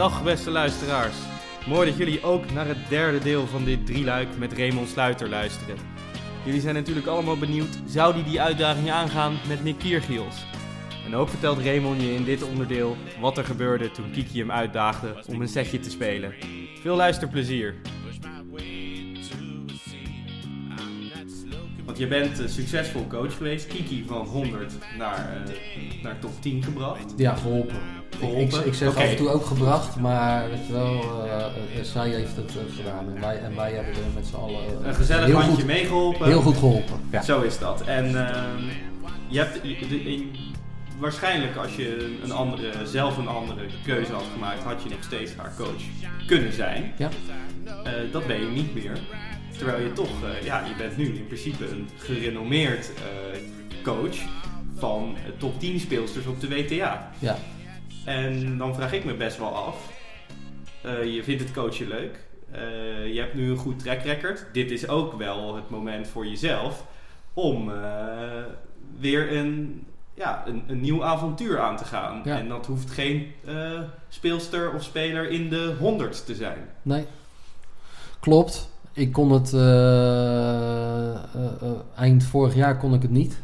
Dag 0.00 0.22
beste 0.22 0.50
luisteraars. 0.50 1.16
Mooi 1.66 1.88
dat 1.88 1.98
jullie 1.98 2.22
ook 2.22 2.50
naar 2.52 2.66
het 2.66 2.88
derde 2.88 3.18
deel 3.18 3.46
van 3.46 3.64
dit 3.64 3.86
drieluik 3.86 4.28
met 4.38 4.52
Raymond 4.52 4.88
Sluiter 4.88 5.28
luisteren. 5.28 5.76
Jullie 6.44 6.60
zijn 6.60 6.74
natuurlijk 6.74 7.06
allemaal 7.06 7.38
benieuwd, 7.38 7.78
zou 7.86 8.14
die 8.14 8.24
die 8.24 8.40
uitdaging 8.40 8.90
aangaan 8.90 9.38
met 9.48 9.64
Nick 9.64 9.78
Kiergiels? 9.78 10.44
En 11.06 11.14
ook 11.14 11.28
vertelt 11.28 11.58
Raymond 11.58 12.02
je 12.02 12.14
in 12.14 12.24
dit 12.24 12.42
onderdeel 12.42 12.96
wat 13.20 13.38
er 13.38 13.44
gebeurde 13.44 13.90
toen 13.90 14.10
Kiki 14.10 14.38
hem 14.38 14.50
uitdaagde 14.50 15.24
om 15.26 15.40
een 15.40 15.48
setje 15.48 15.80
te 15.80 15.90
spelen. 15.90 16.34
Veel 16.82 16.96
luisterplezier. 16.96 17.74
Je 22.00 22.06
bent 22.06 22.38
een 22.38 22.48
succesvol 22.48 23.06
coach 23.06 23.36
geweest, 23.36 23.66
Kiki 23.66 24.04
van 24.08 24.26
100 24.26 24.72
naar, 24.98 25.42
uh, 25.48 26.02
naar 26.02 26.18
top 26.18 26.30
10 26.42 26.62
gebracht. 26.62 27.12
Ja, 27.16 27.34
geholpen. 27.34 27.76
Geholpen? 28.18 28.58
Ik, 28.60 28.66
ik 28.66 28.74
zeg 28.74 28.88
af 28.88 29.02
en 29.04 29.16
toe 29.16 29.28
ook 29.28 29.44
gebracht, 29.46 29.96
maar 29.96 30.48
weet 30.50 30.66
je 30.66 30.72
wel, 30.72 31.24
eh, 31.26 31.82
zij 31.82 32.08
heeft 32.08 32.36
het 32.36 32.52
gedaan 32.76 33.14
en 33.14 33.20
wij, 33.20 33.38
en 33.38 33.56
wij 33.56 33.72
hebben 33.72 33.92
er 33.94 34.00
met 34.14 34.26
z'n 34.26 34.34
allen 34.34 34.86
Een 34.86 34.94
gezellig 34.94 35.32
handje 35.34 35.64
meegeholpen. 35.64 36.26
heel 36.26 36.40
goed 36.42 36.56
geholpen. 36.56 37.00
Ja. 37.10 37.22
Zo 37.22 37.40
is 37.40 37.58
dat. 37.58 37.82
En 37.86 38.04
ehm, 38.28 38.62
je 39.28 39.38
hebt 39.38 39.62
de- 39.62 40.02
in- 40.12 40.30
waarschijnlijk 40.98 41.56
als 41.56 41.76
je 41.76 42.16
een 42.22 42.32
andere, 42.32 42.86
zelf 42.86 43.16
een 43.16 43.28
andere 43.28 43.66
keuze 43.84 44.12
had 44.12 44.24
gemaakt, 44.32 44.62
had 44.62 44.82
je 44.82 44.88
nog 44.88 45.02
steeds 45.02 45.32
haar 45.36 45.52
coach 45.56 45.82
kunnen 46.26 46.52
zijn. 46.52 46.92
Ja. 46.98 47.08
Dat 48.12 48.26
ben 48.26 48.40
je 48.40 48.46
niet 48.46 48.74
meer. 48.74 48.98
Terwijl 49.60 49.82
je 49.82 49.92
toch, 49.92 50.24
eh, 50.24 50.44
ja, 50.44 50.64
je 50.64 50.74
bent 50.74 50.96
nu 50.96 51.16
in 51.16 51.26
principe 51.26 51.68
een 51.68 51.88
gerenommeerd 51.98 52.90
eh, 52.94 53.40
coach 53.82 54.16
van 54.76 55.16
eh, 55.16 55.32
top 55.38 55.60
10 55.60 55.80
speelsters 55.80 56.26
op 56.26 56.40
de 56.40 56.48
WTA. 56.48 57.10
Ja. 57.18 57.36
En 58.04 58.58
dan 58.58 58.74
vraag 58.74 58.92
ik 58.92 59.04
me 59.04 59.14
best 59.14 59.38
wel 59.38 59.56
af. 59.56 59.76
je 61.04 61.20
vindt 61.24 61.42
het 61.42 61.52
coachen 61.52 61.88
leuk. 61.88 62.18
Je 63.12 63.20
hebt 63.20 63.34
nu 63.34 63.50
een 63.50 63.56
goed 63.56 63.78
track 63.78 64.02
record. 64.02 64.46
Dit 64.52 64.70
is 64.70 64.88
ook 64.88 65.18
wel 65.18 65.54
het 65.54 65.70
moment 65.70 66.08
voor 66.08 66.26
jezelf 66.26 66.84
om 67.34 67.72
weer 68.98 69.32
een, 69.32 69.84
ja, 70.14 70.42
een, 70.46 70.62
een 70.66 70.80
nieuw 70.80 71.04
avontuur 71.04 71.60
aan 71.60 71.76
te 71.76 71.84
gaan. 71.84 72.22
Ja. 72.24 72.38
En 72.38 72.48
dat 72.48 72.66
hoeft 72.66 72.90
geen 72.90 73.32
speelster 74.08 74.74
of 74.74 74.82
speler 74.82 75.30
in 75.30 75.48
de 75.48 75.74
100 75.78 76.26
te 76.26 76.34
zijn. 76.34 76.68
Nee, 76.82 77.06
klopt. 78.20 78.70
Ik 78.92 79.12
kon 79.12 79.32
het 79.32 79.52
eh, 79.52 81.10
eh, 81.10 81.20
eh, 81.34 81.70
eind 81.96 82.24
vorig 82.24 82.54
jaar 82.54 82.76
kon 82.76 82.94
ik 82.94 83.02
het 83.02 83.10
niet. 83.10 83.40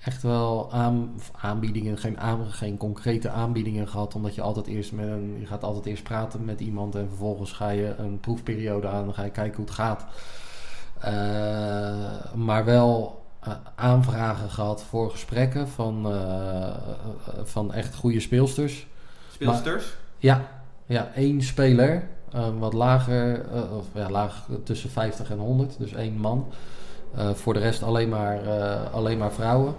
Echt 0.00 0.22
wel 0.22 0.72
aan, 0.72 1.20
aanbiedingen, 1.40 1.98
geen, 1.98 2.20
aan, 2.20 2.46
geen 2.46 2.76
concrete 2.76 3.28
aanbiedingen 3.28 3.88
gehad, 3.88 4.14
omdat 4.14 4.34
je 4.34 4.42
altijd 4.42 4.66
eerst 4.66 4.92
met 4.92 5.06
een, 5.06 5.36
je 5.40 5.46
gaat 5.46 5.64
altijd 5.64 5.86
eerst 5.86 6.02
praten 6.02 6.44
met 6.44 6.60
iemand 6.60 6.94
en 6.94 7.08
vervolgens 7.08 7.52
ga 7.52 7.68
je 7.68 7.94
een 7.98 8.20
proefperiode 8.20 8.88
aan, 8.88 9.04
dan 9.04 9.14
ga 9.14 9.24
je 9.24 9.30
kijken 9.30 9.56
hoe 9.56 9.64
het 9.64 9.74
gaat. 9.74 10.06
Maar 12.34 12.64
wel 12.64 13.22
aanvragen 13.74 14.50
gehad 14.50 14.82
voor 14.82 15.10
gesprekken 15.10 15.68
van, 15.68 16.12
van 17.42 17.72
echt 17.72 17.94
goede 17.94 18.20
speelsters. 18.20 18.86
Speelsters? 19.30 19.96
Ja, 20.18 20.48
ja 20.86 21.10
één 21.14 21.42
speler, 21.42 22.08
wat 22.58 22.72
lager, 22.72 23.46
eh, 23.52 23.76
of 23.76 23.86
ja, 23.94 24.10
laag 24.10 24.48
tussen 24.62 24.90
50 24.90 25.30
en 25.30 25.38
100, 25.38 25.78
dus 25.78 25.92
één 25.92 26.16
man. 26.16 26.46
Eh, 27.14 27.30
voor 27.30 27.54
de 27.54 27.60
rest 27.60 27.82
alleen 27.82 28.08
maar, 28.08 28.42
eh, 28.46 28.92
alleen 28.92 29.18
maar 29.18 29.32
vrouwen. 29.32 29.74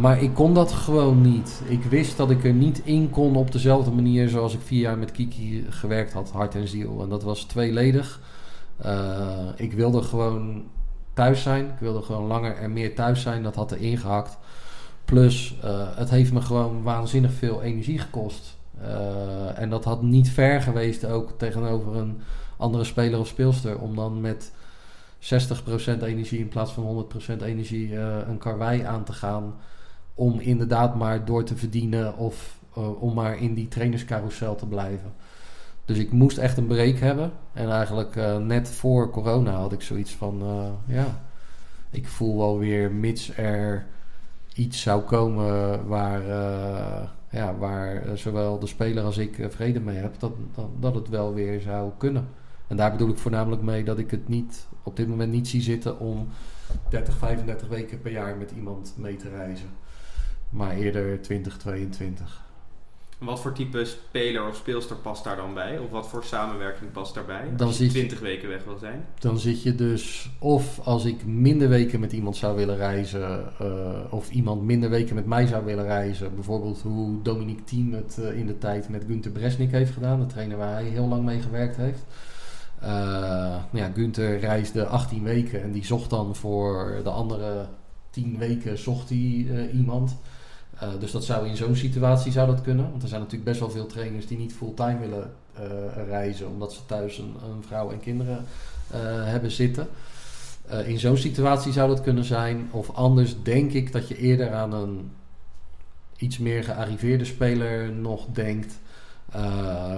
Maar 0.00 0.22
ik 0.22 0.34
kon 0.34 0.54
dat 0.54 0.72
gewoon 0.72 1.20
niet. 1.20 1.62
Ik 1.68 1.82
wist 1.82 2.16
dat 2.16 2.30
ik 2.30 2.44
er 2.44 2.52
niet 2.52 2.80
in 2.84 3.10
kon 3.10 3.36
op 3.36 3.52
dezelfde 3.52 3.90
manier 3.90 4.28
zoals 4.28 4.54
ik 4.54 4.60
vier 4.60 4.80
jaar 4.80 4.98
met 4.98 5.12
Kiki 5.12 5.66
gewerkt 5.68 6.12
had, 6.12 6.30
hart 6.30 6.54
en 6.54 6.68
ziel. 6.68 7.02
En 7.02 7.08
dat 7.08 7.22
was 7.22 7.44
tweeledig. 7.44 8.20
Ik 9.56 9.72
wilde 9.72 10.02
gewoon 10.02 10.62
thuis 11.14 11.42
zijn. 11.42 11.64
Ik 11.64 11.78
wilde 11.80 12.02
gewoon 12.02 12.26
langer 12.26 12.56
en 12.56 12.72
meer 12.72 12.94
thuis 12.94 13.22
zijn. 13.22 13.42
Dat 13.42 13.54
had 13.54 13.70
er 13.70 13.80
ingehakt. 13.80 14.38
Plus, 15.04 15.56
het 15.94 16.10
heeft 16.10 16.32
me 16.32 16.40
gewoon 16.40 16.82
waanzinnig 16.82 17.32
veel 17.32 17.62
energie 17.62 17.98
gekost. 17.98 18.58
Eh, 18.82 19.58
en 19.58 19.70
dat 19.70 19.84
had 19.84 20.02
niet 20.02 20.30
ver 20.30 20.62
geweest 20.62 21.04
ook 21.04 21.38
tegenover 21.38 21.96
een 21.96 22.20
andere 22.56 22.84
speler 22.84 23.18
of 23.18 23.26
speelster. 23.26 23.78
Om 23.78 23.96
dan 23.96 24.20
met 24.20 24.52
60% 25.18 26.02
energie 26.02 26.38
in 26.38 26.48
plaats 26.48 26.72
van 26.72 26.84
100% 26.84 27.42
energie 27.42 27.98
eh, 27.98 28.16
een 28.28 28.38
karwei 28.38 28.82
aan 28.82 29.04
te 29.04 29.12
gaan. 29.12 29.54
Om 30.14 30.40
inderdaad 30.40 30.94
maar 30.94 31.24
door 31.24 31.44
te 31.44 31.56
verdienen 31.56 32.16
of 32.16 32.58
eh, 32.74 33.02
om 33.02 33.14
maar 33.14 33.38
in 33.38 33.54
die 33.54 33.68
trainerscarousel 33.68 34.54
te 34.54 34.66
blijven. 34.66 35.12
Dus 35.84 35.98
ik 35.98 36.12
moest 36.12 36.38
echt 36.38 36.56
een 36.56 36.66
break 36.66 36.98
hebben. 36.98 37.32
En 37.52 37.70
eigenlijk 37.70 38.14
net 38.40 38.68
voor 38.68 39.10
corona 39.10 39.52
had 39.52 39.72
ik 39.72 39.82
zoiets 39.82 40.12
van, 40.12 40.42
ja, 40.86 41.20
ik 41.90 42.08
voel 42.08 42.38
wel 42.38 42.58
weer, 42.58 42.92
mits 42.92 43.36
er 43.36 43.86
iets 44.54 44.82
zou 44.82 45.02
komen 45.02 45.86
waar, 45.86 46.22
ja, 47.30 47.56
waar 47.56 48.02
eh, 48.02 48.12
zowel 48.14 48.58
de 48.58 48.66
speler 48.66 49.04
als 49.04 49.18
ik 49.18 49.38
eh, 49.38 49.48
vrede 49.48 49.80
mee 49.80 49.96
heb, 49.96 50.18
dat, 50.18 50.32
dat, 50.54 50.68
dat 50.80 50.94
het 50.94 51.08
wel 51.08 51.34
weer 51.34 51.60
zou 51.60 51.90
kunnen. 51.98 52.28
En 52.66 52.76
daar 52.76 52.90
bedoel 52.90 53.08
ik 53.08 53.18
voornamelijk 53.18 53.62
mee 53.62 53.84
dat 53.84 53.98
ik 53.98 54.10
het 54.10 54.28
niet, 54.28 54.66
op 54.82 54.96
dit 54.96 55.08
moment 55.08 55.32
niet 55.32 55.48
zie 55.48 55.62
zitten 55.62 55.98
om 55.98 56.28
30, 56.88 57.16
35 57.16 57.68
weken 57.68 58.00
per 58.00 58.12
jaar 58.12 58.36
met 58.36 58.50
iemand 58.50 58.94
mee 58.96 59.16
te 59.16 59.28
reizen. 59.28 59.68
Maar 60.48 60.76
eerder 60.76 61.22
2022. 61.22 62.49
Wat 63.20 63.40
voor 63.40 63.52
type 63.52 63.84
speler 63.84 64.48
of 64.48 64.56
speelster 64.56 64.96
past 64.96 65.24
daar 65.24 65.36
dan 65.36 65.54
bij? 65.54 65.78
Of 65.78 65.90
wat 65.90 66.08
voor 66.08 66.24
samenwerking 66.24 66.92
past 66.92 67.14
daarbij? 67.14 67.48
Dan 67.56 67.66
Als 67.66 67.78
je 67.78 67.82
zit 67.84 67.92
je- 67.92 67.98
20 67.98 68.20
weken 68.20 68.48
weg 68.48 68.64
wil 68.64 68.76
zijn. 68.78 69.04
Dan 69.18 69.38
zit 69.38 69.62
je 69.62 69.74
dus, 69.74 70.30
of 70.38 70.80
als 70.84 71.04
ik 71.04 71.26
minder 71.26 71.68
weken 71.68 72.00
met 72.00 72.12
iemand 72.12 72.36
zou 72.36 72.56
willen 72.56 72.76
reizen, 72.76 73.52
eh, 73.58 74.12
of 74.12 74.30
iemand 74.30 74.62
minder 74.62 74.90
weken 74.90 75.14
met 75.14 75.26
mij 75.26 75.46
zou 75.46 75.64
willen 75.64 75.84
reizen. 75.84 76.34
Bijvoorbeeld 76.34 76.80
hoe 76.82 77.22
Dominique 77.22 77.64
Thiem 77.64 77.92
het 77.92 78.18
eh, 78.18 78.38
in 78.38 78.46
de 78.46 78.58
tijd 78.58 78.88
met 78.88 79.04
Gunther 79.06 79.30
Bresnik 79.32 79.70
heeft 79.70 79.92
gedaan, 79.92 80.20
de 80.20 80.26
trainer 80.26 80.56
waar 80.56 80.72
hij 80.72 80.84
heel 80.84 81.08
lang 81.08 81.24
mee 81.24 81.40
gewerkt 81.40 81.76
heeft. 81.76 82.04
Eh, 82.80 82.88
nou 83.70 83.84
ja, 83.84 83.90
Gunther 83.94 84.38
reisde 84.38 84.86
18 84.86 85.22
weken 85.22 85.62
en 85.62 85.72
die 85.72 85.84
zocht 85.84 86.10
dan 86.10 86.34
voor 86.36 87.00
de 87.04 87.10
andere 87.10 87.66
10 88.10 88.38
weken 88.38 88.78
zocht 88.78 89.08
hij 89.08 89.46
iemand. 89.74 90.16
Eh, 90.80 90.88
dus 90.98 91.10
dat 91.10 91.24
zou 91.24 91.48
in 91.48 91.56
zo'n 91.56 91.76
situatie 91.76 92.32
zou 92.32 92.46
dat 92.46 92.60
kunnen. 92.60 92.90
Want 92.90 93.02
er 93.02 93.08
zijn 93.08 93.20
natuurlijk 93.20 93.50
best 93.50 93.60
wel 93.60 93.70
veel 93.70 93.86
trainers 93.86 94.26
die 94.26 94.38
niet 94.38 94.52
fulltime 94.52 94.98
willen 94.98 95.32
eh, 95.54 95.62
reizen, 96.06 96.48
omdat 96.48 96.72
ze 96.72 96.86
thuis 96.86 97.18
een, 97.18 97.34
een 97.44 97.62
vrouw 97.66 97.90
en 97.90 98.00
kinderen 98.00 98.44
eh, 98.90 99.00
hebben 99.24 99.50
zitten. 99.50 99.88
In 100.84 100.98
zo'n 100.98 101.16
situatie 101.16 101.72
zou 101.72 101.88
dat 101.88 102.00
kunnen 102.00 102.24
zijn. 102.24 102.68
Of 102.70 102.90
anders 102.90 103.42
denk 103.42 103.72
ik 103.72 103.92
dat 103.92 104.08
je 104.08 104.16
eerder 104.16 104.52
aan 104.52 104.72
een 104.72 105.10
iets 106.16 106.38
meer 106.38 106.64
gearriveerde 106.64 107.24
speler 107.24 107.92
nog 107.92 108.26
denkt. 108.32 108.78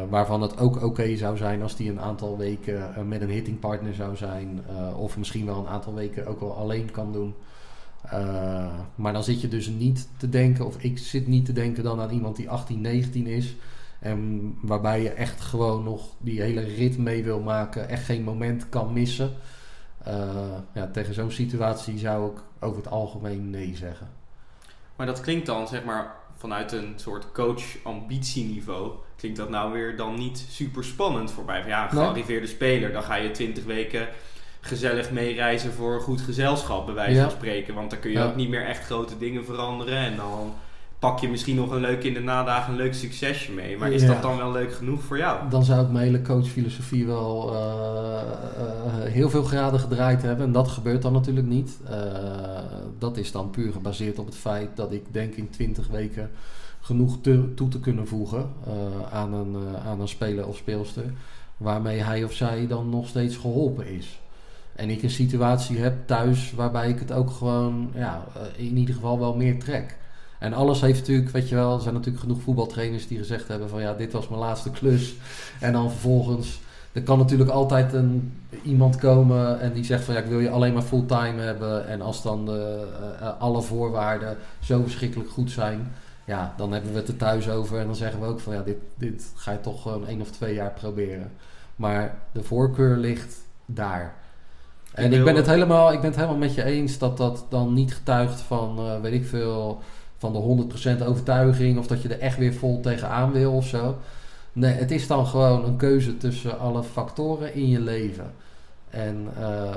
waarvan 0.09 0.43
het 0.43 0.59
ook 0.59 0.83
oké 0.83 1.17
zou 1.17 1.37
zijn 1.37 1.63
als 1.63 1.77
die 1.77 1.91
een 1.91 2.01
aantal 2.01 2.39
weken 2.39 3.09
met 3.09 3.21
een 3.21 3.31
hittingpartner 3.31 3.95
zou 3.95 4.17
zijn. 4.17 4.61
of 4.97 5.17
misschien 5.17 5.47
wel 5.47 5.59
een 5.59 5.69
aantal 5.69 5.95
weken 5.95 6.27
ook 6.27 6.41
wel 6.41 6.57
alleen 6.57 6.91
kan 6.91 7.13
doen. 7.13 7.35
Eh, 8.03 8.79
maar 8.95 9.13
dan 9.13 9.25
zit 9.25 9.41
je 9.41 9.49
dus 9.49 9.67
niet 9.67 10.09
te 10.17 10.29
denken, 10.29 10.67
of 10.67 10.77
ik 10.79 10.99
zit 10.99 11.27
niet 11.27 11.45
te 11.45 11.53
denken 11.53 11.83
dan 11.85 12.01
aan 12.01 12.11
iemand 12.11 12.37
die 12.37 12.51
18, 12.51 12.81
19 12.81 13.27
is. 13.27 13.55
En 14.01 14.55
waarbij 14.63 15.03
je 15.03 15.11
echt 15.11 15.41
gewoon 15.41 15.85
nog 15.85 16.09
die 16.19 16.41
hele 16.41 16.61
rit 16.61 16.99
mee 16.99 17.25
wil 17.25 17.41
maken, 17.41 17.89
echt 17.89 18.05
geen 18.05 18.23
moment 18.23 18.69
kan 18.69 18.93
missen. 18.93 19.31
Eh, 20.05 20.57
ja, 20.75 20.87
tegen 20.87 21.15
zo'n 21.15 21.31
situatie 21.31 21.99
zou 21.99 22.33
ik 22.33 22.39
over 22.61 22.77
het 22.77 22.91
algemeen 22.91 23.51
nee 23.51 23.77
zeggen. 23.77 24.09
Maar 24.97 25.07
dat 25.07 25.21
klinkt 25.21 25.47
dan, 25.47 25.69
zeg 25.69 25.85
maar, 25.85 26.15
vanuit 26.37 26.73
een 26.73 26.93
soort 26.97 27.33
coach-ambitieniveau. 27.33 28.93
Klinkt 29.17 29.39
dat 29.39 29.51
nou 29.51 29.73
weer 29.73 29.97
dan 29.97 30.15
niet 30.15 30.47
super 30.49 30.85
spannend 30.85 31.31
voor 31.31 31.45
mij? 31.45 31.61
Van 31.61 31.71
ja, 31.71 31.83
Nee. 31.93 32.03
gearriveerde 32.03 32.47
speler, 32.47 32.93
dan 32.93 33.03
ga 33.03 33.15
je 33.15 33.31
20 33.31 33.65
weken 33.65 34.09
gezellig 34.65 35.11
meereizen 35.11 35.73
voor 35.73 35.95
een 35.95 36.01
goed 36.01 36.21
gezelschap, 36.21 36.87
bij 36.87 36.95
wijze 36.95 37.21
van 37.21 37.31
spreken. 37.31 37.75
Want 37.75 37.91
dan 37.91 37.99
kun 37.99 38.11
je 38.11 38.21
ook 38.23 38.37
niet 38.37 38.49
meer 38.49 38.67
echt 38.67 38.85
grote 38.85 39.19
dingen 39.19 39.45
veranderen. 39.45 39.97
En 39.97 40.17
dan 40.17 40.53
pak 40.99 41.19
je 41.19 41.29
misschien 41.29 41.57
nog 41.57 41.71
een 41.71 41.81
leuk 41.81 42.05
in 42.05 42.15
de 42.15 42.21
nadagen 42.21 42.71
een 42.73 42.79
leuk 42.79 42.95
succesje 42.95 43.53
mee. 43.53 43.79
Maar 43.79 43.93
is 43.93 44.03
Ja. 44.03 44.09
dat 44.09 44.23
dan 44.23 44.37
wel 44.37 44.53
leuk 44.53 44.73
genoeg 44.75 45.03
voor 45.03 45.19
jou? 45.19 45.49
Dan 45.51 45.65
zou 45.65 45.85
ik 45.85 45.91
mijn 45.93 46.05
hele 46.05 46.23
coachfilosofie 46.23 47.07
wel 47.07 47.55
eh, 47.55 48.21
eh, 48.61 49.13
heel 49.13 49.31
veel 49.31 49.43
graden 49.43 49.81
gedraaid 49.81 50.23
hebben. 50.23 50.47
En 50.47 50.53
dat 50.53 50.69
gebeurt 50.69 51.03
dan 51.03 51.13
natuurlijk 51.13 51.47
niet. 51.47 51.79
Eh, 51.91 51.97
dat 52.99 53.17
is 53.17 53.33
dan 53.33 53.51
puur 53.51 53.73
gebaseerd 53.73 54.19
op 54.19 54.27
het 54.27 54.37
feit 54.37 54.69
dat 54.77 54.93
ik 54.93 55.03
denk 55.11 55.35
in 55.35 55.51
20 55.51 55.87
weken 55.89 56.31
genoeg 56.81 57.19
te- 57.21 57.55
toe 57.55 57.69
te 57.69 57.81
kunnen 57.81 58.07
voegen 58.07 58.51
eh, 58.67 58.73
aan, 59.19 59.33
een, 59.33 59.55
eh, 59.75 59.87
aan 59.87 60.01
een 60.01 60.09
speler 60.09 60.47
of 60.47 60.57
speelster. 60.57 61.05
Waarmee 61.57 62.01
hij 62.01 62.25
of 62.25 62.33
zij 62.33 62.67
dan 62.67 62.89
nog 62.89 63.09
steeds 63.09 63.37
geholpen 63.37 63.87
is. 63.87 64.21
En 64.75 64.91
ik 64.91 65.03
een 65.03 65.11
situatie 65.11 65.79
heb 65.79 66.07
thuis 66.07 66.53
waarbij 66.53 66.89
ik 66.89 66.99
het 66.99 67.13
ook 67.13 67.31
gewoon 67.31 67.91
ja, 67.95 68.25
eh, 68.35 68.67
in 68.67 68.77
ieder 68.77 68.95
geval 68.95 69.19
wel 69.19 69.37
meer 69.37 69.59
trek. 69.59 69.97
En 70.43 70.53
alles 70.53 70.81
heeft 70.81 70.99
natuurlijk, 70.99 71.31
weet 71.31 71.49
je 71.49 71.55
wel, 71.55 71.75
er 71.75 71.81
zijn 71.81 71.95
natuurlijk 71.95 72.23
genoeg 72.23 72.43
voetbaltrainers 72.43 73.07
die 73.07 73.19
gezegd 73.19 73.49
hebben 73.49 73.69
van 73.69 73.81
ja, 73.81 73.95
dit 73.95 74.13
was 74.13 74.29
mijn 74.29 74.41
laatste 74.41 74.71
klus. 74.71 75.15
En 75.61 75.73
dan 75.73 75.91
vervolgens, 75.91 76.61
er 76.93 77.03
kan 77.03 77.19
natuurlijk 77.19 77.51
altijd 77.51 77.93
een, 77.93 78.33
iemand 78.63 78.97
komen 78.97 79.61
en 79.61 79.73
die 79.73 79.85
zegt 79.85 80.05
van 80.05 80.15
ja, 80.15 80.21
ik 80.21 80.27
wil 80.27 80.41
je 80.41 80.51
alleen 80.51 80.73
maar 80.73 80.83
fulltime 80.83 81.41
hebben. 81.41 81.87
En 81.87 82.01
als 82.01 82.23
dan 82.23 82.47
de, 82.47 82.89
eh, 83.01 83.27
eh, 83.27 83.41
alle 83.41 83.63
voorwaarden 83.63 84.37
zo 84.61 84.83
verschrikkelijk 84.83 85.31
goed 85.31 85.51
zijn, 85.51 85.93
ja, 86.25 86.55
dan 86.57 86.73
hebben 86.73 86.93
we 86.93 86.99
het 86.99 87.09
er 87.09 87.17
thuis 87.17 87.49
over. 87.49 87.79
En 87.79 87.87
dan 87.87 87.97
zeggen 87.97 88.21
we 88.21 88.27
ook 88.27 88.41
van 88.41 88.55
ja, 88.55 88.63
dit, 88.63 88.79
dit 88.95 89.33
ga 89.35 89.53
je 89.53 89.61
toch 89.61 89.83
gewoon 89.83 90.07
één 90.07 90.21
of 90.21 90.31
twee 90.31 90.55
jaar 90.55 90.73
proberen. 90.73 91.31
Maar 91.77 92.19
de 92.33 92.43
voorkeur 92.43 92.97
ligt 92.97 93.37
daar. 93.67 94.15
En 94.95 95.13
ik 95.13 95.25
ben, 95.25 95.37
het 95.37 95.47
helemaal, 95.47 95.93
ik 95.93 96.01
ben 96.01 96.11
het 96.11 96.17
helemaal 96.19 96.39
met 96.39 96.55
je 96.55 96.65
eens 96.65 96.99
dat 96.99 97.17
dat 97.17 97.47
dan 97.49 97.73
niet 97.73 97.95
getuigt 97.95 98.41
van, 98.41 98.79
uh, 98.79 99.01
weet 99.01 99.13
ik 99.13 99.27
veel, 99.27 99.81
van 100.19 100.33
de 100.33 100.67
100% 100.99 101.07
overtuiging 101.07 101.79
of 101.79 101.87
dat 101.87 102.03
je 102.03 102.09
er 102.09 102.21
echt 102.21 102.39
weer 102.39 102.55
vol 102.55 102.81
tegenaan 102.81 103.33
wil 103.33 103.53
of 103.53 103.67
zo. 103.67 103.97
Nee, 104.53 104.73
het 104.73 104.91
is 104.91 105.07
dan 105.07 105.27
gewoon 105.27 105.65
een 105.65 105.77
keuze 105.77 106.17
tussen 106.17 106.59
alle 106.59 106.83
factoren 106.83 107.55
in 107.55 107.69
je 107.69 107.81
leven. 107.81 108.33
En 108.91 109.29
uh, 109.39 109.71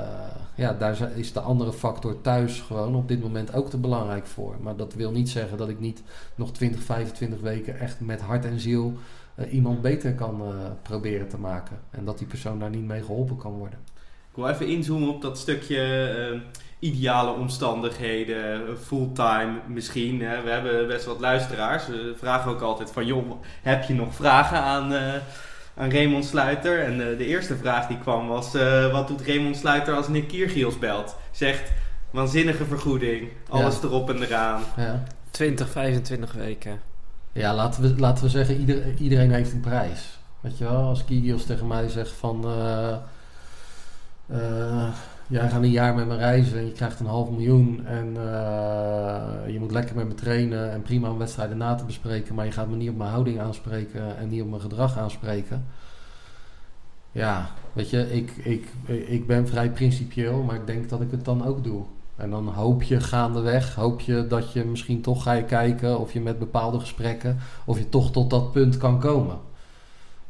ja, 0.54 0.72
daar 0.72 1.10
is 1.14 1.32
de 1.32 1.40
andere 1.40 1.72
factor 1.72 2.20
thuis 2.20 2.60
gewoon 2.60 2.94
op 2.94 3.08
dit 3.08 3.22
moment 3.22 3.54
ook 3.54 3.70
te 3.70 3.78
belangrijk 3.78 4.26
voor. 4.26 4.54
Maar 4.60 4.76
dat 4.76 4.94
wil 4.94 5.10
niet 5.10 5.28
zeggen 5.28 5.58
dat 5.58 5.68
ik 5.68 5.80
niet 5.80 6.02
nog 6.34 6.52
20, 6.52 6.82
25 6.82 7.40
weken 7.40 7.78
echt 7.78 8.00
met 8.00 8.20
hart 8.20 8.44
en 8.44 8.60
ziel 8.60 8.92
uh, 9.34 9.52
iemand 9.52 9.82
beter 9.82 10.14
kan 10.14 10.42
uh, 10.42 10.48
proberen 10.82 11.28
te 11.28 11.38
maken. 11.38 11.76
En 11.90 12.04
dat 12.04 12.18
die 12.18 12.26
persoon 12.26 12.58
daar 12.58 12.70
niet 12.70 12.86
mee 12.86 13.02
geholpen 13.02 13.36
kan 13.36 13.52
worden. 13.52 13.78
Ik 14.36 14.42
wil 14.42 14.50
even 14.50 14.68
inzoomen 14.68 15.08
op 15.08 15.22
dat 15.22 15.38
stukje 15.38 16.40
ideale 16.78 17.30
omstandigheden, 17.30 18.78
fulltime 18.82 19.60
misschien. 19.68 20.22
Hè. 20.22 20.42
We 20.42 20.50
hebben 20.50 20.86
best 20.86 21.04
wat 21.04 21.20
luisteraars. 21.20 21.86
We 21.86 22.14
vragen 22.18 22.50
ook 22.50 22.60
altijd 22.60 22.90
van, 22.90 23.06
joh, 23.06 23.30
heb 23.62 23.82
je 23.84 23.94
nog 23.94 24.14
vragen 24.14 24.58
aan, 24.58 24.92
uh, 24.92 25.14
aan 25.76 25.90
Raymond 25.90 26.24
Sluiter? 26.24 26.80
En 26.80 26.92
uh, 26.92 27.18
de 27.18 27.26
eerste 27.26 27.56
vraag 27.56 27.86
die 27.86 27.98
kwam 27.98 28.26
was, 28.26 28.54
uh, 28.54 28.92
wat 28.92 29.08
doet 29.08 29.26
Raymond 29.26 29.56
Sluiter 29.56 29.94
als 29.94 30.08
Nick 30.08 30.28
Kiergiels 30.28 30.78
belt? 30.78 31.16
Zegt, 31.30 31.72
waanzinnige 32.10 32.64
vergoeding, 32.64 33.28
alles 33.48 33.74
ja. 33.74 33.82
erop 33.82 34.10
en 34.10 34.22
eraan. 34.22 34.62
Ja. 34.76 35.02
20, 35.30 35.70
25 35.70 36.32
weken. 36.32 36.80
Ja, 37.32 37.54
laten 37.54 37.82
we, 37.82 38.00
laten 38.00 38.24
we 38.24 38.30
zeggen, 38.30 38.56
ieder, 38.56 38.94
iedereen 38.98 39.30
heeft 39.30 39.52
een 39.52 39.60
prijs. 39.60 40.18
Weet 40.40 40.58
je 40.58 40.64
wel, 40.64 40.82
als 40.82 41.04
Kiergiels 41.04 41.44
tegen 41.44 41.66
mij 41.66 41.88
zegt 41.88 42.12
van 42.12 42.44
jij 45.28 45.48
gaat 45.48 45.62
een 45.62 45.70
jaar 45.70 45.94
met 45.94 46.06
me 46.06 46.16
reizen 46.16 46.58
en 46.58 46.66
je 46.66 46.72
krijgt 46.72 47.00
een 47.00 47.06
half 47.06 47.30
miljoen 47.30 47.86
en 47.86 48.06
uh, 48.16 49.52
je 49.52 49.56
moet 49.58 49.70
lekker 49.70 49.96
met 49.96 50.08
me 50.08 50.14
trainen 50.14 50.72
en 50.72 50.82
prima 50.82 51.10
om 51.10 51.18
wedstrijden 51.18 51.56
na 51.56 51.74
te 51.74 51.84
bespreken, 51.84 52.34
maar 52.34 52.44
je 52.44 52.52
gaat 52.52 52.68
me 52.68 52.76
niet 52.76 52.90
op 52.90 52.96
mijn 52.96 53.10
houding 53.10 53.40
aanspreken 53.40 54.16
en 54.16 54.28
niet 54.28 54.42
op 54.42 54.48
mijn 54.48 54.60
gedrag 54.60 54.98
aanspreken. 54.98 55.64
Ja, 57.12 57.50
weet 57.72 57.90
je, 57.90 58.12
ik, 58.12 58.30
ik, 58.30 58.72
ik 58.86 59.26
ben 59.26 59.48
vrij 59.48 59.70
principieel, 59.70 60.42
maar 60.42 60.54
ik 60.54 60.66
denk 60.66 60.88
dat 60.88 61.00
ik 61.00 61.10
het 61.10 61.24
dan 61.24 61.46
ook 61.46 61.64
doe. 61.64 61.82
En 62.16 62.30
dan 62.30 62.48
hoop 62.48 62.82
je 62.82 63.00
gaandeweg, 63.00 63.74
hoop 63.74 64.00
je 64.00 64.26
dat 64.26 64.52
je 64.52 64.64
misschien 64.64 65.00
toch 65.00 65.22
ga 65.22 65.32
je 65.32 65.44
kijken 65.44 65.98
of 65.98 66.12
je 66.12 66.20
met 66.20 66.38
bepaalde 66.38 66.80
gesprekken, 66.80 67.38
of 67.64 67.78
je 67.78 67.88
toch 67.88 68.10
tot 68.10 68.30
dat 68.30 68.52
punt 68.52 68.76
kan 68.76 69.00
komen. 69.00 69.36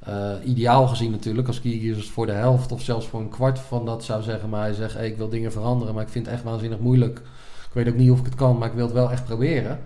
Uh, 0.08 0.32
ideaal 0.44 0.86
gezien 0.86 1.10
natuurlijk, 1.10 1.46
als 1.46 1.60
Kyrgios 1.60 2.10
voor 2.10 2.26
de 2.26 2.32
helft 2.32 2.72
of 2.72 2.82
zelfs 2.82 3.06
voor 3.06 3.20
een 3.20 3.28
kwart 3.28 3.58
van 3.58 3.84
dat 3.84 4.04
zou 4.04 4.22
zeggen, 4.22 4.48
maar 4.48 4.60
hij 4.60 4.72
zegt, 4.72 5.00
ik 5.00 5.16
wil 5.16 5.28
dingen 5.28 5.52
veranderen, 5.52 5.94
maar 5.94 6.02
ik 6.02 6.08
vind 6.08 6.26
het 6.26 6.34
echt 6.34 6.44
waanzinnig 6.44 6.78
moeilijk. 6.78 7.18
Ik 7.66 7.72
weet 7.72 7.88
ook 7.88 7.94
niet 7.94 8.10
of 8.10 8.18
ik 8.18 8.24
het 8.24 8.34
kan, 8.34 8.58
maar 8.58 8.68
ik 8.68 8.74
wil 8.74 8.84
het 8.84 8.94
wel 8.94 9.10
echt 9.10 9.24
proberen. 9.24 9.78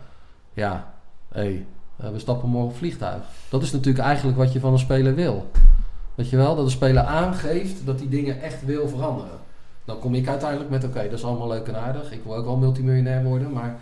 Ja, 0.53 0.93
hey, 1.29 1.67
uh, 2.01 2.11
we 2.11 2.19
stappen 2.19 2.49
morgen 2.49 2.71
op 2.71 2.77
vliegtuig. 2.77 3.23
Dat 3.49 3.63
is 3.63 3.73
natuurlijk 3.73 4.05
eigenlijk 4.05 4.37
wat 4.39 4.53
je 4.53 4.61
van 4.61 4.73
een 4.73 4.79
speler 4.79 5.15
wil. 5.15 5.51
Weet 6.15 6.31
je 6.31 6.37
wel, 6.37 6.57
dat 6.57 6.65
de 6.65 6.71
speler 6.71 7.03
aangeeft 7.03 7.87
dat 7.87 7.99
hij 7.99 8.09
dingen 8.09 8.43
echt 8.43 8.65
wil 8.65 8.89
veranderen. 8.89 9.39
Dan 9.85 9.99
kom 9.99 10.15
ik 10.15 10.29
uiteindelijk 10.29 10.71
met, 10.71 10.85
oké, 10.85 11.03
dat 11.03 11.19
is 11.19 11.25
allemaal 11.25 11.49
leuk 11.49 11.67
en 11.67 11.81
aardig. 11.81 12.13
Ik 12.13 12.25
wil 12.25 12.35
ook 12.35 12.45
wel 12.45 12.57
multimiljonair 12.57 13.25
worden, 13.25 13.53
maar 13.53 13.79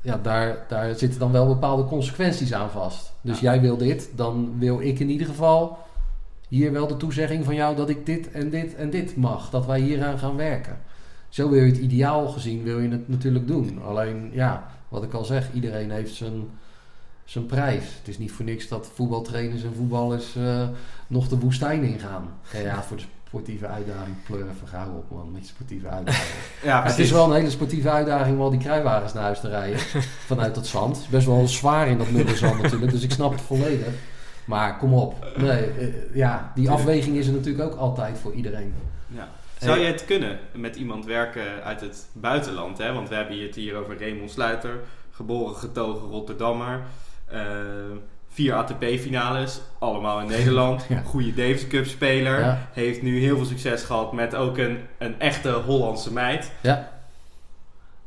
ja, 0.00 0.18
daar, 0.22 0.64
daar 0.68 0.94
zitten 0.94 1.18
dan 1.18 1.32
wel 1.32 1.46
bepaalde 1.46 1.84
consequenties 1.84 2.52
aan 2.52 2.70
vast. 2.70 3.12
Dus 3.20 3.40
jij 3.40 3.60
wil 3.60 3.76
dit, 3.76 4.10
dan 4.14 4.58
wil 4.58 4.80
ik 4.80 4.98
in 4.98 5.10
ieder 5.10 5.26
geval 5.26 5.78
hier 6.48 6.72
wel 6.72 6.86
de 6.86 6.96
toezegging 6.96 7.44
van 7.44 7.54
jou 7.54 7.76
dat 7.76 7.88
ik 7.88 8.06
dit 8.06 8.30
en 8.30 8.50
dit 8.50 8.74
en 8.74 8.90
dit 8.90 9.16
mag. 9.16 9.50
Dat 9.50 9.66
wij 9.66 9.80
hieraan 9.80 10.18
gaan 10.18 10.36
werken. 10.36 10.78
Zo 11.28 11.50
wil 11.50 11.62
je 11.62 11.70
het 11.70 11.80
ideaal 11.80 12.28
gezien, 12.28 12.62
wil 12.62 12.78
je 12.78 12.88
het 12.88 13.08
natuurlijk 13.08 13.46
doen. 13.46 13.82
Alleen, 13.82 14.30
ja, 14.32 14.70
wat 14.88 15.02
ik 15.02 15.12
al 15.12 15.24
zeg, 15.24 15.52
iedereen 15.52 15.90
heeft 15.90 16.14
zijn, 16.14 16.48
zijn 17.24 17.46
prijs. 17.46 17.84
Het 17.98 18.08
is 18.08 18.18
niet 18.18 18.32
voor 18.32 18.44
niks 18.44 18.68
dat 18.68 18.90
voetbaltrainers 18.94 19.62
en 19.62 19.74
voetballers 19.74 20.36
uh, 20.36 20.68
nog 21.06 21.28
de 21.28 21.38
woestijn 21.38 21.82
ingaan. 21.82 22.28
Ja, 22.52 22.58
ja, 22.58 22.82
voor 22.82 22.96
de 22.96 23.02
sportieve 23.28 23.66
uitdaging. 23.66 24.16
Pleuren 24.26 24.56
vergauw 24.56 24.94
op 24.96 25.10
man, 25.10 25.32
met 25.32 25.46
sportieve 25.46 25.88
uitdaging. 25.88 26.42
ja, 26.62 26.82
het 26.82 26.98
is 26.98 27.10
wel 27.10 27.24
een 27.24 27.36
hele 27.36 27.50
sportieve 27.50 27.90
uitdaging 27.90 28.36
om 28.36 28.42
al 28.42 28.50
die 28.50 28.58
kruiwagens 28.58 29.12
naar 29.12 29.22
huis 29.22 29.40
te 29.40 29.48
rijden. 29.48 29.78
vanuit 30.32 30.54
dat 30.54 30.66
zand. 30.66 31.06
Best 31.10 31.26
wel 31.26 31.48
zwaar 31.48 31.88
in 31.88 31.98
dat 31.98 32.36
zand 32.36 32.62
natuurlijk, 32.62 32.92
dus 32.92 33.02
ik 33.02 33.12
snap 33.12 33.32
het 33.32 33.40
volledig. 33.40 33.94
Maar 34.44 34.78
kom 34.78 34.94
op. 34.94 35.26
Nee, 35.36 35.78
uh, 35.78 36.14
ja, 36.14 36.52
die 36.54 36.70
afweging 36.70 37.16
is 37.16 37.26
er 37.26 37.32
natuurlijk 37.32 37.72
ook 37.72 37.78
altijd 37.78 38.18
voor 38.18 38.32
iedereen. 38.32 38.74
Ja. 39.06 39.28
Zou 39.58 39.78
je 39.78 39.86
het 39.86 40.04
kunnen 40.04 40.38
met 40.52 40.76
iemand 40.76 41.04
werken 41.04 41.64
uit 41.64 41.80
het 41.80 42.06
buitenland? 42.12 42.78
Hè? 42.78 42.92
Want 42.92 43.08
we 43.08 43.14
hebben 43.14 43.42
het 43.42 43.54
hier 43.54 43.76
over 43.76 43.98
Raymond 43.98 44.30
Sluiter, 44.30 44.80
geboren 45.10 45.56
getogen 45.56 46.08
Rotterdammer. 46.08 46.80
Uh, 47.32 47.40
vier 48.28 48.54
ATP-finales, 48.54 49.60
allemaal 49.78 50.20
in 50.20 50.26
Nederland. 50.26 50.84
ja. 50.88 51.02
Goede 51.04 51.34
Davis 51.34 51.66
Cup 51.66 51.86
speler. 51.86 52.58
Heeft 52.72 53.02
nu 53.02 53.20
heel 53.20 53.36
veel 53.36 53.46
succes 53.46 53.82
gehad 53.82 54.12
met 54.12 54.34
ook 54.34 54.58
een, 54.58 54.78
een 54.98 55.20
echte 55.20 55.50
Hollandse 55.50 56.12
meid. 56.12 56.50
Ja. 56.62 56.96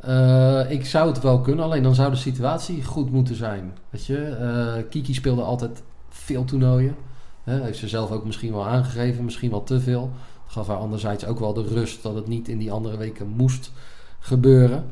Uh, 0.06 0.72
ik 0.72 0.86
zou 0.86 1.08
het 1.08 1.22
wel 1.22 1.42
kunnen, 1.42 1.66
alleen 1.66 1.84
dan 1.84 1.96
zou 1.96 2.12
de 2.12 2.18
situatie 2.18 2.84
goed 2.84 3.12
moeten 3.12 3.36
zijn. 3.36 3.78
Weet 3.90 4.06
je, 4.06 4.38
uh, 4.42 4.84
Kiki 4.90 5.14
speelde 5.14 5.42
altijd 5.42 5.84
veel 6.10 6.46
toernooien. 6.46 6.96
He, 7.44 7.62
heeft 7.62 7.78
ze 7.78 7.88
zelf 7.88 8.12
ook 8.12 8.26
misschien 8.26 8.52
wel 8.52 8.68
aangegeven, 8.68 9.26
misschien 9.26 9.50
wel 9.50 9.64
te 9.64 9.80
veel. 9.80 10.12
Dat 10.44 10.54
gaf 10.54 10.68
haar 10.68 10.78
anderzijds 10.78 11.26
ook 11.26 11.40
wel 11.40 11.54
de 11.54 11.68
rust 11.68 12.04
dat 12.04 12.16
het 12.16 12.28
niet 12.28 12.48
in 12.48 12.58
die 12.58 12.72
andere 12.72 12.98
weken 12.98 13.28
moest 13.28 13.72
gebeuren. 14.20 14.86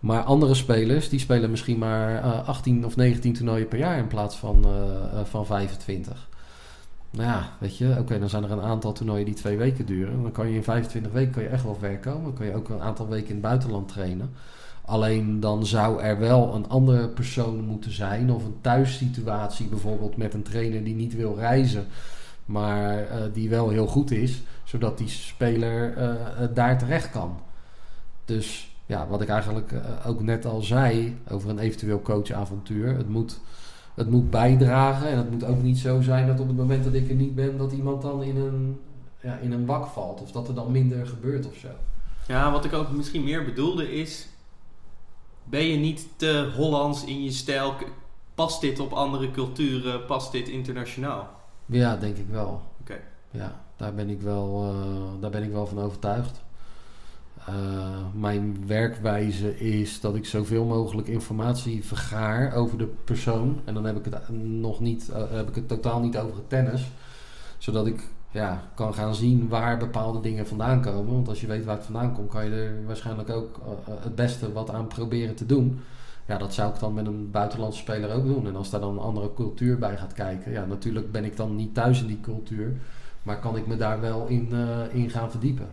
Maar 0.00 0.22
andere 0.22 0.54
spelers, 0.54 1.08
die 1.08 1.18
spelen 1.18 1.50
misschien 1.50 1.78
maar 1.78 2.24
uh, 2.24 2.38
eh, 2.38 2.48
18 2.48 2.84
of 2.84 2.96
19 2.96 3.32
toernooien 3.32 3.68
per 3.68 3.78
jaar 3.78 3.98
in 3.98 4.06
plaats 4.06 4.36
van, 4.36 4.64
uh, 4.66 5.20
van 5.24 5.46
25. 5.46 6.28
Nou 7.10 7.28
ja, 7.28 7.52
weet 7.58 7.76
je, 7.76 7.96
oké, 7.98 8.18
dan 8.18 8.28
zijn 8.28 8.44
er 8.44 8.50
een 8.50 8.60
aantal 8.60 8.92
toernooien 8.92 9.24
die 9.24 9.34
twee 9.34 9.56
weken 9.56 9.86
duren. 9.86 10.22
Dan 10.22 10.32
kan 10.32 10.48
je 10.48 10.54
in 10.54 10.64
25 10.64 11.12
weken 11.12 11.32
kan 11.32 11.42
je 11.42 11.48
echt 11.48 11.64
wel 11.64 11.74
ver 11.74 11.98
komen. 11.98 12.22
Dan 12.22 12.34
kan 12.34 12.46
je 12.46 12.54
ook 12.54 12.68
een 12.68 12.80
aantal 12.80 13.08
weken 13.08 13.28
in 13.28 13.32
het 13.32 13.42
buitenland 13.42 13.88
trainen. 13.88 14.30
Alleen 14.84 15.40
dan 15.40 15.66
zou 15.66 16.02
er 16.02 16.18
wel 16.18 16.54
een 16.54 16.68
andere 16.68 17.08
persoon 17.08 17.64
moeten 17.64 17.92
zijn. 17.92 18.32
Of 18.32 18.44
een 18.44 18.58
thuissituatie 18.60 19.66
bijvoorbeeld 19.66 20.16
met 20.16 20.34
een 20.34 20.42
trainer 20.42 20.84
die 20.84 20.94
niet 20.94 21.14
wil 21.14 21.36
reizen. 21.36 21.86
Maar 22.44 23.06
die 23.32 23.48
wel 23.48 23.68
heel 23.68 23.86
goed 23.86 24.10
is. 24.10 24.42
Zodat 24.64 24.98
die 24.98 25.08
speler 25.08 25.94
daar 26.54 26.78
terecht 26.78 27.10
kan. 27.10 27.40
Dus 28.24 28.69
ja, 28.90 29.06
wat 29.06 29.20
ik 29.20 29.28
eigenlijk 29.28 29.72
uh, 29.72 29.80
ook 30.06 30.22
net 30.22 30.46
al 30.46 30.60
zei 30.60 31.18
over 31.28 31.50
een 31.50 31.58
eventueel 31.58 32.02
coachavontuur. 32.02 32.96
Het 32.96 33.08
moet, 33.08 33.40
het 33.94 34.10
moet 34.10 34.30
bijdragen 34.30 35.08
en 35.08 35.16
het 35.16 35.30
moet 35.30 35.44
ook 35.44 35.62
niet 35.62 35.78
zo 35.78 36.00
zijn 36.00 36.26
dat 36.26 36.40
op 36.40 36.46
het 36.48 36.56
moment 36.56 36.84
dat 36.84 36.94
ik 36.94 37.08
er 37.08 37.14
niet 37.14 37.34
ben, 37.34 37.58
dat 37.58 37.72
iemand 37.72 38.02
dan 38.02 38.22
in 38.22 38.36
een, 38.36 38.80
ja, 39.20 39.36
in 39.36 39.52
een 39.52 39.66
wak 39.66 39.86
valt. 39.86 40.20
Of 40.20 40.32
dat 40.32 40.48
er 40.48 40.54
dan 40.54 40.72
minder 40.72 41.06
gebeurt 41.06 41.46
of 41.46 41.56
zo. 41.56 41.68
Ja, 42.26 42.52
wat 42.52 42.64
ik 42.64 42.72
ook 42.72 42.90
misschien 42.90 43.24
meer 43.24 43.44
bedoelde 43.44 43.92
is, 43.92 44.28
ben 45.44 45.64
je 45.64 45.76
niet 45.76 46.08
te 46.16 46.52
Hollands 46.56 47.04
in 47.04 47.24
je 47.24 47.30
stijl? 47.30 47.74
Past 48.34 48.60
dit 48.60 48.80
op 48.80 48.92
andere 48.92 49.30
culturen? 49.30 50.04
Past 50.06 50.32
dit 50.32 50.48
internationaal? 50.48 51.30
Ja, 51.66 51.96
denk 51.96 52.16
ik 52.16 52.28
wel. 52.30 52.62
Oké. 52.80 53.00
Ja, 53.30 53.60
daar 53.76 53.94
ben 53.94 54.08
ik 54.08 54.20
wel, 54.20 54.74
uh, 54.74 55.20
daar 55.20 55.30
ben 55.30 55.42
ik 55.42 55.52
wel 55.52 55.66
van 55.66 55.80
overtuigd. 55.80 56.42
Uh, 57.50 57.96
mijn 58.14 58.66
werkwijze 58.66 59.58
is 59.58 60.00
dat 60.00 60.14
ik 60.14 60.26
zoveel 60.26 60.64
mogelijk 60.64 61.08
informatie 61.08 61.84
vergaar 61.84 62.54
over 62.54 62.78
de 62.78 62.88
persoon. 63.04 63.60
En 63.64 63.74
dan 63.74 63.84
heb 63.84 63.96
ik 63.96 64.04
het 64.04 64.28
nog 64.42 64.80
niet, 64.80 65.10
uh, 65.10 65.16
heb 65.30 65.48
ik 65.48 65.54
het 65.54 65.68
totaal 65.68 66.00
niet 66.00 66.18
over 66.18 66.36
het 66.36 66.48
tennis. 66.48 66.90
Zodat 67.58 67.86
ik 67.86 68.08
ja, 68.30 68.62
kan 68.74 68.94
gaan 68.94 69.14
zien 69.14 69.48
waar 69.48 69.78
bepaalde 69.78 70.20
dingen 70.20 70.46
vandaan 70.46 70.82
komen. 70.82 71.14
Want 71.14 71.28
als 71.28 71.40
je 71.40 71.46
weet 71.46 71.64
waar 71.64 71.76
het 71.76 71.84
vandaan 71.84 72.14
komt, 72.14 72.30
kan 72.30 72.44
je 72.44 72.50
er 72.50 72.86
waarschijnlijk 72.86 73.30
ook 73.30 73.60
uh, 73.88 73.94
het 74.00 74.14
beste 74.14 74.52
wat 74.52 74.70
aan 74.70 74.86
proberen 74.86 75.34
te 75.34 75.46
doen. 75.46 75.80
Ja, 76.26 76.38
dat 76.38 76.54
zou 76.54 76.72
ik 76.72 76.80
dan 76.80 76.94
met 76.94 77.06
een 77.06 77.30
buitenlandse 77.30 77.80
speler 77.80 78.14
ook 78.14 78.26
doen. 78.26 78.46
En 78.46 78.56
als 78.56 78.70
daar 78.70 78.80
dan 78.80 78.92
een 78.92 79.04
andere 79.04 79.34
cultuur 79.34 79.78
bij 79.78 79.96
gaat 79.96 80.12
kijken, 80.12 80.52
ja, 80.52 80.64
natuurlijk 80.64 81.12
ben 81.12 81.24
ik 81.24 81.36
dan 81.36 81.56
niet 81.56 81.74
thuis 81.74 82.00
in 82.00 82.06
die 82.06 82.20
cultuur. 82.20 82.76
Maar 83.22 83.38
kan 83.38 83.56
ik 83.56 83.66
me 83.66 83.76
daar 83.76 84.00
wel 84.00 84.26
in, 84.26 84.52
in 84.90 85.10
gaan 85.10 85.30
verdiepen. 85.30 85.66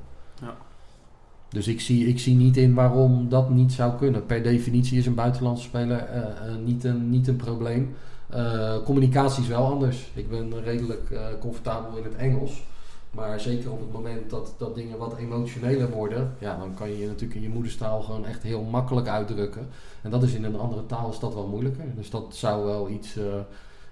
Dus 1.50 1.68
ik 1.68 1.82
zie, 1.82 2.08
ik 2.08 2.20
zie 2.20 2.36
niet 2.36 2.58
in 2.58 2.74
waarom 2.74 3.30
dat 3.30 3.50
niet 3.50 3.72
zou 3.72 3.98
kunnen. 3.98 4.25
Per 4.25 4.44
definitie 4.44 4.98
is 4.98 5.06
een 5.06 5.16
buitenlandse 5.16 5.63
speler 5.63 5.98
eh, 5.98 6.22
eh, 6.22 6.56
niet, 6.63 6.84
een, 6.84 7.10
niet 7.10 7.27
een 7.27 7.36
probleem. 7.36 7.96
Eh, 8.30 8.77
communicatie 8.84 9.44
is 9.44 9.50
wel 9.50 9.66
anders. 9.66 10.12
Ik 10.13 10.30
ben 10.30 10.63
redelijk 10.63 11.20
comfortabel 11.39 11.98
in 11.98 12.04
het 12.04 12.16
Engels. 12.16 12.63
Maar 13.12 13.39
zeker 13.39 13.72
op 13.72 13.80
het 13.80 13.92
moment 13.92 14.30
dat, 14.30 14.54
dat 14.58 14.75
dingen 14.75 14.98
wat 14.98 15.18
emotioneler 15.18 15.89
worden, 15.89 16.34
ja, 16.39 16.58
dan 16.58 16.74
kan 16.74 16.89
je 16.89 16.98
je 16.98 17.08
natuurlijk 17.08 17.36
in 17.36 17.42
je 17.42 17.50
moederstaal 17.50 18.01
gewoon 18.01 18.25
echt 18.25 18.44
heel 18.44 18.62
makkelijk 18.62 19.08
uitdrukken. 19.08 19.68
En 20.01 20.10
dat 20.10 20.24
is 20.24 20.34
in 20.34 20.44
een 20.44 20.60
andere 20.60 20.86
taal 20.86 21.10
is 21.10 21.20
dat 21.20 21.34
wel 21.34 21.48
moeilijker. 21.48 21.86
Dus 21.96 22.10
dat 22.10 22.36
zou 22.36 22.66
wel 22.66 22.89
iets, 22.89 23.18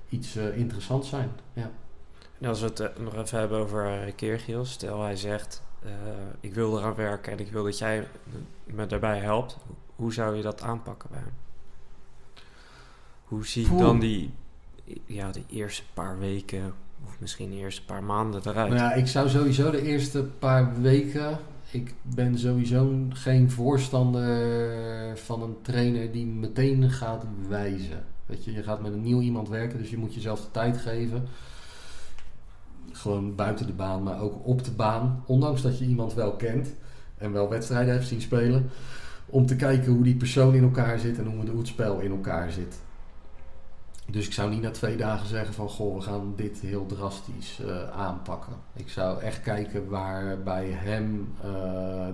iets 0.10 0.36
interessants 0.36 1.10
zijn. 1.10 1.30
Ja. 1.54 1.72
En 2.40 2.50
als 2.50 2.62
we 2.62 2.66
het 2.66 3.00
nog 3.00 3.16
even 3.16 3.40
hebben 3.40 3.58
over 3.58 3.86
uh, 3.86 4.14
Keergiel. 4.16 4.66
Stel 4.66 5.02
hij 5.02 5.16
zegt, 5.16 5.64
eh, 5.86 5.92
ik 6.40 6.54
wil 6.54 6.78
eraan 6.78 6.96
werken 6.96 7.32
en 7.32 7.40
ik 7.40 7.52
wil 7.52 7.64
dat 7.64 7.78
jij 7.78 8.08
me 8.64 8.86
daarbij 8.86 9.18
helpt. 9.20 9.58
Hoe 9.96 10.14
zou 10.14 10.36
je 10.36 10.42
dat 10.42 10.62
aanpakken 10.62 11.10
bij 11.12 11.20
hem? 11.20 11.34
Hoe 13.24 13.46
zie 13.46 13.68
Poeh. 13.68 13.82
dan 13.82 14.00
die, 14.00 14.32
ja, 15.06 15.32
die 15.32 15.46
eerste 15.50 15.84
paar 15.94 16.20
weken 16.20 16.74
of 17.06 17.20
misschien 17.20 17.50
de 17.50 17.56
eerste 17.56 17.86
paar 17.86 18.04
maanden 18.04 18.42
eruit? 18.46 18.70
Nou 18.70 18.82
ja, 18.82 18.94
ik 18.94 19.08
zou 19.08 19.30
sowieso 19.30 19.72
de 19.72 19.82
eerste 19.82 20.24
paar 20.24 20.82
weken. 20.82 21.40
Ik 21.72 21.94
ben 22.02 22.40
sowieso 22.40 22.96
geen 23.10 23.52
voorstander 23.52 25.18
van 25.18 25.42
een 25.42 25.56
trainer 25.62 26.12
die 26.12 26.26
meteen 26.26 26.90
gaat 26.90 27.26
wijzen. 27.48 28.04
Weet 28.26 28.46
je, 28.46 28.54
je 28.54 28.64
gaat 28.64 28.82
met 28.82 28.94
een 28.94 29.04
nieuw 29.04 29.22
iemand 29.22 29.50
werken, 29.50 29.78
dus 29.78 29.90
je 29.90 29.98
moet 29.98 30.14
jezelf 30.14 30.42
de 30.42 30.52
tijd 30.52 30.78
geven. 30.78 31.28
Gewoon 32.96 33.36
buiten 33.36 33.68
de 33.68 33.74
baan, 33.74 34.04
maar 34.04 34.22
ook 34.22 34.48
op 34.48 34.64
de 34.64 34.72
baan. 34.72 35.24
Ondanks 35.26 35.62
dat 35.62 35.80
je 35.80 35.86
iemand 35.86 36.14
wel 36.14 36.32
kent 36.32 36.74
en 37.18 37.32
wel 37.32 37.50
wedstrijden 37.50 37.94
hebt 37.94 38.08
zien 38.08 38.22
spelen. 38.22 38.70
Om 39.26 39.46
te 39.46 39.56
kijken 39.56 39.92
hoe 39.92 40.04
die 40.04 40.16
persoon 40.16 40.56
in 40.56 40.64
elkaar 40.64 41.00
zit 41.00 41.18
en 41.18 41.26
hoe 41.26 41.58
het 41.58 41.68
spel 41.68 42.00
in 42.00 42.12
elkaar 42.12 42.52
zit. 42.52 42.84
Dus 44.12 44.26
ik 44.26 44.34
zou 44.34 44.50
niet 44.50 44.62
na 44.62 44.72
twee 44.72 44.98
dagen 44.98 45.28
zeggen 45.28 45.54
van 45.54 45.70
goh, 45.70 45.96
we 45.96 46.02
gaan 46.02 46.34
dit 46.36 46.60
heel 46.60 46.86
drastisch 46.86 47.60
eh, 47.60 47.90
aanpakken. 47.90 48.54
Ik 48.74 48.90
zou 48.90 49.22
echt 49.22 49.42
kijken 49.42 49.90
waar 49.90 50.42
bij 50.44 50.70
hem 50.70 51.34
eh, 51.42 51.50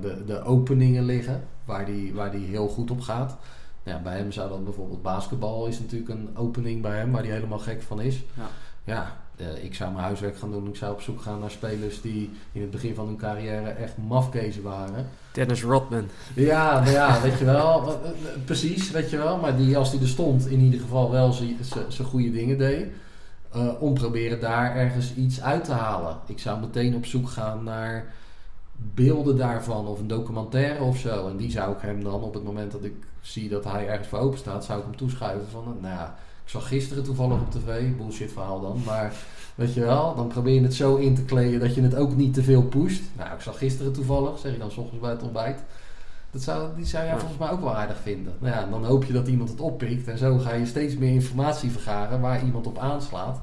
de, 0.01 0.23
de 0.25 0.43
openingen 0.43 1.03
liggen, 1.03 1.43
waar 1.65 1.85
die, 1.85 2.13
waar 2.13 2.31
die 2.31 2.45
heel 2.45 2.67
goed 2.67 2.91
op 2.91 3.01
gaat. 3.01 3.37
Ja, 3.83 4.01
bij 4.01 4.17
hem 4.17 4.31
zou 4.31 4.49
dat 4.49 4.63
bijvoorbeeld 4.63 5.01
basketbal 5.01 5.67
is 5.67 5.79
natuurlijk 5.79 6.09
een 6.09 6.29
opening 6.37 6.81
bij 6.81 6.97
hem 6.97 7.11
waar 7.11 7.23
hij 7.23 7.31
helemaal 7.31 7.59
gek 7.59 7.81
van 7.81 8.01
is. 8.01 8.23
Ja. 8.37 8.47
Ja, 8.83 9.17
eh, 9.41 9.63
ik 9.63 9.75
zou 9.75 9.91
mijn 9.91 10.03
huiswerk 10.03 10.37
gaan 10.37 10.51
doen. 10.51 10.67
Ik 10.67 10.75
zou 10.75 10.93
op 10.93 11.01
zoek 11.01 11.21
gaan 11.21 11.39
naar 11.39 11.51
spelers 11.51 12.01
die 12.01 12.29
in 12.51 12.61
het 12.61 12.71
begin 12.71 12.95
van 12.95 13.05
hun 13.05 13.17
carrière 13.17 13.69
echt 13.69 13.97
mafkezen 13.97 14.63
waren. 14.63 15.07
Dennis 15.33 15.63
Rodman. 15.63 16.07
Ja, 16.35 16.85
ja, 16.89 17.21
weet 17.21 17.37
je 17.39 17.45
wel. 17.45 17.87
eh, 18.03 18.09
eh, 18.09 18.15
Precies, 18.45 18.91
weet 18.91 19.09
je 19.09 19.17
wel. 19.17 19.37
Maar 19.37 19.57
die, 19.57 19.77
als 19.77 19.91
die 19.91 19.99
er 19.99 20.07
stond, 20.07 20.47
in 20.47 20.59
ieder 20.59 20.79
geval 20.79 21.11
wel 21.11 21.31
zijn 21.31 22.07
goede 22.07 22.31
dingen 22.31 22.57
deed. 22.57 22.85
eh, 23.51 23.67
om 23.81 23.93
proberen 23.93 24.39
daar 24.39 24.75
ergens 24.75 25.13
iets 25.15 25.41
uit 25.41 25.63
te 25.63 25.71
halen. 25.71 26.17
Ik 26.25 26.39
zou 26.39 26.59
meteen 26.59 26.95
op 26.95 27.05
zoek 27.05 27.29
gaan 27.29 27.63
naar 27.63 28.13
beelden 28.93 29.37
daarvan. 29.37 29.87
Of 29.87 29.99
een 29.99 30.07
documentaire 30.07 30.83
of 30.83 30.97
zo. 30.97 31.27
En 31.27 31.37
die 31.37 31.51
zou 31.51 31.71
ik 31.75 31.81
hem 31.81 32.03
dan, 32.03 32.21
op 32.21 32.33
het 32.33 32.43
moment 32.43 32.71
dat 32.71 32.83
ik 32.83 32.93
zie 33.21 33.49
dat 33.49 33.63
hij 33.63 33.87
ergens 33.87 34.07
voor 34.07 34.19
open 34.19 34.37
staat, 34.39 34.65
zou 34.65 34.79
ik 34.79 34.85
hem 34.85 34.95
toeschuiven 34.95 35.47
van... 35.49 35.63
Nou 35.81 35.93
ja, 35.95 36.15
zag 36.51 36.67
gisteren 36.67 37.03
toevallig 37.03 37.39
op 37.39 37.51
tv, 37.51 37.95
bullshit 37.97 38.31
verhaal 38.31 38.61
dan. 38.61 38.81
Maar 38.85 39.13
weet 39.55 39.73
je 39.73 39.79
wel, 39.81 40.15
dan 40.15 40.27
probeer 40.27 40.53
je 40.53 40.61
het 40.61 40.73
zo 40.73 40.95
in 40.95 41.15
te 41.15 41.23
kleden 41.23 41.59
dat 41.59 41.75
je 41.75 41.81
het 41.81 41.95
ook 41.95 42.15
niet 42.15 42.33
te 42.33 42.43
veel 42.43 42.63
pusht. 42.63 43.01
Nou, 43.17 43.33
ik 43.33 43.41
zag 43.41 43.57
gisteren 43.57 43.93
toevallig, 43.93 44.39
zeg 44.39 44.51
je 44.51 44.57
dan 44.57 44.71
's 44.71 44.77
ochtends 44.77 45.01
bij 45.01 45.09
het 45.11 45.23
ontbijt. 45.23 45.63
Dat 46.31 46.41
zou, 46.41 46.75
die 46.75 46.85
zou 46.85 47.03
jij 47.03 47.13
Ja. 47.13 47.19
volgens 47.19 47.39
mij 47.39 47.49
ook 47.51 47.61
wel 47.61 47.75
aardig 47.75 47.97
vinden. 48.01 48.33
Nou 48.39 48.55
ja, 48.55 48.65
dan 48.65 48.85
hoop 48.85 49.03
je 49.03 49.13
dat 49.13 49.27
iemand 49.27 49.49
het 49.49 49.59
oppikt. 49.59 50.07
En 50.07 50.17
zo 50.17 50.37
ga 50.37 50.53
je 50.53 50.65
steeds 50.65 50.97
meer 50.97 51.13
informatie 51.13 51.71
vergaren 51.71 52.21
waar 52.21 52.45
iemand 52.45 52.67
op 52.67 52.77
aanslaat. 52.77 53.39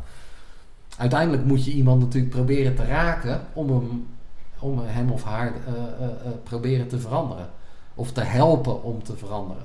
Uiteindelijk 0.97 1.45
moet 1.45 1.65
je 1.65 1.71
iemand 1.73 2.01
natuurlijk 2.01 2.35
proberen 2.35 2.75
te 2.75 2.85
raken 2.85 3.41
om 3.53 3.71
hem, 3.71 4.07
om 4.59 4.79
hem 4.79 5.11
of 5.11 5.25
haar 5.25 5.47
eh, 5.67 5.73
eh, 5.73 6.05
eh, 6.05 6.33
proberen 6.43 6.89
te 6.89 6.99
veranderen. 6.99 7.51
Of 7.95 8.13
te 8.13 8.21
helpen 8.21 8.83
om 8.83 9.03
te 9.03 9.17
veranderen. 9.17 9.63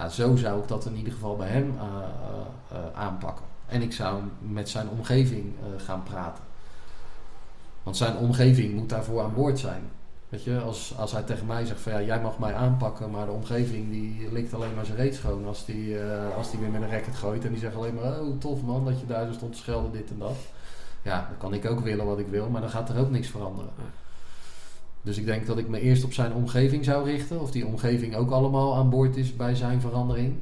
Nou, 0.00 0.12
zo 0.12 0.36
zou 0.36 0.60
ik 0.60 0.68
dat 0.68 0.86
in 0.86 0.96
ieder 0.96 1.12
geval 1.12 1.36
bij 1.36 1.48
hem 1.48 1.74
eh, 1.78 1.84
eh, 1.84 2.78
eh, 2.78 3.00
aanpakken. 3.00 3.44
En 3.66 3.82
ik 3.82 3.92
zou 3.92 4.22
met 4.38 4.68
zijn 4.68 4.88
omgeving 4.88 5.52
gaan 5.76 6.02
praten. 6.02 6.44
Want 7.82 7.96
zijn 7.96 8.16
omgeving 8.16 8.74
moet 8.74 8.88
daarvoor 8.88 9.22
aan 9.22 9.34
boord 9.34 9.58
zijn. 9.58 9.82
Weet 10.28 10.44
je, 10.44 10.60
als, 10.60 10.94
als 10.98 11.12
hij 11.12 11.22
tegen 11.22 11.46
mij 11.46 11.64
zegt 11.64 11.80
van 11.80 11.92
ja, 11.92 12.02
jij 12.02 12.20
mag 12.20 12.38
mij 12.38 12.54
aanpakken, 12.54 13.10
maar 13.10 13.26
de 13.26 13.32
omgeving 13.32 13.90
die 13.90 14.32
likt 14.32 14.54
alleen 14.54 14.74
maar 14.74 14.84
zijn 14.84 14.96
reet 14.96 15.14
schoon 15.14 15.46
als 15.46 15.64
die, 15.64 15.96
als 16.36 16.50
die 16.50 16.60
weer 16.60 16.70
met 16.70 16.82
een 16.82 16.90
racket 16.90 17.16
gooit. 17.16 17.44
En 17.44 17.50
die 17.50 17.58
zegt 17.58 17.74
alleen 17.74 17.94
maar, 17.94 18.20
oh 18.20 18.38
tof 18.38 18.62
man, 18.62 18.84
dat 18.84 19.00
je 19.00 19.06
daar 19.06 19.26
zo 19.26 19.32
stond 19.32 19.52
te 19.52 19.58
schelden, 19.58 19.92
dit 19.92 20.10
en 20.10 20.18
dat. 20.18 20.36
Ja, 21.02 21.26
dan 21.28 21.38
kan 21.38 21.54
ik 21.54 21.70
ook 21.70 21.80
willen 21.80 22.06
wat 22.06 22.18
ik 22.18 22.28
wil, 22.28 22.48
maar 22.48 22.60
dan 22.60 22.70
gaat 22.70 22.88
er 22.88 22.98
ook 22.98 23.10
niks 23.10 23.28
veranderen. 23.28 23.70
Dus 25.02 25.18
ik 25.18 25.24
denk 25.24 25.46
dat 25.46 25.58
ik 25.58 25.68
me 25.68 25.80
eerst 25.80 26.04
op 26.04 26.12
zijn 26.12 26.32
omgeving 26.32 26.84
zou 26.84 27.04
richten. 27.04 27.40
Of 27.40 27.50
die 27.50 27.66
omgeving 27.66 28.14
ook 28.14 28.30
allemaal 28.30 28.76
aan 28.76 28.90
boord 28.90 29.16
is 29.16 29.36
bij 29.36 29.54
zijn 29.54 29.80
verandering. 29.80 30.34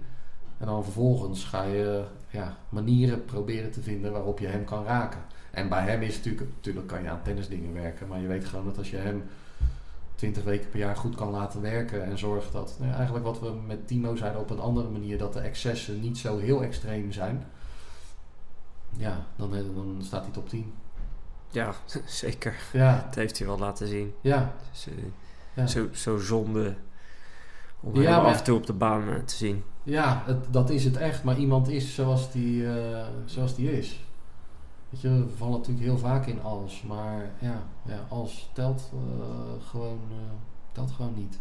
En 0.58 0.66
dan 0.66 0.84
vervolgens 0.84 1.44
ga 1.44 1.62
je 1.62 2.04
ja, 2.30 2.56
manieren 2.68 3.24
proberen 3.24 3.70
te 3.70 3.82
vinden 3.82 4.12
waarop 4.12 4.38
je 4.38 4.46
hem 4.46 4.64
kan 4.64 4.84
raken. 4.84 5.20
En 5.50 5.68
bij 5.68 5.82
hem 5.82 6.02
is 6.02 6.16
natuurlijk, 6.16 6.48
natuurlijk 6.54 6.86
kan 6.86 7.02
je 7.02 7.08
aan 7.08 7.22
tennisdingen 7.22 7.72
werken. 7.72 8.08
Maar 8.08 8.20
je 8.20 8.26
weet 8.26 8.44
gewoon 8.44 8.64
dat 8.64 8.78
als 8.78 8.90
je 8.90 8.96
hem 8.96 9.22
20 10.14 10.44
weken 10.44 10.70
per 10.70 10.78
jaar 10.78 10.96
goed 10.96 11.14
kan 11.14 11.30
laten 11.30 11.60
werken. 11.60 12.04
En 12.04 12.18
zorgt 12.18 12.52
dat, 12.52 12.76
nou 12.78 12.92
eigenlijk 12.92 13.24
wat 13.24 13.40
we 13.40 13.52
met 13.66 13.86
Timo 13.86 14.16
zeiden 14.16 14.40
op 14.40 14.50
een 14.50 14.60
andere 14.60 14.88
manier. 14.88 15.18
Dat 15.18 15.32
de 15.32 15.40
excessen 15.40 16.00
niet 16.00 16.18
zo 16.18 16.38
heel 16.38 16.62
extreem 16.62 17.12
zijn. 17.12 17.46
Ja, 18.96 19.26
dan, 19.36 19.50
dan 19.50 19.96
staat 20.00 20.22
hij 20.22 20.32
top 20.32 20.48
10. 20.48 20.72
Ja, 21.50 21.72
zeker. 22.06 22.54
Ja, 22.72 23.02
Dat 23.06 23.14
heeft 23.14 23.38
hij 23.38 23.46
wel 23.46 23.58
laten 23.58 23.86
zien. 23.86 24.14
ja. 24.20 24.52
Dus, 24.70 24.86
eh, 24.86 24.94
Ja. 25.54 25.66
zo, 25.66 25.88
zo 25.92 26.18
zonde 26.18 26.74
om 27.80 27.94
Ja, 27.94 28.00
hem 28.12 28.22
maar- 28.22 28.30
af 28.32 28.38
en 28.38 28.44
toe 28.44 28.56
op 28.56 28.66
de 28.66 28.72
baan 28.72 29.08
eh, 29.08 29.16
te 29.22 29.34
zien. 29.34 29.64
Ja, 29.82 30.22
het, 30.26 30.52
dat 30.52 30.70
is 30.70 30.84
het 30.84 30.96
echt. 30.96 31.24
Maar 31.24 31.36
iemand 31.38 31.68
is 31.68 31.94
zoals 31.94 32.32
die, 32.32 32.72
eh, 32.78 33.06
zoals 33.24 33.54
die 33.54 33.72
is. 33.78 34.06
Weet 34.88 35.00
je, 35.00 35.08
we 35.08 35.36
vallen 35.36 35.58
natuurlijk 35.58 35.84
heel 35.86 35.98
vaak 35.98 36.26
in 36.26 36.42
als. 36.42 36.82
Maar 36.82 37.30
ja, 37.38 37.62
ja 37.82 37.98
als 38.08 38.50
telt, 38.52 38.90
gewoon, 39.66 39.98
telt 40.72 40.90
gewoon 40.90 41.14
niet. 41.14 41.38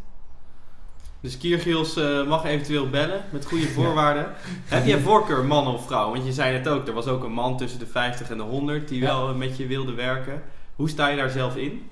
Dus 1.21 1.37
Kiergiels 1.37 1.95
eh, 1.97 2.27
mag 2.27 2.45
eventueel 2.45 2.89
bellen 2.89 3.21
met 3.31 3.45
goede 3.45 3.67
voorwaarden. 3.67 4.25
Heb 4.65 4.85
jij 4.85 4.99
voorkeur 4.99 5.45
man 5.45 5.67
of 5.67 5.85
vrouw? 5.85 6.11
Want 6.11 6.25
je 6.25 6.33
zei 6.33 6.57
het 6.57 6.67
ook, 6.67 6.87
er 6.87 6.93
was 6.93 7.07
ook 7.07 7.23
een 7.23 7.31
man 7.31 7.57
tussen 7.57 7.79
de 7.79 7.85
50 7.87 8.29
en 8.29 8.37
de 8.37 8.43
100 8.43 8.87
die 8.87 8.99
Ja. 9.01 9.05
wel 9.05 9.29
eh, 9.29 9.35
met 9.35 9.57
je 9.57 9.67
wilde 9.67 9.93
werken. 9.93 10.41
Hoe 10.75 10.89
sta 10.89 11.07
je 11.07 11.17
daar 11.17 11.29
zelf 11.29 11.55
in? 11.55 11.89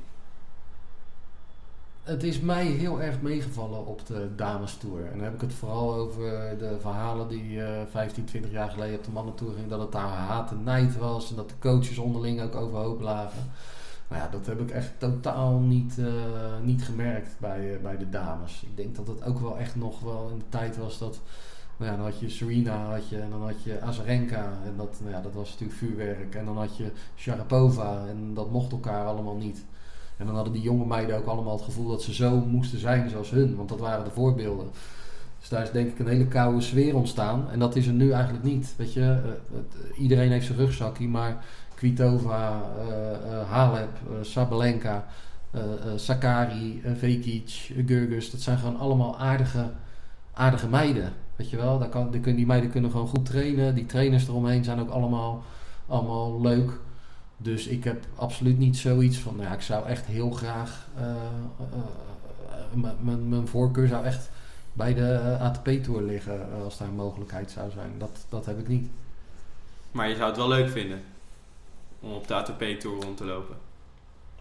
Het 2.03 2.23
is 2.23 2.39
mij 2.39 2.65
heel 2.65 3.01
erg 3.01 3.21
meegevallen 3.21 3.85
op 3.85 4.05
de 4.07 4.27
dames 4.35 4.77
tour. 4.77 5.05
En 5.05 5.11
dan 5.15 5.23
heb 5.23 5.33
ik 5.33 5.41
het 5.41 5.53
vooral 5.53 5.93
over 5.93 6.23
de 6.59 6.77
verhalen 6.81 7.27
die 7.27 7.61
eh 7.63 7.81
15, 7.91 8.25
20 8.25 8.51
jaar 8.51 8.69
geleden 8.69 8.97
op 8.97 9.03
de 9.03 9.11
mannentour 9.11 9.53
gingen. 9.53 9.69
Dat 9.69 9.79
het 9.79 9.91
daar 9.91 10.07
haat 10.07 10.51
en 10.51 10.63
nijd 10.63 10.97
was. 10.97 11.29
En 11.29 11.35
dat 11.35 11.49
de 11.49 11.55
coaches 11.59 11.97
onderling 11.97 12.41
ook 12.41 12.55
overhoop 12.55 13.01
lagen. 13.01 13.51
Maar 14.07 14.19
ja, 14.19 14.27
dat 14.31 14.45
heb 14.45 14.59
ik 14.59 14.71
echt 14.71 14.91
totaal 14.97 15.59
niet, 15.59 15.97
eh, 15.97 16.05
niet 16.63 16.83
gemerkt 16.83 17.35
bij, 17.39 17.73
eh, 17.73 17.81
bij 17.81 17.97
de 17.97 18.09
dames. 18.09 18.63
Ik 18.63 18.77
denk 18.77 18.95
dat 18.95 19.07
het 19.07 19.23
ook 19.23 19.39
wel 19.39 19.57
echt 19.57 19.75
nog 19.75 19.99
wel 19.99 20.29
in 20.31 20.37
de 20.37 20.49
tijd 20.49 20.77
was 20.77 20.97
dat... 20.97 21.21
Nou 21.77 21.91
ja, 21.91 21.97
dan 21.97 22.05
had 22.05 22.19
je 22.19 22.29
Serena 22.29 22.91
had 22.91 23.09
je, 23.09 23.19
en 23.19 23.29
dan 23.29 23.41
had 23.41 23.63
je 23.63 23.81
Azarenka. 23.81 24.53
En 24.65 24.73
dat, 24.77 24.97
nou 24.99 25.11
ja, 25.13 25.21
dat 25.21 25.33
was 25.33 25.49
natuurlijk 25.49 25.77
vuurwerk. 25.77 26.35
En 26.35 26.45
dan 26.45 26.57
had 26.57 26.77
je 26.77 26.91
Sharapova. 27.15 28.05
En 28.07 28.33
dat 28.33 28.51
mocht 28.51 28.71
elkaar 28.71 29.05
allemaal 29.05 29.35
niet. 29.35 29.65
En 30.17 30.25
dan 30.25 30.35
hadden 30.35 30.53
die 30.53 30.61
jonge 30.61 30.85
meiden 30.85 31.17
ook 31.17 31.25
allemaal 31.25 31.55
het 31.55 31.65
gevoel 31.65 31.87
dat 31.87 32.01
ze 32.01 32.13
zo 32.13 32.39
moesten 32.39 32.79
zijn 32.79 33.09
zoals 33.09 33.29
hun. 33.29 33.55
Want 33.55 33.69
dat 33.69 33.79
waren 33.79 34.03
de 34.03 34.11
voorbeelden. 34.11 34.67
Dus 35.39 35.49
daar 35.49 35.63
is 35.63 35.71
denk 35.71 35.91
ik 35.91 35.99
een 35.99 36.07
hele 36.07 36.27
koude 36.27 36.61
sfeer 36.61 36.95
ontstaan. 36.95 37.49
En 37.51 37.59
dat 37.59 37.75
is 37.75 37.87
er 37.87 37.93
nu 37.93 38.11
eigenlijk 38.11 38.43
niet. 38.43 38.73
Weet 38.77 38.93
je, 38.93 39.01
eh, 39.01 40.01
iedereen 40.01 40.31
heeft 40.31 40.45
zijn 40.45 40.57
rugzakje. 40.57 41.07
Maar 41.07 41.45
Kvitova, 41.75 42.61
eh 42.89 43.11
eh, 43.39 43.49
Halep, 43.49 43.89
eh, 44.09 44.15
Sabalenka, 44.21 45.05
Sakari, 45.95 46.81
Vekic, 46.97 47.71
Gurgus. 47.85 48.31
Dat 48.31 48.41
zijn 48.41 48.57
gewoon 48.57 48.77
allemaal 48.79 49.19
aardige, 49.19 49.69
aardige 50.33 50.67
meiden. 50.67 51.13
Weet 51.35 51.49
je 51.49 51.57
wel, 51.57 51.79
daar 51.79 51.89
kan, 51.89 52.11
die, 52.11 52.21
die 52.35 52.45
meiden 52.45 52.69
kunnen 52.69 52.91
gewoon 52.91 53.07
goed 53.07 53.25
trainen. 53.25 53.75
Die 53.75 53.85
trainers 53.85 54.27
eromheen 54.27 54.63
zijn 54.63 54.79
ook 54.79 54.89
allemaal, 54.89 55.43
allemaal 55.87 56.41
leuk. 56.41 56.71
Dus 57.37 57.67
ik 57.67 57.83
heb 57.83 58.05
absoluut 58.15 58.57
niet 58.57 58.77
zoiets 58.77 59.17
van, 59.17 59.35
nou 59.35 59.47
ja, 59.47 59.53
ik 59.53 59.61
zou 59.61 59.87
echt 59.87 60.05
heel 60.05 60.29
graag, 60.31 60.87
mijn- 62.99 63.47
voorkeur 63.47 63.87
zou 63.87 64.05
echt 64.05 64.29
bij 64.73 64.93
de 64.93 65.37
ATP-tour 65.39 66.01
liggen 66.01 66.39
als 66.63 66.77
daar 66.77 66.87
een 66.87 66.95
mogelijkheid 66.95 67.51
zou 67.51 67.71
zijn. 67.71 67.91
Dat, 67.97 68.25
dat 68.29 68.45
heb 68.45 68.59
ik 68.59 68.67
niet. 68.67 68.87
Maar 69.91 70.09
je 70.09 70.15
zou 70.15 70.27
het 70.27 70.37
wel 70.37 70.47
leuk 70.47 70.69
vinden 70.69 70.99
om 72.05 72.13
op 72.13 72.27
de 72.27 72.33
ATP-tour 72.33 73.03
rond 73.03 73.17
te 73.17 73.25
lopen. 73.25 73.55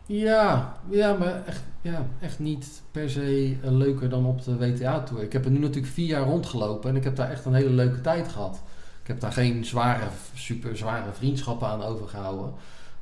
Ja, 0.07 0.77
ja 0.91 1.17
maar 1.17 1.47
echt, 1.47 1.63
ja, 1.81 2.07
echt 2.21 2.39
niet 2.39 2.83
per 2.91 3.11
se 3.11 3.57
eh, 3.63 3.71
leuker 3.71 4.09
dan 4.09 4.27
op 4.27 4.45
de 4.45 4.57
WTA-tour. 4.57 5.23
Ik 5.23 5.33
heb 5.33 5.45
er 5.45 5.51
nu 5.51 5.59
natuurlijk 5.59 5.93
vier 5.93 6.07
jaar 6.07 6.27
rondgelopen 6.27 6.91
en 6.91 6.97
ik 6.97 7.05
heb 7.05 7.17
daar 7.17 7.31
echt 7.31 7.45
een 7.45 7.55
hele 7.55 7.71
leuke 7.71 8.01
tijd 8.01 8.29
gehad. 8.29 8.63
Ik 9.03 9.07
heb 9.07 9.21
daar 9.21 9.33
geen 9.33 9.65
zware, 9.65 10.07
super 10.35 10.77
zware 10.77 11.13
vriendschappen 11.13 11.69
aan 11.69 11.83
overgehouden. 11.83 12.53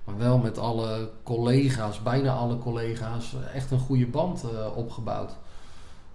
Maar 0.05 0.19
wel 0.19 0.39
met 0.39 0.59
alle 0.59 1.11
collega's, 1.23 2.03
bijna 2.03 2.33
alle 2.33 2.59
collega's, 2.59 3.35
echt 3.55 3.71
een 3.71 3.79
goede 3.79 4.07
band 4.07 4.45
uh, 4.45 4.77
opgebouwd. 4.77 5.37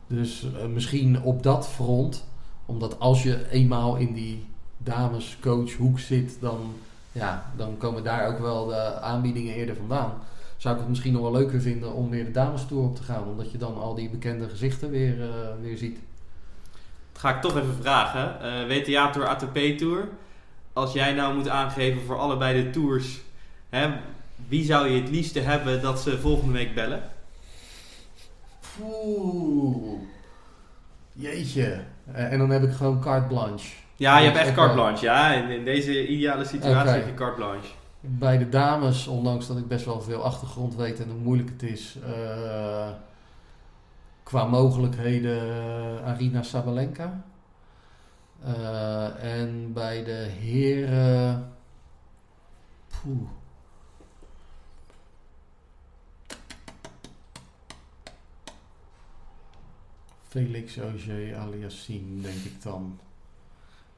Dus 0.08 0.46
misschien 0.74 1.22
op 1.22 1.44
dat 1.44 1.68
front, 1.68 2.27
omdat 2.66 3.00
als 3.00 3.24
je 3.24 3.50
eenmaal 3.50 3.96
in 3.96 4.13
die 4.13 4.46
damescoachhoek 4.77 6.00
zit, 6.00 6.38
dan, 6.39 6.74
ja, 7.18 7.52
dan 7.56 7.78
komen 7.78 8.04
daar 8.04 8.28
ook 8.28 8.40
wel 8.40 8.66
de 8.66 9.00
aanbiedingen 9.00 9.54
eerder 9.54 9.76
vandaan. 9.76 10.14
Zou 10.58 10.74
ik 10.74 10.80
het 10.80 10.90
misschien 10.90 11.14
nog 11.14 11.22
wel 11.22 11.32
leuker 11.32 11.62
vinden 11.62 11.94
om 11.94 12.10
weer 12.10 12.26
de 12.26 12.32
damestoer 12.32 12.84
op 12.84 12.96
te 12.96 13.04
gaan, 13.04 13.24
omdat 13.24 13.52
je 13.52 13.58
dan 13.58 13.78
al 13.78 13.96
die 13.96 14.10
bekende 14.10 14.50
gezichten 14.50 14.90
weer, 14.90 15.18
uh, 15.18 15.28
weer 15.62 15.78
ziet. 15.78 16.00
Dat 17.12 17.22
ga 17.22 17.36
ik 17.36 17.42
toch 17.42 17.58
even 17.58 17.76
vragen. 17.82 18.68
WTA 18.68 19.10
Tour, 19.10 19.28
ATP 19.28 19.58
Tour. 19.78 20.08
Als 20.74 20.94
jij 20.94 21.14
nou 21.14 21.36
moet 21.36 21.50
aangeven 21.50 22.02
voor 22.02 22.18
allebei 22.18 22.64
de 22.64 22.70
tours 22.70 23.20
Hè, 23.70 24.00
wie 24.48 24.66
zou 24.66 24.88
je 24.88 25.02
het 25.02 25.10
liefste 25.10 25.40
hebben 25.40 25.82
dat 25.82 26.00
ze 26.02 26.20
volgende 26.20 26.54
week 26.54 26.76
bellen? 26.76 27.04
Oeh. 28.82 30.00
Jeetje. 31.14 31.84
Uh, 32.12 32.32
en 32.32 32.40
dan 32.40 32.50
heb 32.50 32.64
ik 32.64 32.72
gewoon 32.72 33.02
carte 33.02 33.28
blanche. 33.28 33.76
Ja, 33.98 34.18
je 34.18 34.25
hebt 34.25 34.38
echt 34.38 34.54
carte 34.54 34.74
blanche. 34.74 35.06
Ja, 35.06 35.34
in, 35.34 35.50
in 35.50 35.66
deze 35.66 36.08
ideale 36.08 36.46
situatie 36.46 36.80
okay. 36.80 36.98
heb 36.98 37.08
je 37.08 37.13
carte 37.13 37.36
blanche. 37.36 37.70
Bij 38.00 38.38
de 38.38 38.50
dames, 38.50 39.08
ondanks 39.08 39.48
dat 39.48 39.58
ik 39.58 39.68
best 39.68 39.86
wel 39.86 40.01
veel 40.01 40.24
achtergrond 40.24 40.75
weet 40.75 41.00
en 41.00 41.10
hoe 41.10 41.20
moeilijk 41.20 41.50
het 41.50 41.63
is, 41.63 41.98
uh, 42.08 42.89
qua 44.24 44.46
mogelijkheden 44.46 45.48
uh, 45.48 46.06
Arina 46.06 46.42
Sabalenka. 46.42 47.24
en 49.22 49.74
bij 49.74 50.04
de 50.04 50.27
heren. 50.39 51.54
Poeh. 52.88 53.30
Felix 60.27 60.77
Auger 60.77 61.36
Aliassime, 61.36 62.22
denk 62.22 62.44
ik 62.44 62.62
dan. 62.63 63.00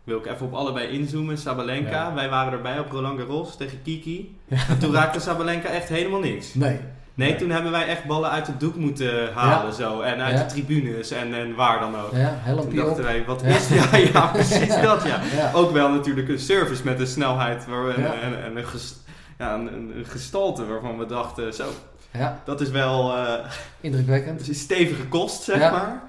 Wil 0.09 0.17
ik 0.17 0.25
even 0.25 0.45
op 0.45 0.53
allebei 0.53 0.87
inzoomen. 0.87 1.37
Sabalenka, 1.37 1.91
ja. 1.91 2.13
wij 2.13 2.29
waren 2.29 2.53
erbij 2.53 2.79
op 2.79 2.91
Roland 2.91 3.19
Garros 3.19 3.57
tegen 3.57 3.81
Kiki. 3.83 4.37
Ja. 4.47 4.57
En 4.69 4.79
toen 4.79 4.93
raakte 4.93 5.19
Sabalenka 5.19 5.69
echt 5.69 5.89
helemaal 5.89 6.19
niks. 6.19 6.53
Nee. 6.53 6.79
Nee, 7.19 7.35
toen 7.35 7.49
hebben 7.49 7.71
wij 7.71 7.87
echt 7.87 8.05
ballen 8.05 8.29
uit 8.29 8.47
het 8.47 8.59
doek 8.59 8.75
moeten 8.75 9.33
halen 9.33 9.73
zo. 9.73 10.01
En 10.01 10.21
uit 10.21 10.37
de 10.37 10.45
tribunes 10.45 11.11
en, 11.11 11.33
en 11.33 11.55
waar 11.55 11.79
dan 11.79 11.95
ook. 11.95 12.11
Ja, 12.11 12.33
helemaal 12.37 12.65
Toen 12.65 12.75
dachten 12.75 13.03
wij, 13.03 13.25
wat 13.25 13.43
is... 13.43 13.69
Ja, 13.69 13.97
ja, 13.97 14.27
precies 14.33 14.81
dat 14.81 15.03
ja. 15.03 15.51
Ook 15.53 15.71
wel 15.71 15.89
natuurlijk 15.89 16.29
een 16.29 16.39
service 16.39 16.83
met 16.83 16.99
een 16.99 17.07
snelheid 17.07 17.65
waar 17.65 17.85
we, 17.85 17.93
en, 17.93 18.43
en, 18.43 18.57
een, 18.57 18.65
gest, 18.65 18.97
ja, 19.37 19.53
een, 19.53 19.73
een, 19.73 20.05
gestalte 20.05 20.65
waarvan 20.65 20.97
we 20.97 21.05
dachten, 21.05 21.53
zo... 21.53 21.65
Ja. 22.11 22.41
Dat 22.45 22.61
is 22.61 22.69
wel... 22.69 23.17
Uh, 23.17 23.33
Indrukwekkend. 23.81 24.49
Is 24.49 24.59
stevige 24.59 25.07
kost, 25.07 25.43
zeg 25.43 25.59
maar. 25.71 26.03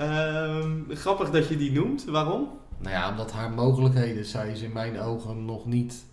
Uh, 0.00 0.64
grappig 0.88 1.30
dat 1.30 1.48
je 1.48 1.56
die 1.56 1.72
noemt. 1.72 2.04
Waarom? 2.04 2.59
Nou 2.80 2.94
ja, 2.94 3.10
omdat 3.10 3.32
haar 3.32 3.50
mogelijkheden, 3.50 4.24
zij 4.24 4.50
is 4.50 4.60
in 4.60 4.72
mijn 4.72 5.00
ogen 5.00 5.44
nog 5.44 5.66
niet... 5.66 6.04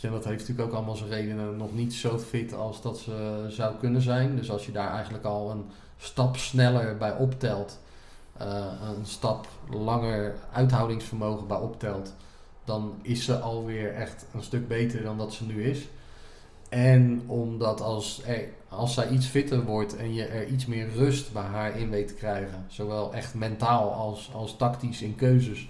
Dat 0.00 0.24
heeft 0.24 0.40
natuurlijk 0.40 0.68
ook 0.68 0.74
allemaal 0.74 0.96
zijn 0.96 1.10
redenen, 1.10 1.56
nog 1.56 1.74
niet 1.74 1.94
zo 1.94 2.18
fit 2.18 2.54
als 2.54 2.82
dat 2.82 2.98
ze 2.98 3.46
zou 3.48 3.74
kunnen 3.76 4.02
zijn. 4.02 4.36
Dus 4.36 4.50
als 4.50 4.66
je 4.66 4.72
daar 4.72 4.92
eigenlijk 4.92 5.24
al 5.24 5.50
een 5.50 5.64
stap 5.96 6.36
sneller 6.36 6.96
bij 6.96 7.16
optelt, 7.16 7.78
uh, 8.40 8.66
een 8.96 9.06
stap 9.06 9.48
langer 9.70 10.34
uithoudingsvermogen 10.52 11.46
bij 11.46 11.56
optelt, 11.56 12.14
dan 12.64 12.94
is 13.02 13.24
ze 13.24 13.38
alweer 13.38 13.94
echt 13.94 14.26
een 14.34 14.42
stuk 14.42 14.68
beter 14.68 15.02
dan 15.02 15.18
dat 15.18 15.32
ze 15.32 15.44
nu 15.46 15.64
is. 15.64 15.88
En 16.68 17.22
omdat 17.26 17.80
als, 17.80 18.22
als 18.68 18.94
zij 18.94 19.08
iets 19.08 19.26
fitter 19.26 19.64
wordt 19.64 19.96
en 19.96 20.14
je 20.14 20.24
er 20.24 20.46
iets 20.46 20.66
meer 20.66 20.88
rust 20.94 21.32
bij 21.32 21.42
haar 21.42 21.78
in 21.78 21.90
weet 21.90 22.08
te 22.08 22.14
krijgen, 22.14 22.64
zowel 22.68 23.14
echt 23.14 23.34
mentaal 23.34 23.92
als, 23.92 24.30
als 24.34 24.56
tactisch 24.56 25.02
in 25.02 25.14
keuzes, 25.14 25.68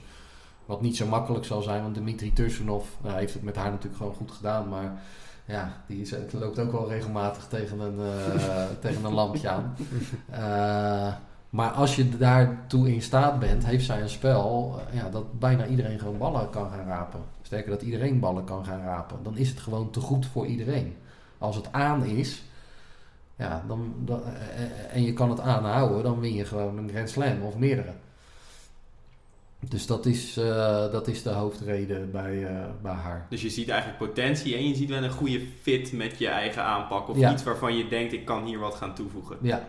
wat 0.67 0.81
niet 0.81 0.97
zo 0.97 1.07
makkelijk 1.07 1.45
zal 1.45 1.63
zijn, 1.63 1.83
want 1.83 1.95
Dimitri 1.95 2.33
Tursunov 2.33 2.87
heeft 3.03 3.35
het 3.35 3.43
met 3.43 3.57
haar 3.57 3.71
natuurlijk 3.71 3.97
gewoon 3.97 4.15
goed 4.15 4.31
gedaan, 4.31 4.69
maar 4.69 5.03
ja, 5.47 5.83
die 5.87 6.09
loopt 6.33 6.59
ook 6.59 6.73
wel 6.73 6.89
regelmatig 6.89 7.47
tegen 7.47 7.81
een, 7.81 7.99
uh, 7.99 8.65
tegen 8.81 9.05
een 9.05 9.13
lampje 9.13 9.49
aan. 9.49 9.77
Uh, 10.31 11.15
maar 11.51 11.71
als 11.71 11.97
je 11.97 12.17
daartoe 12.17 12.95
in 12.95 13.03
staat 13.03 13.39
bent, 13.39 13.67
heeft 13.67 13.85
zij 13.85 14.01
een 14.01 14.09
spel 14.09 14.81
ja, 14.93 15.09
dat 15.09 15.39
bijna 15.39 15.67
iedereen 15.67 15.99
gewoon 15.99 16.19
ballen 16.19 16.51
kan 16.51 16.71
gaan 16.71 16.87
rapen. 16.87 17.21
Sterker 17.43 17.71
dat 17.71 17.83
iedereen 17.83 18.21
ballen 18.21 18.45
kan 18.45 18.65
gaan 18.65 18.81
rapen. 18.81 19.19
Dan 19.23 19.37
is 19.37 19.49
het 19.49 19.61
gewoon 19.61 19.91
te 19.91 20.01
goed 20.01 20.27
voor 20.27 20.47
iedereen. 20.47 20.97
Als 21.39 21.57
het 21.57 21.73
aan 21.73 22.05
is, 22.05 22.43
ja, 23.37 23.65
dan, 23.69 23.95
dan, 23.99 24.23
en 24.93 25.03
je 25.03 25.13
kan 25.13 25.31
het 25.31 25.41
aanhouden, 25.41 26.03
dan 26.03 26.21
win 26.21 26.35
je 26.35 26.45
gewoon 26.45 26.79
een 26.79 26.89
Grand 26.89 27.11
Slam 27.11 27.43
of 27.43 27.57
meerdere. 27.57 27.93
Dus 29.69 29.87
dat 29.87 30.07
is, 30.07 30.39
uh, 30.39 30.93
dat 30.93 31.09
is 31.09 31.23
de 31.23 31.31
hoofdreden 31.31 32.11
bij, 32.11 32.35
uh, 32.35 32.51
bij 32.83 32.93
haar. 32.93 33.27
Dus 33.31 33.43
je 33.43 33.51
ziet 33.51 33.69
eigenlijk 33.69 33.99
potentie 33.99 34.57
en 34.57 34.69
je 34.69 34.75
ziet 34.75 34.89
wel 34.89 35.03
een 35.03 35.11
goede 35.11 35.41
fit 35.63 35.93
met 35.93 36.19
je 36.19 36.29
eigen 36.29 36.63
aanpak. 36.63 37.09
Of 37.09 37.19
ja. 37.19 37.33
iets 37.33 37.43
waarvan 37.43 37.77
je 37.77 37.89
denkt, 37.89 38.13
ik 38.13 38.25
kan 38.25 38.45
hier 38.45 38.59
wat 38.59 38.75
gaan 38.75 38.95
toevoegen. 38.95 39.37
Ja, 39.41 39.63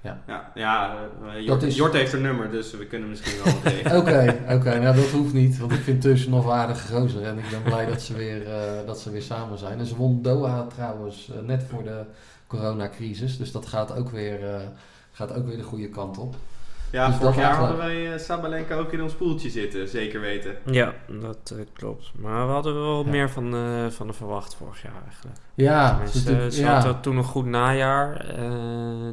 ja, 0.00 0.22
ja, 0.26 0.52
ja 0.54 0.96
uh, 1.24 1.44
Jort, 1.44 1.62
is... 1.62 1.76
Jort, 1.76 1.92
heeft 1.92 2.12
een 2.12 2.22
nummer, 2.22 2.50
dus 2.50 2.70
we 2.70 2.86
kunnen 2.86 3.08
misschien 3.08 3.42
wel 3.44 3.54
wat 3.54 3.72
regelen. 3.72 3.96
Oké, 4.00 4.36
oké, 4.54 4.78
nou 4.78 4.96
dat 4.96 5.10
hoeft 5.10 5.32
niet, 5.32 5.58
want 5.58 5.72
ik 5.72 5.80
vind 5.80 6.00
tussen 6.00 6.30
nog 6.30 6.50
aardig 6.50 6.90
gozer 6.90 7.22
en 7.22 7.38
ik 7.38 7.50
ben 7.50 7.62
blij 7.62 7.86
dat 7.86 8.02
ze 8.02 8.14
weer, 8.14 8.46
dat 8.86 9.00
ze 9.00 9.10
weer 9.10 9.22
samen 9.22 9.58
zijn. 9.58 9.78
En 9.78 9.86
ze 9.86 9.96
won 9.96 10.22
Doha 10.22 10.66
trouwens 10.66 11.30
net 11.42 11.64
voor 11.70 11.82
de 11.82 12.04
coronacrisis, 12.46 13.38
dus 13.38 13.52
dat 13.52 13.66
gaat 13.66 13.96
ook 13.96 14.10
weer, 14.10 14.38
gaat 15.12 15.34
ook 15.34 15.46
weer 15.46 15.56
de 15.56 15.62
goede 15.62 15.88
kant 15.88 16.18
op. 16.18 16.36
Ja, 16.92 17.06
dus 17.06 17.16
vorig 17.16 17.36
jaar 17.36 17.54
hadden 17.54 17.76
wij 17.76 18.12
uh, 18.12 18.18
Sabalenka 18.18 18.76
ook 18.76 18.92
in 18.92 19.02
ons 19.02 19.12
poeltje 19.12 19.50
zitten, 19.50 19.88
zeker 19.88 20.20
weten. 20.20 20.54
Ja, 20.64 20.92
dat 21.20 21.52
uh, 21.56 21.64
klopt. 21.72 22.12
Maar 22.14 22.46
we 22.46 22.52
hadden 22.52 22.74
wel 22.74 23.04
ja. 23.04 23.10
meer 23.10 23.30
van, 23.30 23.54
uh, 23.54 23.86
van 23.86 24.06
de 24.06 24.12
verwacht 24.12 24.54
vorig 24.54 24.82
jaar 24.82 25.02
eigenlijk. 25.08 25.38
Ja, 25.54 26.06
ze 26.06 26.48
ja. 26.50 26.80
had 26.80 27.02
toen 27.02 27.16
een 27.16 27.24
goed 27.24 27.46
najaar. 27.46 28.26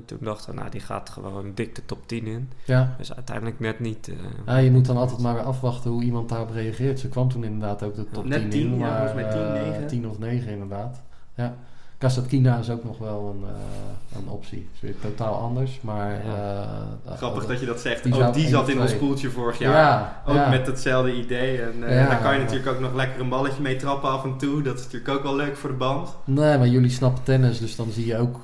toen 0.06 0.18
dachten 0.22 0.50
we, 0.50 0.56
nou, 0.60 0.70
die 0.70 0.82
gaat 0.82 1.10
gewoon 1.10 1.52
dik 1.54 1.76
de 1.76 1.86
top 1.86 2.08
10 2.08 2.26
in. 2.26 2.52
Ja. 2.65 2.96
Dus 2.98 3.15
uiteindelijk 3.15 3.60
net 3.60 3.80
niet. 3.80 4.12
ja, 4.46 4.58
je 4.58 4.72
moet 4.72 4.86
dan 4.86 4.98
altijd 4.98 5.20
maar 5.20 5.34
weer 5.34 5.44
afwachten 5.44 5.92
hoe 5.92 6.04
iemand 6.04 6.30
daarop 6.30 6.52
reageert. 6.52 7.00
Ze 7.00 7.10
kwam 7.10 7.30
toen 7.30 7.44
inderdaad 7.44 7.84
ook 7.84 7.96
de 7.96 8.06
top 8.12 8.26
net 8.26 8.42
10, 8.42 8.50
10 8.50 8.62
in. 8.62 8.78
Ja, 8.78 9.04
maar, 9.04 9.15
met 9.15 9.32
10, 9.32 9.52
9. 9.52 9.88
10 9.88 10.10
of 10.10 10.20
9 10.20 10.52
inderdaad. 10.52 11.02
Ja. 11.36 11.56
Kasatkina 12.00 12.58
is 12.58 12.70
ook 12.70 12.84
nog 12.84 12.98
wel 12.98 13.36
een, 13.36 13.50
uh, 13.50 14.18
een 14.18 14.30
optie. 14.30 14.70
is 14.74 14.82
weer 14.82 14.96
totaal 15.02 15.34
anders, 15.34 15.80
maar... 15.82 16.26
Ja. 16.26 16.66
Uh, 17.08 17.18
Grappig 17.18 17.46
dat 17.46 17.60
je 17.60 17.66
dat 17.66 17.80
zegt. 17.80 18.04
Die 18.04 18.24
ook 18.24 18.34
die 18.34 18.48
zat 18.48 18.70
in 18.70 18.82
ons 18.82 18.96
poeltje 18.96 19.30
vorig 19.30 19.60
jaar. 19.60 19.74
Ja, 19.74 20.22
ook 20.26 20.36
ja. 20.36 20.50
met 20.50 20.68
hetzelfde 20.68 21.16
idee. 21.16 21.62
En 21.62 21.74
uh, 21.80 21.88
daar 21.88 22.22
kan 22.22 22.34
je 22.34 22.40
natuurlijk 22.40 22.70
ook 22.70 22.80
nog 22.80 22.94
lekker 22.94 23.22
een 23.22 23.30
balletje 23.30 23.62
mee 23.62 23.76
trappen 23.76 24.10
af 24.10 24.24
en 24.24 24.38
toe. 24.38 24.62
Dat 24.62 24.78
is 24.78 24.84
natuurlijk 24.84 25.12
ook 25.12 25.24
wel 25.24 25.36
leuk 25.36 25.58
voor 25.58 25.70
de 25.70 25.76
band. 25.76 26.16
Nee, 26.24 26.58
maar 26.58 26.68
jullie 26.68 26.90
snappen 26.90 27.24
tennis, 27.24 27.60
dus 27.60 27.76
dan 27.76 27.92
zie 27.92 28.06
je 28.06 28.18
ook, 28.18 28.38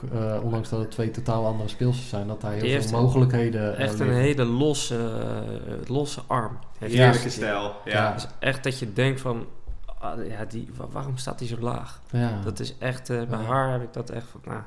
ondanks 0.44 0.70
dat 0.70 0.80
het 0.80 0.92
twee 0.92 1.12
totaal 1.12 1.46
andere 1.46 1.70
speelsters 1.70 2.10
zijn, 2.10 2.28
dat 2.28 2.42
daar 2.42 2.52
heel 2.52 2.82
veel 2.82 3.02
mogelijkheden... 3.02 3.78
Echt 3.78 4.00
een 4.00 4.14
hele 4.14 4.46
losse, 4.46 4.98
losse 5.88 6.22
arm. 6.28 6.58
Heerlijke 6.80 7.30
stijl, 7.30 7.76
ja. 7.86 8.14
Dus 8.14 8.28
echt 8.40 8.64
dat 8.64 8.80
je 8.80 8.94
denkt 8.94 9.22
van 9.22 9.46
ja, 10.28 10.46
die, 10.46 10.70
waarom 10.92 11.18
staat 11.18 11.40
die 11.40 11.48
zo 11.48 11.58
laag? 11.60 12.02
Ja. 12.12 12.42
Dat 12.44 12.60
is 12.60 12.78
echt, 12.78 13.10
uh, 13.10 13.24
bij 13.24 13.40
ja. 13.40 13.46
haar 13.46 13.72
heb 13.72 13.82
ik 13.82 13.94
dat 13.94 14.10
echt 14.10 14.28
van, 14.28 14.42
nou... 14.46 14.62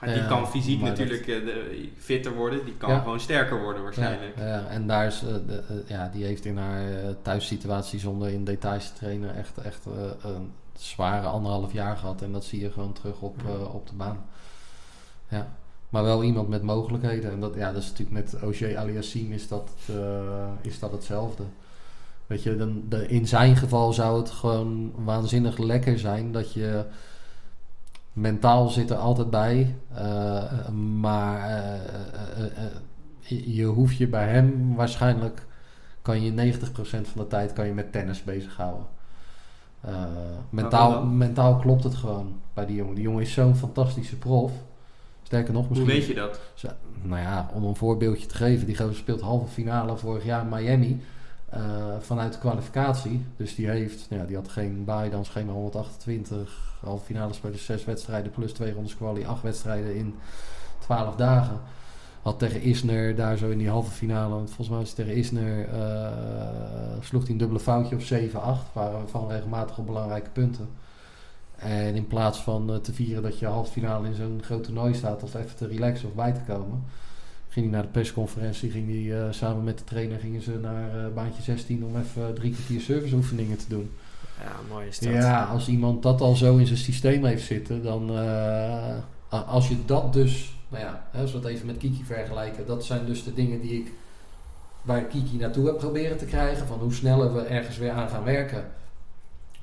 die 0.00 0.22
ja, 0.22 0.26
kan 0.26 0.48
fysiek 0.48 0.80
natuurlijk 0.80 1.26
dat... 1.26 1.42
uh, 1.42 1.88
fitter 1.96 2.34
worden, 2.34 2.64
die 2.64 2.74
kan 2.74 2.98
gewoon 2.98 3.20
sterker 3.20 3.62
worden 3.62 3.82
waarschijnlijk. 3.82 4.38
Ja, 4.38 4.66
en 4.66 4.86
daar 4.86 5.06
is, 5.06 5.22
uh, 5.22 5.28
de, 5.28 5.84
ja, 5.86 6.08
die 6.08 6.24
heeft 6.24 6.44
in 6.44 6.56
haar 6.56 6.82
thuissituatie 7.22 7.98
zonder 7.98 8.28
in 8.28 8.44
details 8.44 8.88
te 8.88 8.94
trainen 8.94 9.34
echt, 9.34 9.58
echt 9.58 9.86
een 10.22 10.52
zware 10.78 11.26
anderhalf 11.26 11.72
jaar 11.72 11.96
gehad. 11.96 12.22
En 12.22 12.32
dat 12.32 12.44
zie 12.44 12.60
je 12.60 12.70
gewoon 12.70 12.92
terug 12.92 13.20
op, 13.20 13.36
op 13.72 13.88
de 13.88 13.94
baan. 13.94 14.24
Ja. 15.28 15.48
Maar 15.88 16.02
wel 16.02 16.24
iemand 16.24 16.48
met 16.48 16.62
mogelijkheden. 16.62 17.30
En 17.30 17.40
dat, 17.40 17.54
ja, 17.54 17.72
dat 17.72 17.82
is 17.82 17.88
natuurlijk 17.88 18.16
met 18.16 18.42
Auger 18.42 18.78
Aliassime 18.78 19.34
is 19.34 19.48
dat, 19.48 19.70
is 20.60 20.78
dat 20.78 20.92
hetzelfde. 20.92 21.42
Weet 22.26 22.42
je, 22.42 22.56
dan, 22.56 22.82
de, 22.88 23.08
in 23.08 23.26
zijn 23.26 23.56
geval 23.56 23.92
zou 23.92 24.18
het 24.18 24.30
gewoon 24.30 24.92
waanzinnig 24.96 25.58
lekker 25.58 25.98
zijn 25.98 26.32
dat 26.32 26.52
je 26.52 26.84
mentaal 28.12 28.68
zit 28.68 28.90
er 28.90 28.96
altijd 28.96 29.30
bij, 29.30 29.76
uh, 29.98 30.68
maar 31.00 31.50
uh, 32.38 32.44
uh, 33.28 33.56
je 33.56 33.64
hoeft 33.64 33.96
je 33.96 34.06
bij 34.06 34.28
hem 34.28 34.74
waarschijnlijk 34.74 35.46
kan 36.02 36.22
je 36.22 36.54
90% 36.54 36.64
van 36.82 37.02
de 37.14 37.26
tijd 37.26 37.52
kan 37.52 37.66
je 37.66 37.72
met 37.72 37.92
tennis 37.92 38.22
bezighouden. 38.22 38.86
mentaal, 40.50 41.04
mentaal 41.04 41.56
klopt 41.56 41.84
het 41.84 41.94
gewoon 41.94 42.40
bij 42.54 42.66
die 42.66 42.76
jongen. 42.76 42.94
Die 42.94 43.04
jongen 43.04 43.22
is 43.22 43.32
zo'n 43.32 43.56
fantastische 43.56 44.18
prof. 44.18 44.52
Sterker 45.22 45.52
nog, 45.52 45.66
Hoe 45.66 45.76
misschien... 45.76 45.98
weet 45.98 46.06
je 46.06 46.14
dat? 46.14 46.40
Nou 47.02 47.20
ja, 47.20 47.50
om 47.54 47.64
een 47.64 47.76
voorbeeldje 47.76 48.26
te 48.26 48.34
geven. 48.34 48.66
Die 48.66 48.76
gozer 48.76 48.94
speelt 48.94 49.20
halve 49.20 49.46
finale 49.46 49.96
vorig 49.96 50.24
jaar 50.24 50.42
in 50.42 50.48
Miami. 50.48 51.00
Eh, 51.54 51.94
vanuit 52.00 52.32
de 52.32 52.38
kwalificatie. 52.38 53.24
Dus 53.36 53.54
die 53.54 53.68
heeft, 53.68 54.06
nou 54.08 54.20
ja, 54.20 54.26
die 54.26 54.36
had 54.36 54.48
geen 54.48 54.84
bye, 54.84 55.10
dan 55.10 55.24
schema 55.24 55.52
128. 55.52 56.76
Halve 56.80 57.04
finale 57.04 57.32
spelen 57.32 57.58
zes 57.58 57.84
wedstrijden 57.84 58.32
plus 58.32 58.52
twee 58.52 58.72
rondes 58.72 58.96
quali. 58.96 59.24
Acht 59.24 59.42
wedstrijden 59.42 59.96
in 59.96 60.14
12 60.78 61.16
dagen. 61.16 61.60
Had 62.22 62.38
tegen 62.38 62.60
Isner 62.60 63.14
daar 63.14 63.36
zo 63.36 63.50
in 63.50 63.58
die 63.58 63.68
halve 63.68 63.90
finale, 63.90 64.34
want 64.34 64.46
volgens 64.46 64.68
mij 64.68 64.78
was 64.78 64.86
het 64.86 64.96
tegen 64.96 65.14
Isner, 65.14 65.68
eh, 65.68 66.12
sloeg 67.00 67.22
hij 67.22 67.30
een 67.30 67.38
dubbele 67.38 67.60
foutje 67.60 67.94
op 67.94 68.02
7-8. 68.02 68.72
Waren 68.72 69.08
van 69.08 69.28
regelmatig 69.28 69.78
op 69.78 69.86
belangrijke 69.86 70.30
punten. 70.30 70.68
En 71.56 71.94
in 71.94 72.06
plaats 72.06 72.38
van 72.42 72.72
eh, 72.72 72.76
te 72.76 72.92
vieren 72.92 73.22
dat 73.22 73.38
je 73.38 73.46
halve 73.46 73.72
finale 73.72 74.06
in 74.06 74.14
zo'n 74.14 74.40
groot 74.42 74.64
toernooi 74.64 74.94
staat, 74.94 75.22
of 75.22 75.34
even 75.34 75.56
te 75.56 75.66
relaxen 75.66 76.08
of 76.08 76.14
bij 76.14 76.32
te 76.32 76.40
komen, 76.46 76.84
ging 77.54 77.66
hij 77.66 77.74
naar 77.74 77.84
de 77.84 77.92
persconferentie, 77.92 78.70
ging 78.70 78.88
hij 78.88 79.20
eh, 79.20 79.32
samen 79.32 79.64
met 79.64 79.78
de 79.78 79.84
trainer 79.84 80.18
gingen 80.18 80.42
ze 80.42 80.58
naar 80.62 81.04
eh, 81.04 81.12
baantje 81.14 81.42
16 81.42 81.84
om 81.84 81.96
even 81.96 82.34
drie 82.34 82.52
kwartier 82.52 82.80
serviceoefeningen 82.80 83.58
te 83.58 83.68
doen. 83.68 83.90
Ja, 84.42 84.52
mooi 84.70 84.86
is 84.86 84.98
dat. 84.98 85.12
Ja, 85.12 85.44
als 85.44 85.68
iemand 85.68 86.02
dat 86.02 86.20
al 86.20 86.34
zo 86.34 86.56
in 86.56 86.66
zijn 86.66 86.78
systeem 86.78 87.24
heeft 87.24 87.46
zitten, 87.46 87.82
dan 87.82 88.18
eh, 88.18 88.96
als 89.28 89.68
je 89.68 89.76
dat 89.86 90.12
dus, 90.12 90.56
nou 90.68 90.84
ja, 90.84 91.06
hè, 91.10 91.20
als 91.20 91.32
we 91.32 91.38
het 91.38 91.46
even 91.46 91.66
met 91.66 91.76
Kiki 91.76 92.04
vergelijken, 92.04 92.66
dat 92.66 92.84
zijn 92.84 93.06
dus 93.06 93.24
de 93.24 93.34
dingen 93.34 93.60
die 93.60 93.72
ik 93.72 93.92
waar 94.82 94.98
ik 94.98 95.08
Kiki 95.08 95.36
naartoe 95.36 95.66
heb 95.66 95.78
proberen 95.78 96.16
te 96.16 96.24
krijgen. 96.24 96.66
Van 96.66 96.78
hoe 96.78 96.94
sneller 96.94 97.34
we 97.34 97.40
ergens 97.40 97.78
weer 97.78 97.90
aan 97.90 98.08
gaan 98.08 98.24
werken. 98.24 98.64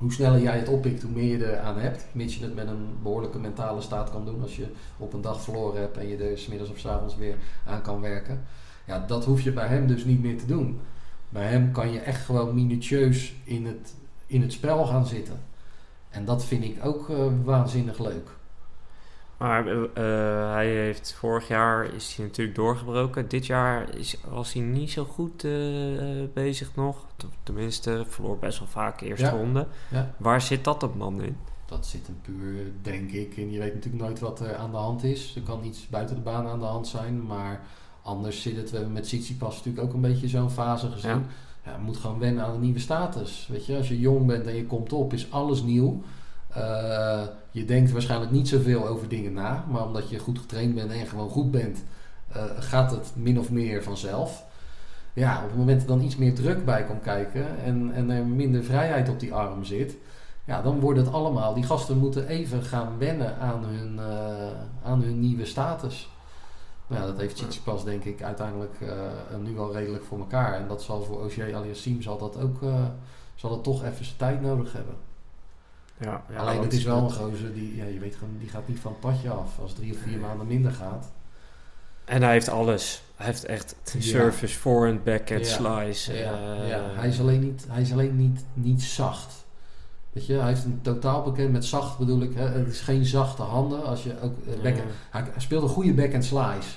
Hoe 0.02 0.12
sneller 0.12 0.40
jij 0.40 0.58
het 0.58 0.68
oppikt, 0.68 1.02
hoe 1.02 1.10
meer 1.10 1.38
je 1.38 1.52
eraan 1.52 1.78
hebt. 1.78 2.06
Mits 2.12 2.36
je 2.36 2.44
het 2.44 2.54
met 2.54 2.68
een 2.68 2.86
behoorlijke 3.02 3.38
mentale 3.38 3.80
staat 3.80 4.10
kan 4.10 4.24
doen. 4.24 4.42
Als 4.42 4.56
je 4.56 4.66
op 4.98 5.12
een 5.12 5.20
dag 5.20 5.42
verloren 5.42 5.80
hebt 5.80 5.96
en 5.96 6.08
je 6.08 6.16
er 6.16 6.38
smiddags 6.38 6.70
of 6.70 6.78
s 6.78 6.86
avonds 6.86 7.16
weer 7.16 7.36
aan 7.66 7.82
kan 7.82 8.00
werken. 8.00 8.42
Ja, 8.86 9.04
dat 9.06 9.24
hoef 9.24 9.40
je 9.40 9.52
bij 9.52 9.66
hem 9.66 9.86
dus 9.86 10.04
niet 10.04 10.22
meer 10.22 10.38
te 10.38 10.46
doen. 10.46 10.80
Bij 11.28 11.46
hem 11.46 11.72
kan 11.72 11.92
je 11.92 11.98
echt 11.98 12.24
gewoon 12.24 12.54
minutieus 12.54 13.34
in 13.44 13.66
het, 13.66 13.94
in 14.26 14.42
het 14.42 14.52
spel 14.52 14.86
gaan 14.86 15.06
zitten. 15.06 15.40
En 16.08 16.24
dat 16.24 16.44
vind 16.44 16.64
ik 16.64 16.84
ook 16.84 17.10
eh, 17.10 17.26
waanzinnig 17.44 17.98
leuk. 17.98 18.30
Maar 19.42 19.66
eh, 19.66 19.82
eh, 19.82 20.52
hij 20.52 20.68
heeft 20.68 21.12
vorig 21.12 21.48
jaar 21.48 21.94
is 21.94 22.16
hij 22.16 22.26
natuurlijk 22.26 22.56
doorgebroken. 22.56 23.28
Dit 23.28 23.46
jaar 23.46 23.96
is, 23.96 24.16
was 24.28 24.52
hij 24.52 24.62
niet 24.62 24.90
zo 24.90 25.04
goed 25.04 25.44
eh, 25.44 25.52
bezig 26.34 26.74
nog. 26.74 27.06
Tenminste, 27.42 28.04
verloor 28.08 28.38
best 28.38 28.58
wel 28.58 28.68
vaak 28.68 28.98
de 28.98 29.06
eerste 29.06 29.24
Ja. 29.24 29.30
ronde. 29.30 29.66
Ja. 29.90 30.14
Waar 30.16 30.40
zit 30.40 30.64
dat 30.64 30.82
op 30.82 30.94
man 30.94 31.22
in? 31.22 31.36
Dat 31.66 31.86
zit 31.86 32.06
hem 32.06 32.20
puur, 32.22 32.72
denk 32.82 33.10
ik. 33.10 33.36
En 33.36 33.50
je 33.50 33.58
weet 33.58 33.74
natuurlijk 33.74 34.02
nooit 34.02 34.20
wat 34.20 34.40
er 34.40 34.56
aan 34.56 34.70
de 34.70 34.76
hand 34.76 35.04
is. 35.04 35.36
Er 35.36 35.42
kan 35.42 35.64
iets 35.64 35.88
buiten 35.88 36.16
de 36.16 36.22
baan 36.22 36.46
aan 36.46 36.58
de 36.58 36.64
hand 36.64 36.88
zijn. 36.88 37.26
Maar 37.26 37.60
anders 38.02 38.42
zit 38.42 38.56
het. 38.56 38.70
We 38.70 38.76
hebben 38.76 38.94
met 38.94 39.02
Tsitsipas 39.02 39.56
natuurlijk 39.56 39.84
ook 39.86 39.94
een 39.94 40.00
beetje 40.00 40.28
zo'n 40.28 40.50
fase 40.50 40.90
gezien. 40.90 41.10
Ja. 41.10 41.22
Ja. 41.64 41.72
je 41.72 41.82
moet 41.84 41.96
gewoon 41.96 42.18
wennen 42.18 42.44
aan 42.44 42.54
een 42.54 42.60
nieuwe 42.60 42.78
status. 42.78 43.48
Weet 43.50 43.66
je, 43.66 43.76
als 43.76 43.88
je 43.88 44.00
jong 44.00 44.26
bent 44.26 44.46
en 44.46 44.54
je 44.54 44.66
komt 44.66 44.92
op, 44.92 45.12
is 45.12 45.30
alles 45.30 45.62
nieuw. 45.62 46.02
Eh, 46.54 47.22
je 47.50 47.64
denkt 47.64 47.92
waarschijnlijk 47.92 48.30
niet 48.30 48.48
zoveel 48.48 48.86
over 48.86 49.08
dingen 49.08 49.32
na. 49.32 49.64
Maar 49.68 49.84
omdat 49.86 50.08
je 50.08 50.18
goed 50.18 50.38
getraind 50.38 50.74
bent 50.74 50.90
en 50.90 51.06
gewoon 51.06 51.28
goed 51.28 51.50
bent, 51.50 51.84
eh, 52.32 52.44
gaat 52.58 52.90
het 52.90 53.12
min 53.14 53.38
of 53.38 53.50
meer 53.50 53.82
vanzelf. 53.82 54.44
Ja, 55.12 55.36
op 55.42 55.48
het 55.48 55.58
moment 55.58 55.80
dat 55.80 55.90
er 55.90 55.96
dan 55.96 56.06
iets 56.06 56.16
meer 56.16 56.34
druk 56.34 56.64
bij 56.64 56.84
komt 56.84 57.02
kijken 57.02 57.58
en, 57.64 57.92
en 57.94 58.10
er 58.10 58.26
minder 58.26 58.64
vrijheid 58.64 59.08
op 59.08 59.20
die 59.20 59.34
arm 59.34 59.64
zit, 59.64 59.96
ja, 60.44 60.62
dan 60.62 60.80
wordt 60.80 60.98
het 60.98 61.12
allemaal. 61.12 61.54
Die 61.54 61.64
gasten 61.64 61.98
moeten 61.98 62.26
even 62.26 62.62
gaan 62.62 62.98
wennen 62.98 63.38
aan 63.38 63.64
hun, 63.64 63.98
eh, 63.98 64.90
aan 64.90 65.02
hun 65.02 65.20
nieuwe 65.20 65.44
status. 65.44 66.10
Nou, 66.86 67.00
ja, 67.00 67.06
dat 67.06 67.18
heeft 67.18 67.34
Tsitsipas 67.36 67.84
denk 67.84 68.04
ik 68.04 68.22
uiteindelijk 68.22 68.74
nu 69.42 69.54
wel 69.54 69.72
redelijk 69.72 70.04
voor 70.04 70.18
elkaar. 70.18 70.54
En 70.54 70.68
dat 70.68 70.82
zal 70.82 71.02
voor 71.02 71.20
Ogier 71.22 71.56
Aliassime 71.56 72.02
zal 72.02 72.18
dat 72.18 72.40
ook 72.40 72.58
zal 73.34 73.50
dat 73.50 73.64
toch 73.64 73.84
even 73.84 74.04
zijn 74.04 74.16
tijd 74.16 74.42
nodig 74.42 74.72
hebben. 74.72 74.94
Ja, 75.98 76.22
ja, 76.30 76.36
Alleen 76.36 76.60
het 76.62 76.72
is 76.72 76.84
wel 76.84 76.98
een 77.04 77.10
gozer 77.12 77.52
die, 77.54 77.76
ja, 77.76 77.84
je 77.84 77.98
weet 77.98 78.14
gewoon, 78.14 78.34
die 78.38 78.48
gaat 78.48 78.68
niet 78.68 78.80
van 78.80 78.92
het 78.92 79.00
padje 79.00 79.30
af. 79.30 79.58
Als 79.58 79.74
drie 79.74 79.92
of 79.92 79.98
vier 79.98 80.18
maanden 80.18 80.46
minder 80.46 80.72
gaat. 80.72 81.10
En 82.04 82.22
hij 82.22 82.32
heeft 82.32 82.48
alles. 82.48 83.02
Hij 83.16 83.26
heeft 83.26 83.44
echt 83.44 83.76
Ja. 83.92 84.00
service, 84.00 84.58
forehand, 84.58 85.04
backhand, 85.04 85.48
Ja. 85.48 85.54
slice. 85.54 86.12
Ja, 86.12 86.32
eh, 86.62 86.68
ja. 86.68 86.80
Hij 86.94 87.08
is 87.08 87.20
alleen, 87.20 87.40
niet, 87.40 87.64
hij 87.68 87.82
is 87.82 87.92
alleen 87.92 88.16
niet, 88.16 88.44
niet 88.54 88.82
zacht. 88.82 89.44
Weet 90.12 90.26
je, 90.26 90.34
hij 90.34 90.48
heeft 90.48 90.64
een 90.64 90.78
totaal 90.82 91.22
bekend 91.22 91.52
met 91.52 91.64
zacht 91.64 91.98
bedoel 91.98 92.20
ik. 92.22 92.34
Hè, 92.34 92.48
het 92.48 92.68
is 92.68 92.80
geen 92.80 93.04
zachte 93.04 93.42
handen. 93.42 93.84
Als 93.84 94.02
je 94.02 94.20
ook, 94.22 94.34
eh, 94.46 94.62
backhand- 94.62 94.90
hij, 95.10 95.22
hij 95.22 95.40
speelt 95.40 95.62
een 95.62 95.68
goede 95.68 95.94
backhand 95.94 96.24
slice. 96.24 96.68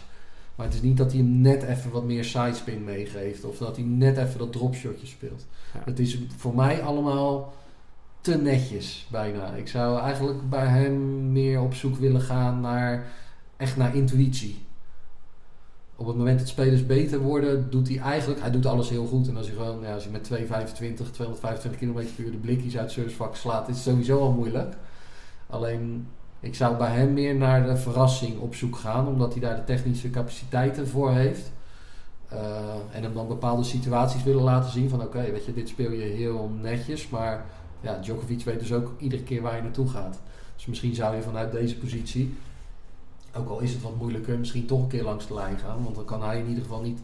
Maar 0.56 0.66
het 0.66 0.76
is 0.76 0.82
niet 0.82 0.98
dat 0.98 1.12
hij 1.12 1.20
hem 1.22 1.42
net 1.42 1.64
even 1.64 1.92
wat 1.92 2.04
meer 2.04 2.24
sidespin 2.24 2.84
meegeeft. 2.84 3.44
Of 3.44 3.58
dat 3.58 3.76
hij 3.76 3.86
net 3.86 4.18
even 4.18 4.40
dat 4.40 4.52
dropshotje 4.52 5.08
speelt. 5.08 5.46
Ja. 5.74 5.80
Het 5.86 6.00
is 6.00 6.18
voor 6.38 6.56
mij 6.56 6.82
allemaal 6.84 7.54
te 8.26 8.38
netjes 8.38 9.08
bijna. 9.12 9.54
Ik 9.54 9.68
zou 9.68 10.00
eigenlijk 10.00 10.50
bij 10.50 10.66
hem 10.66 11.32
meer 11.32 11.62
op 11.62 11.74
zoek 11.74 11.96
willen 11.96 12.22
gaan 12.22 12.62
naar 12.62 13.06
echt 13.58 13.78
naar 13.78 13.96
intuïtie. 13.96 14.66
Op 15.96 16.08
het 16.08 16.16
moment 16.16 16.40
dat 16.40 16.48
spelers 16.48 16.86
beter 16.86 17.20
worden, 17.20 17.70
doet 17.70 17.88
hij 17.88 17.98
eigenlijk, 17.98 18.42
hij 18.42 18.52
doet 18.52 18.66
alles 18.66 18.90
heel 18.90 19.06
goed. 19.06 19.28
En 19.28 19.38
als 19.38 19.48
hij 19.48 19.56
gewoon, 19.56 19.82
ja, 19.82 19.94
als 19.94 20.04
hij 20.04 20.12
met 20.12 20.24
225, 20.24 21.12
225 21.12 21.80
km 21.80 22.16
per 22.16 22.26
uur 22.26 22.32
de 22.32 22.38
blikjes 22.38 22.78
uit 22.78 22.92
servicevak 22.92 23.36
slaat, 23.36 23.70
is 23.70 23.76
het 23.76 23.84
sowieso 23.84 24.20
al 24.20 24.32
moeilijk. 24.32 24.76
Alleen, 25.50 26.08
ik 26.40 26.56
zou 26.56 26.78
bij 26.78 26.92
hem 26.92 27.14
meer 27.14 27.36
naar 27.36 27.66
de 27.66 27.78
verrassing 27.78 28.40
op 28.40 28.56
zoek 28.56 28.76
gaan, 28.76 29.08
omdat 29.08 29.32
hij 29.32 29.42
daar 29.42 29.56
de 29.56 29.64
technische 29.64 30.10
capaciteiten 30.10 30.88
voor 30.88 31.12
heeft. 31.12 31.52
Eh, 32.30 32.38
en 32.92 33.04
hem 33.04 33.14
dan 33.14 33.28
bepaalde 33.28 33.64
situaties 33.64 34.24
willen 34.24 34.44
laten 34.44 34.72
zien 34.72 34.90
van 34.90 35.02
oké, 35.02 35.32
weet 35.32 35.46
je, 35.46 35.54
dit 35.54 35.70
speel 35.70 35.92
je 35.92 36.04
heel 36.04 36.52
netjes, 36.62 37.10
maar 37.10 37.46
ja, 37.86 37.98
Djokovic 37.98 38.44
weet 38.44 38.60
dus 38.60 38.74
ook 38.74 38.92
iedere 38.98 39.24
keer 39.24 39.42
waar 39.42 39.56
je 39.56 39.62
naartoe 39.62 39.90
gaat. 39.90 40.20
Dus 40.56 40.66
misschien 40.66 40.96
zou 40.96 41.16
je 41.16 41.22
vanuit 41.22 41.52
deze 41.52 41.78
positie, 41.78 42.38
ook 43.36 43.50
al 43.50 43.60
is 43.60 43.72
het 43.72 43.82
wat 43.82 43.96
moeilijker, 43.96 44.40
misschien 44.40 44.66
toch 44.66 44.82
een 44.82 44.88
keer 44.88 45.04
langs 45.04 45.28
de 45.28 45.34
lijn 45.34 45.58
gaan. 45.58 45.84
Want 45.84 45.96
dan 45.96 46.06
kan 46.06 46.24
hij 46.24 46.40
in 46.40 46.48
ieder 46.48 46.64
geval 46.64 46.82
niet 46.82 47.00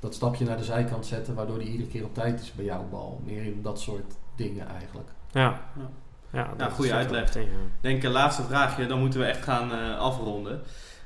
dat 0.00 0.14
stapje 0.14 0.44
naar 0.44 0.56
de 0.56 0.64
zijkant 0.64 1.06
zetten, 1.06 1.34
waardoor 1.34 1.56
hij 1.56 1.66
iedere 1.66 1.88
keer 1.88 2.04
op 2.04 2.14
tijd 2.14 2.40
is 2.40 2.52
bij 2.52 2.64
jouw 2.64 2.88
bal. 2.90 3.20
Meer 3.24 3.42
in 3.42 3.58
dat 3.62 3.80
soort 3.80 4.12
dingen 4.36 4.68
eigenlijk. 4.68 5.08
Ja. 5.32 5.60
Ja. 5.76 5.90
Ja, 6.32 6.44
dat 6.48 6.58
Nou, 6.58 6.70
goede 6.70 6.92
uitleg. 6.92 7.36
denk 7.80 8.02
een 8.02 8.10
laatste 8.10 8.42
vraagje, 8.42 8.86
dan 8.86 9.00
moeten 9.00 9.20
we 9.20 9.26
echt 9.26 9.42
gaan 9.42 9.72
eh, 9.72 9.98
afronden. 9.98 10.60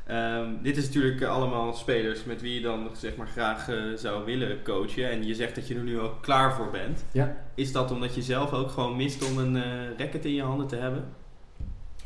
Ehm, 0.07 0.47
dit 0.63 0.77
is 0.77 0.87
natuurlijk 0.87 1.21
eh, 1.21 1.29
allemaal 1.29 1.73
spelers 1.75 2.25
met 2.25 2.41
wie 2.41 2.55
je 2.55 2.61
dan 2.61 2.89
zeg 2.99 3.17
maar, 3.17 3.27
graag 3.27 3.69
eh, 3.69 3.77
zou 3.97 4.25
willen 4.25 4.63
coachen. 4.63 5.11
En 5.11 5.27
je 5.27 5.35
zegt 5.35 5.55
dat 5.55 5.69
je 5.69 5.75
er 5.75 5.83
nu 5.83 6.01
ook 6.01 6.23
klaar 6.23 6.55
voor 6.55 6.71
bent. 6.71 7.05
Ja. 7.13 7.37
Is 7.55 7.73
dat 7.73 7.91
omdat 7.91 8.15
je 8.15 8.23
zelf 8.23 8.53
ook 8.53 8.71
gewoon 8.71 8.97
mist 8.97 9.31
om 9.31 9.39
een 9.39 9.57
eh 9.57 9.63
racket 9.99 10.25
in 10.25 10.35
je 10.35 10.43
handen 10.43 10.67
te 10.67 10.77
hebben? 10.77 11.05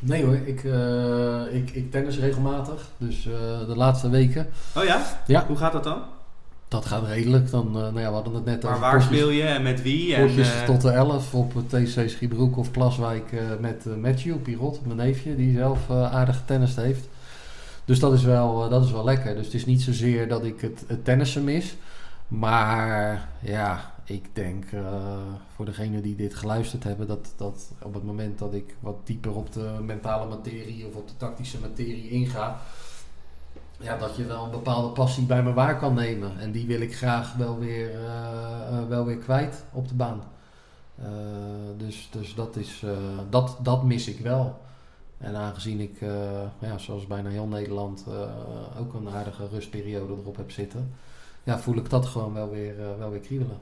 Nee 0.00 0.24
hoor, 0.24 0.34
ik, 0.34 0.62
ik, 1.52 1.70
ik 1.70 1.90
tennis 1.90 2.18
regelmatig. 2.18 2.88
Dus 2.96 3.22
de 3.66 3.72
laatste 3.76 4.10
weken. 4.10 4.48
Oh 4.76 4.84
ja? 4.84 5.02
Ja. 5.26 5.44
Hoe 5.46 5.56
gaat 5.56 5.72
dat 5.72 5.84
dan? 5.84 6.02
Dat 6.68 6.86
gaat 6.86 7.06
redelijk. 7.06 7.50
Dan, 7.50 7.70
nou 7.72 8.00
ja, 8.00 8.08
we 8.08 8.14
hadden 8.14 8.34
het 8.34 8.44
net 8.44 8.62
Maar 8.62 8.70
over 8.70 8.82
waar 8.84 8.92
potjes- 8.94 9.16
speel 9.16 9.30
je 9.30 9.42
en 9.42 9.62
met 9.62 9.82
wie? 9.82 10.14
En, 10.14 10.30
tot 10.66 10.80
de 10.80 10.90
11 10.90 11.34
op 11.34 11.52
TC 11.68 12.08
Schiebroek 12.08 12.56
of 12.56 12.70
Plaswijk 12.70 13.32
met 13.60 13.84
Matthew 14.00 14.36
Pirot, 14.42 14.80
mijn 14.84 14.96
neefje, 14.96 15.36
die 15.36 15.56
zelf 15.56 15.90
aardig 15.90 16.36
getennist 16.36 16.76
heeft. 16.76 17.08
Dus 17.88 18.00
dat 18.00 18.12
is, 18.12 18.22
wel, 18.22 18.64
eh, 18.64 18.70
dat 18.70 18.84
is 18.84 18.90
wel 18.90 19.04
lekker. 19.04 19.34
Dus 19.34 19.44
het 19.44 19.54
is 19.54 19.66
niet 19.66 19.82
zozeer 19.82 20.28
dat 20.28 20.44
ik 20.44 20.60
het, 20.60 20.84
het 20.86 21.04
tennissen 21.04 21.44
mis. 21.44 21.76
Maar 22.28 23.28
ja, 23.40 23.92
ik 24.04 24.28
denk 24.32 24.64
eh, 24.72 24.82
voor 25.54 25.64
degenen 25.64 26.02
die 26.02 26.16
dit 26.16 26.34
geluisterd 26.34 26.84
hebben, 26.84 27.06
dat, 27.06 27.32
dat 27.36 27.70
op 27.82 27.94
het 27.94 28.04
moment 28.04 28.38
dat 28.38 28.54
ik 28.54 28.76
wat 28.80 28.96
dieper 29.04 29.34
op 29.34 29.52
de 29.52 29.76
mentale 29.82 30.28
materie 30.28 30.86
of 30.86 30.94
op 30.94 31.08
de 31.08 31.16
tactische 31.16 31.60
materie 31.60 32.08
inga, 32.08 32.60
ja, 33.78 33.96
dat 33.96 34.16
je 34.16 34.24
wel 34.24 34.44
een 34.44 34.50
bepaalde 34.50 34.88
passie 34.88 35.24
bij 35.24 35.42
me 35.42 35.52
waar 35.52 35.78
kan 35.78 35.94
nemen. 35.94 36.38
En 36.38 36.52
die 36.52 36.66
wil 36.66 36.80
ik 36.80 36.96
graag 36.96 37.34
wel 37.34 37.58
weer, 37.58 37.90
eh, 38.04 38.86
wel 38.88 39.04
weer 39.04 39.18
kwijt 39.18 39.64
op 39.72 39.88
de 39.88 39.94
baan. 39.94 40.22
Dus 41.76 42.08
dus 42.10 42.34
dat, 42.34 42.56
is, 42.56 42.84
dat, 43.30 43.58
dat 43.62 43.84
mis 43.84 44.08
ik 44.08 44.18
wel. 44.20 44.58
En 45.18 45.36
aangezien 45.36 45.80
ik, 45.80 46.00
eh, 46.00 46.42
ja, 46.60 46.78
zoals 46.78 47.06
bijna 47.06 47.28
heel 47.28 47.46
Nederland, 47.46 48.04
eh, 48.08 48.80
ook 48.80 48.94
een 48.94 49.08
aardige 49.08 49.48
rustperiode 49.48 50.12
erop 50.12 50.36
heb 50.36 50.50
zitten, 50.50 50.92
ja, 51.44 51.58
voel 51.58 51.76
ik 51.76 51.90
dat 51.90 52.06
gewoon 52.06 52.34
wel 52.34 52.50
weer, 52.50 52.80
eh, 52.80 52.98
wel 52.98 53.10
weer 53.10 53.20
kriebelen. 53.20 53.58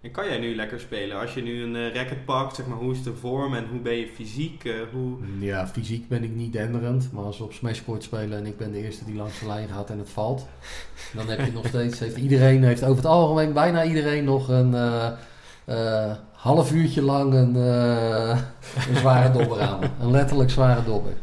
En 0.00 0.10
kan 0.10 0.26
jij 0.26 0.38
nu 0.38 0.54
lekker 0.54 0.80
spelen? 0.80 1.20
Als 1.20 1.34
je 1.34 1.42
nu 1.42 1.62
een 1.62 1.92
racket 1.92 2.24
pakt, 2.24 2.56
zeg 2.56 2.66
maar, 2.66 2.78
hoe 2.78 2.92
is 2.92 3.02
de 3.02 3.14
vorm 3.14 3.54
en 3.54 3.68
hoe 3.68 3.80
ben 3.80 3.96
je 3.96 4.06
fysiek? 4.06 4.74
hoe... 4.92 5.16
Ja, 5.38 5.66
fysiek 5.66 6.08
ben 6.08 6.22
ik 6.22 6.34
niet 6.34 6.52
denderend. 6.52 7.12
Maar 7.12 7.24
als 7.24 7.38
we 7.38 7.44
op 7.44 7.52
smashcourt 7.52 8.02
spelen 8.02 8.38
en 8.38 8.46
ik 8.46 8.56
ben 8.56 8.72
de 8.72 8.82
eerste 8.82 9.04
die 9.04 9.14
langs 9.14 9.40
de 9.40 9.46
lijn 9.46 9.68
gaat 9.68 9.90
en 9.90 9.98
het 9.98 10.10
valt. 10.10 10.46
Dan 11.14 11.28
heb 11.28 11.46
je 11.46 11.52
nog 11.52 11.66
steeds, 11.66 11.98
heeft 11.98 12.16
iedereen, 12.16 12.64
heeft 12.64 12.84
over 12.84 12.96
het 12.96 13.06
algemeen 13.06 13.52
bijna 13.52 13.84
iedereen 13.84 14.24
nog 14.24 14.48
een 14.48 14.74
eh, 15.68 16.10
half 16.32 16.72
uurtje 16.72 17.02
lang 17.02 17.34
een, 17.34 17.56
eh, 17.56 18.38
zware 18.94 19.30
dobber 19.30 19.60
aan. 19.60 19.80
Een 20.00 20.10
letterlijk 20.10 20.50
zware 20.50 20.84
dobber. 20.84 21.12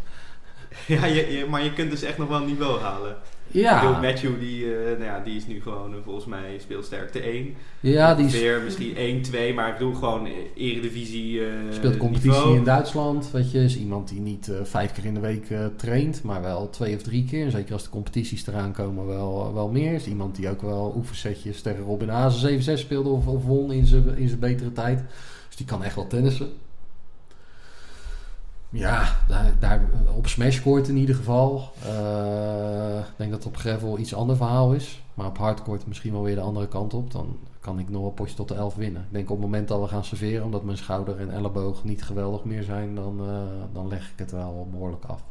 Ja, 0.87 1.05
je- 1.05 1.45
maar 1.49 1.63
je 1.63 1.73
kunt 1.73 1.91
dus 1.91 2.01
echt 2.01 2.17
nog 2.17 2.27
wel 2.27 2.37
een 2.37 2.45
niveau 2.45 2.81
halen. 2.81 3.15
Ja, 3.61 3.81
bedoel, 3.81 4.01
Matthew, 4.01 4.39
die, 4.39 4.75
eh, 4.75 4.91
nou 4.91 5.03
ja, 5.03 5.19
die 5.19 5.35
is 5.35 5.47
nu 5.47 5.61
gewoon 5.61 5.93
eh, 5.93 5.99
volgens 6.03 6.25
mij 6.25 6.57
speelsterkte 6.59 7.19
1. 7.29 7.53
ja 7.79 8.15
die 8.15 8.25
is- 8.25 8.31
misschien 8.63 8.93
1, 8.97 9.21
2, 9.21 9.53
maar 9.53 9.67
ik 9.69 9.77
bedoel 9.77 9.93
gewoon 9.93 10.25
eh, 10.25 10.31
eredivisie 10.55 11.41
speelt 11.69 11.97
competitie 11.97 12.29
niveau. 12.31 12.55
in 12.57 12.63
Duitsland. 12.63 13.31
Weet 13.31 13.51
je, 13.51 13.63
is 13.63 13.77
iemand 13.77 14.09
die 14.09 14.19
niet 14.19 14.51
vijf 14.63 14.91
keer 14.93 15.05
in 15.05 15.13
de 15.13 15.19
week 15.19 15.45
traint, 15.75 16.23
maar 16.23 16.41
wel 16.41 16.69
twee 16.69 16.95
of 16.95 17.01
drie 17.01 17.25
keer. 17.25 17.45
En 17.45 17.51
zeker 17.51 17.73
als 17.73 17.83
de 17.83 17.89
competities 17.89 18.47
eraan 18.47 18.71
komen, 18.71 19.05
wel, 19.05 19.51
wel 19.53 19.69
meer. 19.69 19.93
Is 19.93 20.07
iemand 20.07 20.35
die 20.35 20.49
ook 20.49 20.61
wel 20.61 20.93
oefensetjes 20.97 21.61
tegen 21.61 21.83
Robin 21.83 22.09
Hazen 22.09 22.61
7-6 22.61 22.79
speelde 22.81 23.09
of, 23.09 23.27
of 23.27 23.43
won 23.45 23.71
in 23.71 23.85
zijn 23.85 24.17
in 24.17 24.27
zijn 24.27 24.39
betere 24.39 24.71
tijd. 24.71 25.03
Dus 25.47 25.55
die 25.55 25.65
kan 25.65 25.83
echt 25.83 25.95
wel 25.95 26.07
tennissen. 26.07 26.47
Ja, 28.77 29.15
daar, 29.27 29.53
daar, 29.59 29.81
op 30.15 30.27
smashcourt 30.27 30.87
in 30.87 30.97
ieder 30.97 31.15
geval. 31.15 31.71
Eh, 31.83 32.97
ik 32.99 33.13
denk 33.15 33.31
dat 33.31 33.43
het 33.43 33.53
op 33.53 33.57
gravel 33.57 33.97
iets 33.97 34.13
ander 34.15 34.35
verhaal 34.35 34.73
is. 34.73 35.03
Maar 35.13 35.27
op 35.27 35.37
hardcourt 35.37 35.87
misschien 35.87 36.11
wel 36.11 36.23
weer 36.23 36.35
de 36.35 36.41
andere 36.41 36.67
kant 36.67 36.93
op. 36.93 37.11
Dan 37.11 37.37
kan 37.59 37.79
ik 37.79 37.89
nog 37.89 38.01
wel 38.01 38.11
potje 38.11 38.35
tot 38.35 38.47
de 38.47 38.53
11 38.53 38.75
winnen. 38.75 39.01
Ik 39.01 39.13
denk 39.13 39.29
op 39.29 39.35
het 39.37 39.45
moment 39.45 39.67
dat 39.67 39.81
we 39.81 39.87
gaan 39.87 40.03
serveren, 40.03 40.45
omdat 40.45 40.63
mijn 40.63 40.77
schouder 40.77 41.19
en 41.19 41.31
elleboog 41.31 41.83
niet 41.83 42.03
geweldig 42.03 42.43
meer 42.43 42.63
zijn, 42.63 42.95
dan, 42.95 43.19
eh, 43.19 43.73
dan 43.73 43.87
leg 43.87 44.01
ik 44.11 44.19
het 44.19 44.31
wel 44.31 44.67
behoorlijk 44.71 45.05
af. 45.05 45.21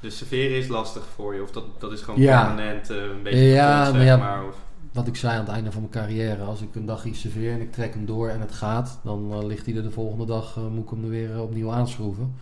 Dus 0.00 0.16
serveren 0.16 0.56
is 0.56 0.68
lastig 0.68 1.04
voor 1.14 1.34
je, 1.34 1.42
of 1.42 1.50
dat, 1.50 1.64
dat 1.78 1.92
is 1.92 2.00
gewoon 2.00 2.20
Ja. 2.20 2.44
permanent 2.46 2.90
eh, 2.90 2.96
een 2.96 3.22
beetje 3.22 3.38
Ja, 3.38 3.82
maar 3.82 3.92
zeg 3.92 4.04
ja, 4.04 4.16
maar. 4.16 4.44
Of, 4.46 4.56
Wat 4.92 5.06
ik 5.06 5.16
zei 5.16 5.32
aan 5.34 5.44
het 5.44 5.48
einde 5.54 5.72
van 5.72 5.80
mijn 5.80 5.92
carrière, 5.92 6.42
als 6.42 6.60
ik 6.60 6.74
een 6.74 6.86
dag 6.86 7.04
iets 7.04 7.20
serveer 7.20 7.52
en 7.52 7.60
ik 7.60 7.72
trek 7.72 7.94
hem 7.94 8.06
door 8.06 8.28
en 8.28 8.40
het 8.40 8.52
gaat, 8.52 8.98
dan 9.02 9.46
ligt 9.46 9.66
hij 9.66 9.76
er 9.76 9.82
de 9.82 9.90
volgende 9.90 10.24
dag, 10.26 10.56
moet 10.70 10.84
ik 10.84 10.90
hem 10.90 11.04
er 11.04 11.10
weer 11.10 11.40
opnieuw 11.40 11.72
aanschroeven. 11.72 12.34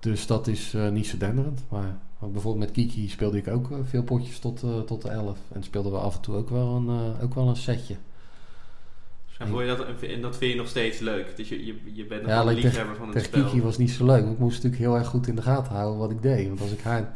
Dus 0.00 0.26
dat 0.26 0.46
is 0.46 0.74
eh, 0.74 0.88
niet 0.88 1.06
zo 1.06 1.16
denderend. 1.16 1.62
Maar 1.68 1.98
bijvoorbeeld 2.18 2.64
met 2.64 2.70
Kiki 2.70 3.08
speelde 3.08 3.38
ik 3.38 3.48
ook 3.48 3.70
eh, 3.70 3.78
veel 3.84 4.02
potjes 4.02 4.38
tot, 4.38 4.62
eh, 4.62 4.80
tot 4.80 5.02
de 5.02 5.08
11. 5.08 5.38
En 5.52 5.62
speelden 5.62 5.92
we 5.92 5.98
af 5.98 6.14
en 6.14 6.20
toe 6.20 6.34
ook 6.34 6.50
wel 6.50 6.76
een, 6.76 7.20
ook 7.22 7.34
wel 7.34 7.48
een 7.48 7.56
setje. 7.56 7.96
En 9.40 9.48
vond 9.48 9.60
je 9.60 9.66
dat, 9.66 9.86
en 10.02 10.20
dat 10.20 10.36
vind 10.36 10.52
je 10.52 10.58
nog 10.58 10.68
steeds 10.68 10.98
leuk? 10.98 11.36
Dus 11.36 11.48
je, 11.48 11.66
je, 11.66 11.74
je 11.92 12.04
bent 12.04 12.22
nog 12.22 12.30
Ja, 12.30 12.40
een 12.40 12.54
liefhebber 12.54 12.96
van 12.96 13.04
het 13.08 13.12
Tegen 13.12 13.28
spel. 13.28 13.44
Kiki 13.44 13.62
was 13.62 13.78
niet 13.78 13.90
zo 13.90 14.04
leuk. 14.04 14.20
want 14.20 14.32
Ik 14.32 14.38
moest 14.38 14.62
natuurlijk 14.62 14.82
heel 14.82 14.96
erg 14.96 15.06
goed 15.06 15.26
in 15.26 15.36
de 15.36 15.42
gaten 15.42 15.74
houden 15.74 15.98
wat 15.98 16.10
ik 16.10 16.22
deed. 16.22 16.48
Want 16.48 16.60
als 16.60 16.72
ik, 16.72 16.80
haar, 16.80 17.12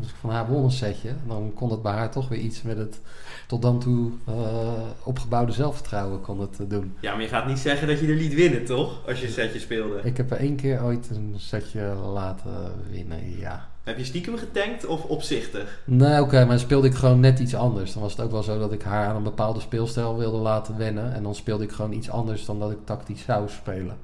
als 0.00 0.08
ik 0.08 0.14
van 0.20 0.30
haar 0.30 0.48
won 0.48 0.64
een 0.64 0.70
setje, 0.70 1.10
dan 1.26 1.52
kon 1.54 1.70
het 1.70 1.82
bij 1.82 1.92
haar 1.92 2.10
toch 2.10 2.28
weer 2.28 2.38
iets 2.38 2.62
met 2.62 2.76
het 2.76 3.00
tot 3.46 3.62
dan 3.62 3.80
toe 3.80 4.10
eh, 4.26 4.34
opgebouwde 5.04 5.52
zelfvertrouwen 5.52 6.20
kon 6.20 6.40
het 6.40 6.60
eh, 6.60 6.68
doen. 6.68 6.94
Ja, 7.00 7.12
maar 7.12 7.22
je 7.22 7.28
gaat 7.28 7.46
niet 7.46 7.58
zeggen 7.58 7.88
dat 7.88 8.00
je 8.00 8.06
er 8.06 8.14
liet 8.14 8.34
winnen, 8.34 8.64
toch? 8.64 9.06
Als 9.06 9.20
je 9.20 9.26
een 9.26 9.32
setje 9.32 9.58
speelde. 9.58 10.00
Ik 10.02 10.16
heb 10.16 10.30
er 10.30 10.36
één 10.36 10.56
keer 10.56 10.82
ooit 10.82 11.10
een 11.10 11.34
setje 11.36 11.94
laten 11.94 12.72
winnen, 12.90 13.38
ja. 13.38 13.69
Heb 13.84 13.98
je 13.98 14.04
stiekem 14.04 14.36
getankt 14.36 14.86
of 14.86 15.04
opzichtig? 15.04 15.80
Nee, 15.84 16.20
oké, 16.22 16.36
maar 16.38 16.46
dan 16.46 16.58
speelde 16.58 16.86
ik 16.88 16.94
gewoon 16.94 17.20
net 17.20 17.38
iets 17.38 17.54
anders. 17.54 17.92
Dan 17.92 18.02
was 18.02 18.12
het 18.12 18.20
ook 18.20 18.30
wel 18.30 18.42
zo 18.42 18.58
dat 18.58 18.72
ik 18.72 18.82
haar 18.82 19.06
aan 19.06 19.16
een 19.16 19.22
bepaalde 19.22 19.60
speelstijl 19.60 20.16
wilde 20.18 20.36
laten 20.38 20.76
wennen. 20.76 21.14
En 21.14 21.22
dan 21.22 21.34
speelde 21.34 21.64
ik 21.64 21.72
gewoon 21.72 21.92
iets 21.92 22.10
anders 22.10 22.44
dan 22.44 22.58
dat 22.58 22.70
ik 22.70 22.78
tactisch 22.84 23.22
zou 23.22 23.48
spelen. 23.48 23.96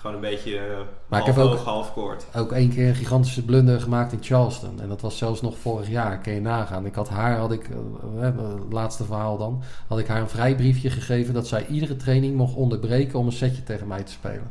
Gewoon 0.00 0.16
een 0.16 0.22
beetje 0.22 0.52
uh, 0.54 0.60
Maar 1.06 1.18
ik 1.20 1.24
half 1.24 1.36
heb 1.36 1.44
ook- 1.44 1.50
hoog, 1.50 1.64
half 1.64 1.92
kort. 1.92 2.24
ook 2.36 2.52
één 2.52 2.70
keer 2.70 2.88
een 2.88 2.94
gigantische 2.94 3.44
blunder 3.44 3.80
gemaakt 3.80 4.12
in 4.12 4.18
Charleston. 4.22 4.80
En 4.80 4.88
dat 4.88 5.00
was 5.00 5.18
zelfs 5.18 5.40
nog 5.40 5.58
vorig 5.58 5.88
jaar, 5.88 6.18
kun 6.18 6.32
je 6.32 6.40
nagaan. 6.40 6.86
Ik 6.86 6.94
had 6.94 7.08
haar, 7.08 7.36
had 7.38 7.52
ik, 7.52 7.68
eh, 7.68 8.26
eh, 8.28 8.34
het 8.36 8.72
laatste 8.72 9.04
verhaal 9.04 9.38
dan, 9.38 9.62
had 9.88 9.98
ik 9.98 10.06
haar 10.06 10.20
een 10.20 10.28
vrijbriefje 10.28 10.90
gegeven 10.90 11.34
dat 11.34 11.46
zij 11.46 11.66
iedere 11.66 11.96
training 11.96 12.36
mocht 12.36 12.54
onderbreken 12.54 13.18
om 13.18 13.26
een 13.26 13.32
setje 13.32 13.62
tegen 13.62 13.86
mij 13.86 14.02
te 14.02 14.12
spelen. 14.12 14.50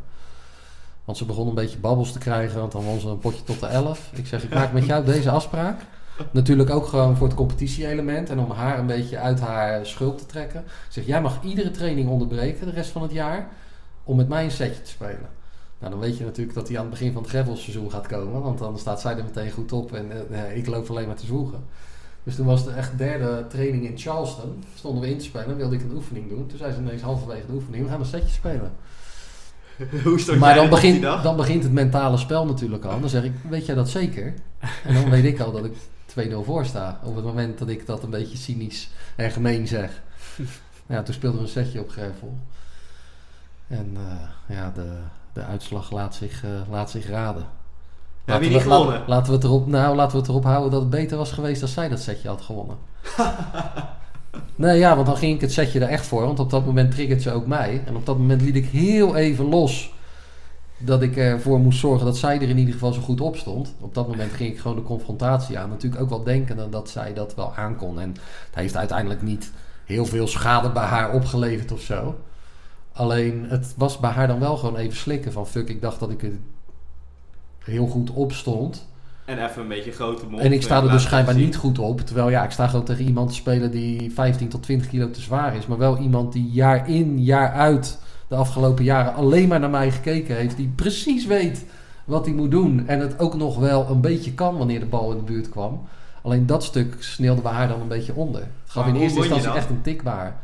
Want 1.08 1.20
ze 1.20 1.26
begon 1.26 1.48
een 1.48 1.54
beetje 1.54 1.78
babbels 1.78 2.12
te 2.12 2.20
krijgen, 2.20 2.60
want 2.60 2.72
dan 2.72 2.84
won 2.84 3.00
ze 3.00 3.08
een 3.08 3.20
potje 3.20 3.43
tot 3.43 3.60
de 3.60 3.65
11. 3.65 4.10
Ik 4.13 4.28
zeg, 4.28 4.43
ik 4.43 4.54
maak 4.54 4.74
met 4.74 4.86
jou 4.86 5.06
deze 5.06 5.30
afspraak. 5.30 5.82
Natuurlijk 6.32 6.70
ook 6.70 6.88
gewoon 6.88 7.17
voor 7.17 7.28
het 7.28 7.36
competitie-element 7.36 8.30
en 8.30 8.39
om 8.39 8.52
haar 8.52 8.80
een 8.80 8.86
beetje 8.86 9.17
uit 9.17 9.39
haar 9.39 9.86
schuld 9.86 10.17
te 10.17 10.26
trekken. 10.26 10.60
Ik 10.60 10.65
zeg, 10.89 11.06
jij 11.06 11.22
mag 11.22 11.43
iedere 11.43 11.72
training 11.72 12.10
onderbreken 12.10 12.65
de 12.65 12.72
rest 12.72 12.89
van 12.89 13.02
het 13.02 13.12
jaar 13.12 13.48
om 14.04 14.15
met 14.15 14.28
mij 14.28 14.43
een 14.43 14.52
setje 14.52 14.82
te 14.82 14.89
spelen. 14.89 15.30
Nou, 15.80 15.91
dan 15.91 16.00
weet 16.00 16.17
je 16.17 16.24
natuurlijk 16.24 16.56
dat 16.56 16.67
hij 16.67 16.78
aan 16.78 16.86
het 16.86 16.91
begin 16.91 17.13
van 17.13 17.22
het 17.22 17.32
gravelseizoen 17.32 17.91
gaat 17.91 18.08
komen. 18.08 18.41
Want 18.41 18.58
dan 18.60 18.80
staat 18.80 19.02
zij 19.02 19.17
er 19.17 19.24
meteen 19.24 19.52
goed 19.52 19.72
op 19.72 19.93
en 19.93 20.32
eh, 20.32 20.58
ik 20.58 20.67
loop 20.67 20.89
alleen 20.89 21.08
maar 21.08 21.15
te 21.15 21.26
zwoegen. 21.26 21.63
Dus 22.24 22.36
toen 22.36 22.46
was 22.46 22.65
de 22.65 22.72
echt 22.72 22.98
derde 22.98 23.46
training 23.50 23.86
in 23.86 23.98
Charleston. 23.98 24.63
Stonden 24.76 25.02
we 25.02 25.10
in 25.10 25.17
te 25.17 25.26
spelen, 25.26 25.58
wilde 25.58 25.76
ik 25.76 25.82
een 25.82 25.96
oefening 25.96 26.30
doen. 26.30 26.48
Toen 26.48 26.58
zei 26.58 26.74
ze 26.74 26.80
ineens 26.80 27.02
halverwege 27.02 27.46
de 27.46 27.54
oefening, 27.54 27.84
we 27.84 27.89
gaan 27.89 28.00
een 28.00 28.06
setje 28.06 28.34
spelen. 28.34 28.72
Hoe 30.04 30.20
stond 30.20 30.40
maar 30.40 30.56
dan 30.56 30.70
begint, 30.70 31.02
dan 31.02 31.36
begint 31.36 31.63
het 31.63 31.72
mentale 31.72 32.18
spel 32.18 32.46
natuurlijk 32.46 32.86
al. 32.86 33.00
Dan 33.00 33.10
zeg 33.10 33.24
ik, 33.24 33.34
weet 33.50 33.66
jij 33.66 33.76
dat 33.76 33.90
zeker? 33.90 34.34
En 34.84 34.94
dan 34.94 35.10
weet 35.10 35.24
ik 35.24 35.40
al 35.40 35.52
dat 35.52 35.66
ik 35.66 35.74
2-0 36.32 36.36
voor 36.44 36.66
sta. 36.66 37.00
Op 37.04 37.16
het 37.16 37.26
moment 37.26 37.58
dat 37.58 37.70
ik 37.70 37.86
dat 37.86 38.04
een 38.04 38.10
beetje 38.10 38.38
cynisch 38.38 38.90
en 39.16 39.32
gemeen 39.32 39.68
zeg. 39.68 39.92
Ja, 40.90 41.04
toen 41.04 41.13
speelden 41.13 41.40
we 41.40 41.46
een 41.46 41.52
setje 41.52 41.80
op 41.80 41.90
gravel. 41.90 42.38
En 43.68 43.98
eh, 43.98 44.56
ja, 44.56 44.72
de, 44.76 45.00
de 45.34 45.44
uitslag 45.44 45.92
laat 45.92 46.16
zich, 46.16 46.44
eh, 46.44 46.50
laat 46.70 46.90
zich 46.90 47.08
raden. 47.08 47.46
Heb 48.26 48.42
je 48.42 48.50
we, 48.50 48.60
gewonnen? 48.60 48.94
Laten, 48.94 49.10
laten 49.10 49.28
we 49.28 49.36
het 49.36 49.44
erop, 49.44 49.68
nou, 49.68 49.96
laten 49.96 50.12
we 50.12 50.18
het 50.18 50.28
erop 50.28 50.44
houden 50.44 50.72
dat 50.72 50.82
het 50.82 50.90
beter 50.90 51.18
was 51.18 51.32
geweest 51.32 51.62
als 51.62 51.74
zij 51.74 51.90
dat 51.90 52.00
setje 52.00 52.28
had 52.28 52.42
gewonnen. 52.42 52.78
nee, 54.56 54.78
ja, 54.80 54.95
want 54.95 55.08
dan 55.08 55.17
ging 55.17 55.36
ik 55.36 55.41
het 55.41 55.52
setje 55.52 55.80
er 55.80 55.89
echt 55.89 56.06
voor. 56.06 56.21
Want 56.21 56.39
op 56.39 56.50
dat 56.50 56.65
moment 56.65 56.91
triggert 56.91 57.21
ze 57.21 57.32
ook 57.32 57.47
mij. 57.47 57.82
En 57.86 57.95
op 57.95 58.06
dat 58.06 58.17
moment 58.17 58.41
liet 58.41 58.56
ik 58.56 58.65
heel 58.65 59.15
even 59.15 59.45
los 59.45 59.93
dat 60.78 61.02
ik 61.02 61.17
ervoor 61.17 61.60
moest 61.60 61.80
zorgen 61.80 62.06
dat 62.06 62.17
zij 62.17 62.36
er 62.36 62.50
in 62.50 62.58
ieder 62.58 62.73
geval 62.73 62.93
zo 62.93 63.02
goed 63.02 63.21
op 63.21 63.36
stond. 63.36 63.73
Op 63.80 63.93
dat 63.93 64.08
moment 64.08 64.34
ging 64.34 64.52
ik 64.52 64.60
gewoon 64.60 64.78
de 64.78 64.84
confrontatie 64.84 65.60
aan. 65.60 65.69
Natuurlijk 65.69 66.02
ook 66.02 66.10
wel 66.10 66.23
denken 66.23 66.71
dat 66.71 66.89
zij 66.89 67.13
dat 67.13 67.36
wel 67.36 67.54
aankon. 67.56 68.00
En 68.00 68.10
het 68.10 68.56
heeft 68.56 68.78
uiteindelijk 68.78 69.21
niet 69.21 69.52
heel 69.86 70.06
veel 70.06 70.28
schade 70.28 70.71
bij 70.71 70.84
haar 70.84 71.13
opgeleverd 71.13 71.71
of 71.71 71.82
zo. 71.82 72.15
Alleen 72.93 73.45
het 73.50 73.73
was 73.78 74.00
bij 74.00 74.10
haar 74.10 74.28
dan 74.28 74.39
wel 74.39 74.58
gewoon 74.58 74.78
even 74.78 74.97
slikken 74.97 75.32
van 75.32 75.47
fuck, 75.47 75.69
ik 75.69 75.82
dacht 75.82 76.00
dat 76.00 76.10
ik 76.10 76.23
er 76.23 76.32
heel 77.63 77.88
goed 77.88 78.10
op 78.10 78.32
stond. 78.32 78.88
En 79.28 79.44
even 79.44 79.62
een 79.62 79.68
beetje 79.68 79.92
grote 79.92 80.26
mond. 80.30 80.42
En 80.42 80.54
ik 80.54 80.62
sta 80.62 80.78
eh, 80.78 80.84
er 80.84 80.92
dus 80.92 81.02
schijnbaar 81.02 81.36
niet 81.36 81.56
goed 81.56 81.80
op. 81.80 82.02
Terwijl 82.02 82.30
ja, 82.30 82.44
ik 82.44 82.52
sta 82.52 82.68
gewoon 82.68 82.86
tegen 82.86 83.06
iemand 83.06 83.30
te 83.30 83.36
spelen 83.36 83.72
die 83.72 84.12
15 84.12 84.50
tot 84.50 84.63
20 84.63 84.88
kilo 84.88 85.10
te 85.10 85.22
zwaar 85.22 85.56
is. 85.56 85.66
Maar 85.66 85.78
wel 85.78 85.98
iemand 85.98 86.34
die 86.34 86.50
jaar 86.52 86.90
in, 86.90 87.24
jaar 87.24 87.52
uit 87.52 88.00
de 88.28 88.36
afgelopen 88.36 88.84
jaren 88.84 89.13
alleen 89.13 89.48
maar 89.48 89.60
naar 89.60 89.70
mij 89.70 89.92
gekeken 89.92 90.36
heeft. 90.36 90.58
Die 90.58 90.72
precies 90.76 91.26
weet 91.26 91.66
wat 92.06 92.26
hij 92.26 92.34
moet 92.34 92.52
doen. 92.52 92.88
En 92.88 93.00
het 93.00 93.20
ook 93.20 93.36
nog 93.36 93.58
wel 93.58 93.90
een 93.90 94.02
beetje 94.02 94.34
kan 94.34 94.58
wanneer 94.58 94.80
de 94.80 94.86
bal 94.86 95.12
in 95.12 95.18
de 95.18 95.24
buurt 95.24 95.50
kwam. 95.50 95.88
Alleen 96.22 96.46
dat 96.46 96.63
stuk 96.63 96.96
sneelde 97.00 97.42
bij 97.42 97.52
haar 97.52 97.68
dan 97.68 97.82
een 97.82 97.88
beetje 97.88 98.16
onder. 98.16 98.42
Het 98.42 98.72
gaf 98.72 98.86
Maar 98.86 98.96
in 98.96 99.02
eerste 99.02 99.20
instantie 99.20 99.52
echt 99.52 99.70
een 99.70 99.82
tik 99.82 100.04
bij 100.04 100.13
haar. 100.13 100.36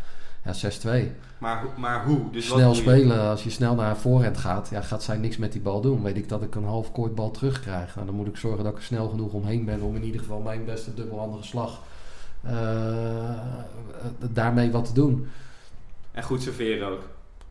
Ja, 0.45 0.53
6-2. 0.53 1.11
Maar, 1.43 1.63
maar 1.77 2.05
hoe? 2.05 2.31
Dus 2.31 2.47
snel 2.47 2.73
spelen, 2.75 3.19
als 3.21 3.43
je 3.43 3.49
snel 3.49 3.75
naar 3.75 3.85
haar 3.85 3.97
voorhand 3.97 4.37
gaat, 4.37 4.69
ja, 4.71 4.81
gaat 4.81 5.03
zij 5.03 5.17
niks 5.17 5.37
met 5.37 5.51
die 5.51 5.61
bal 5.61 5.81
doen. 5.81 6.03
Weet 6.03 6.17
ik 6.17 6.29
dat 6.29 6.41
ik 6.41 6.55
een 6.55 6.63
half 6.65 6.91
kort 6.91 7.15
bal 7.15 7.31
terugkrijg. 7.31 7.95
Nou, 7.95 8.07
dan 8.07 8.15
moet 8.15 8.27
ik 8.27 8.37
zorgen 8.37 8.63
dat 8.63 8.71
ik 8.73 8.77
er 8.77 8.83
snel 8.83 9.09
genoeg 9.09 9.33
omheen 9.33 9.65
ben 9.65 9.81
om 9.81 9.95
in 9.95 10.03
ieder 10.03 10.21
geval 10.21 10.39
mijn 10.39 10.65
beste 10.65 10.93
dubbelhandige 10.93 11.43
slag 11.43 11.81
eh, 12.41 12.53
daarmee 14.31 14.71
wat 14.71 14.85
te 14.85 14.93
doen. 14.93 15.27
En 16.11 16.23
goed 16.23 16.41
serveren 16.41 16.87
ook. 16.87 17.01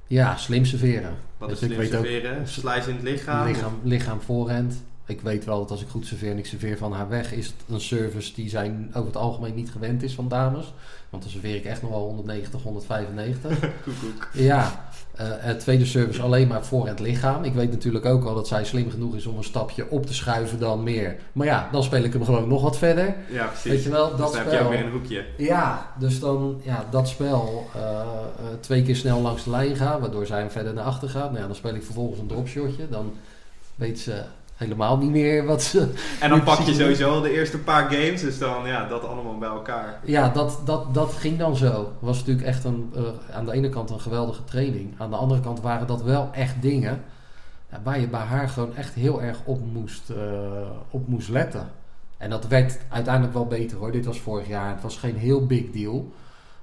Ja, 0.07 0.37
slim 0.37 0.65
serveren. 0.65 1.15
Wat 1.39 1.49
Dus 1.49 1.61
is 1.61 1.67
slim 1.67 1.81
ook- 1.81 1.87
serveren? 1.87 2.49
Slice 2.49 2.89
in 2.91 2.95
het 2.97 3.05
lichaam? 3.05 3.47
Lichaam, 3.47 3.73
lichaam 3.83 4.21
voorhand. 4.21 4.83
Ik 5.13 5.21
weet 5.21 5.45
wel 5.45 5.59
dat 5.59 5.71
als 5.71 5.83
ik 5.83 5.89
goed 5.89 6.07
serveer 6.07 6.31
en 6.31 6.39
ik 6.39 6.47
serveer 6.47 6.79
van 6.79 6.93
haar 6.93 7.09
weg, 7.09 7.33
is 7.33 7.47
het 7.47 7.55
een 7.69 7.81
service 7.81 8.35
die 8.35 8.49
zij 8.49 8.75
over 8.89 9.07
het 9.07 9.17
algemeen 9.17 9.55
niet 9.55 9.71
gewend 9.71 10.03
is 10.03 10.15
van 10.15 10.29
dames. 10.29 10.73
Want 11.11 11.23
dan 11.23 11.33
serveer 11.33 11.55
ik 11.55 11.65
echt 11.65 11.83
nog 11.83 11.91
wel 11.91 12.05
190, 12.05 12.63
195. 12.63 13.59
Koekoek. 13.85 14.29
Ja, 14.33 14.91
eh, 15.15 15.27
het 15.29 15.61
tweede 15.61 15.87
service 15.87 16.23
alleen 16.23 16.49
maar 16.49 16.65
voor 16.65 16.87
het 16.87 17.01
lichaam. 17.01 17.45
Ik 17.45 17.53
weet 17.53 17.71
natuurlijk 17.71 18.05
ook 18.05 18.23
wel 18.23 18.35
dat 18.35 18.49
zij 18.49 18.65
slim 18.65 18.91
genoeg 18.91 19.15
is 19.15 19.27
om 19.27 19.37
een 19.37 19.45
stapje 19.45 19.91
op 19.91 20.07
te 20.07 20.15
schuiven 20.15 20.59
dan 20.59 20.83
meer. 20.83 21.17
Maar 21.33 21.47
ja, 21.47 21.69
dan 21.73 21.83
speel 21.83 22.03
ik 22.03 22.13
hem 22.13 22.25
gewoon 22.25 22.49
nog 22.49 22.63
wat 22.63 22.79
verder. 22.79 23.15
Ja, 23.31 23.47
precies. 23.47 23.71
Weet 23.71 23.83
je 23.83 23.91
wel, 23.91 24.09
dus 24.09 24.19
dat 24.19 24.33
dan 24.33 24.37
heb 24.37 24.51
je 24.51 24.57
spel. 24.57 24.65
ook 24.65 24.73
weer 24.73 24.85
een 24.85 24.91
hoekje. 24.91 25.25
Ja, 25.37 25.93
dus 25.99 26.21
dan 26.21 26.61
ja, 26.63 26.87
dat 26.91 27.09
spel 27.09 27.67
eh, 27.75 27.81
eh, 27.81 28.07
twee 28.61 28.83
keer 28.83 28.97
snel 28.97 29.21
langs 29.21 29.45
de 29.45 29.51
lijn 29.51 29.77
gaan, 29.77 30.01
waardoor 30.01 30.27
zij 30.27 30.39
hem 30.39 30.51
verder 30.51 30.75
naar 30.75 30.85
achter 30.85 31.09
gaat. 31.09 31.31
Nou 31.31 31.41
ja, 31.41 31.47
dan 31.47 31.57
speel 31.57 31.75
ik 31.75 31.83
vervolgens 31.83 32.21
een 32.21 32.27
dropshotje. 32.27 32.89
Dan 32.89 33.13
weet 33.75 34.01
ze 34.01 34.23
helemaal 34.63 34.99
niet 34.99 35.11
meer 35.11 35.45
wat 35.45 35.63
ze... 35.63 35.93
En 36.21 36.31
dan 36.31 36.43
pak 36.43 36.61
je 36.61 36.75
sowieso 36.75 37.11
al 37.11 37.21
de 37.21 37.33
eerste 37.33 37.59
paar 37.59 37.91
games, 37.91 38.21
dus 38.21 38.39
dan 38.39 38.67
ja, 38.67 38.89
dat 38.89 39.05
allemaal 39.05 39.39
bij 39.39 39.49
elkaar. 39.49 40.01
Ja, 40.05 40.29
dat, 40.29 40.61
dat, 40.65 40.95
dat 40.95 41.13
ging 41.13 41.39
dan 41.39 41.57
zo. 41.57 41.93
Was 41.99 42.19
natuurlijk 42.19 42.47
echt 42.47 42.65
een, 42.65 42.93
eh, 42.95 43.03
aan 43.37 43.47
de 43.47 43.53
ene 43.53 43.69
kant 43.69 43.91
een 43.91 44.01
geweldige 44.01 44.45
training. 44.45 44.95
Aan 44.99 45.11
de 45.11 45.17
andere 45.17 45.41
kant 45.41 45.61
waren 45.61 45.87
dat 45.87 46.03
wel 46.03 46.29
echt 46.33 46.63
dingen 46.63 47.03
ja, 47.71 47.81
waar 47.83 48.01
je 48.01 48.09
bij 48.09 48.21
haar 48.21 48.49
gewoon 48.49 48.77
echt 48.77 48.95
heel 48.95 49.23
erg 49.23 49.39
op 49.45 49.61
moest, 49.73 50.11
eh, 50.11 50.17
op 50.91 51.09
moest 51.09 51.29
letten. 51.29 51.71
En 52.17 52.31
dat 52.31 52.47
werd 52.47 52.79
uiteindelijk 52.89 53.35
wel 53.35 53.47
beter 53.47 53.79
hoor. 53.79 53.93
Dit 53.93 54.05
was 54.05 54.21
vorig 54.21 54.49
jaar. 54.49 54.71
Het 54.71 54.83
was 54.83 54.97
geen 54.97 55.17
heel 55.17 55.47
big 55.47 55.71
deal. 55.71 56.13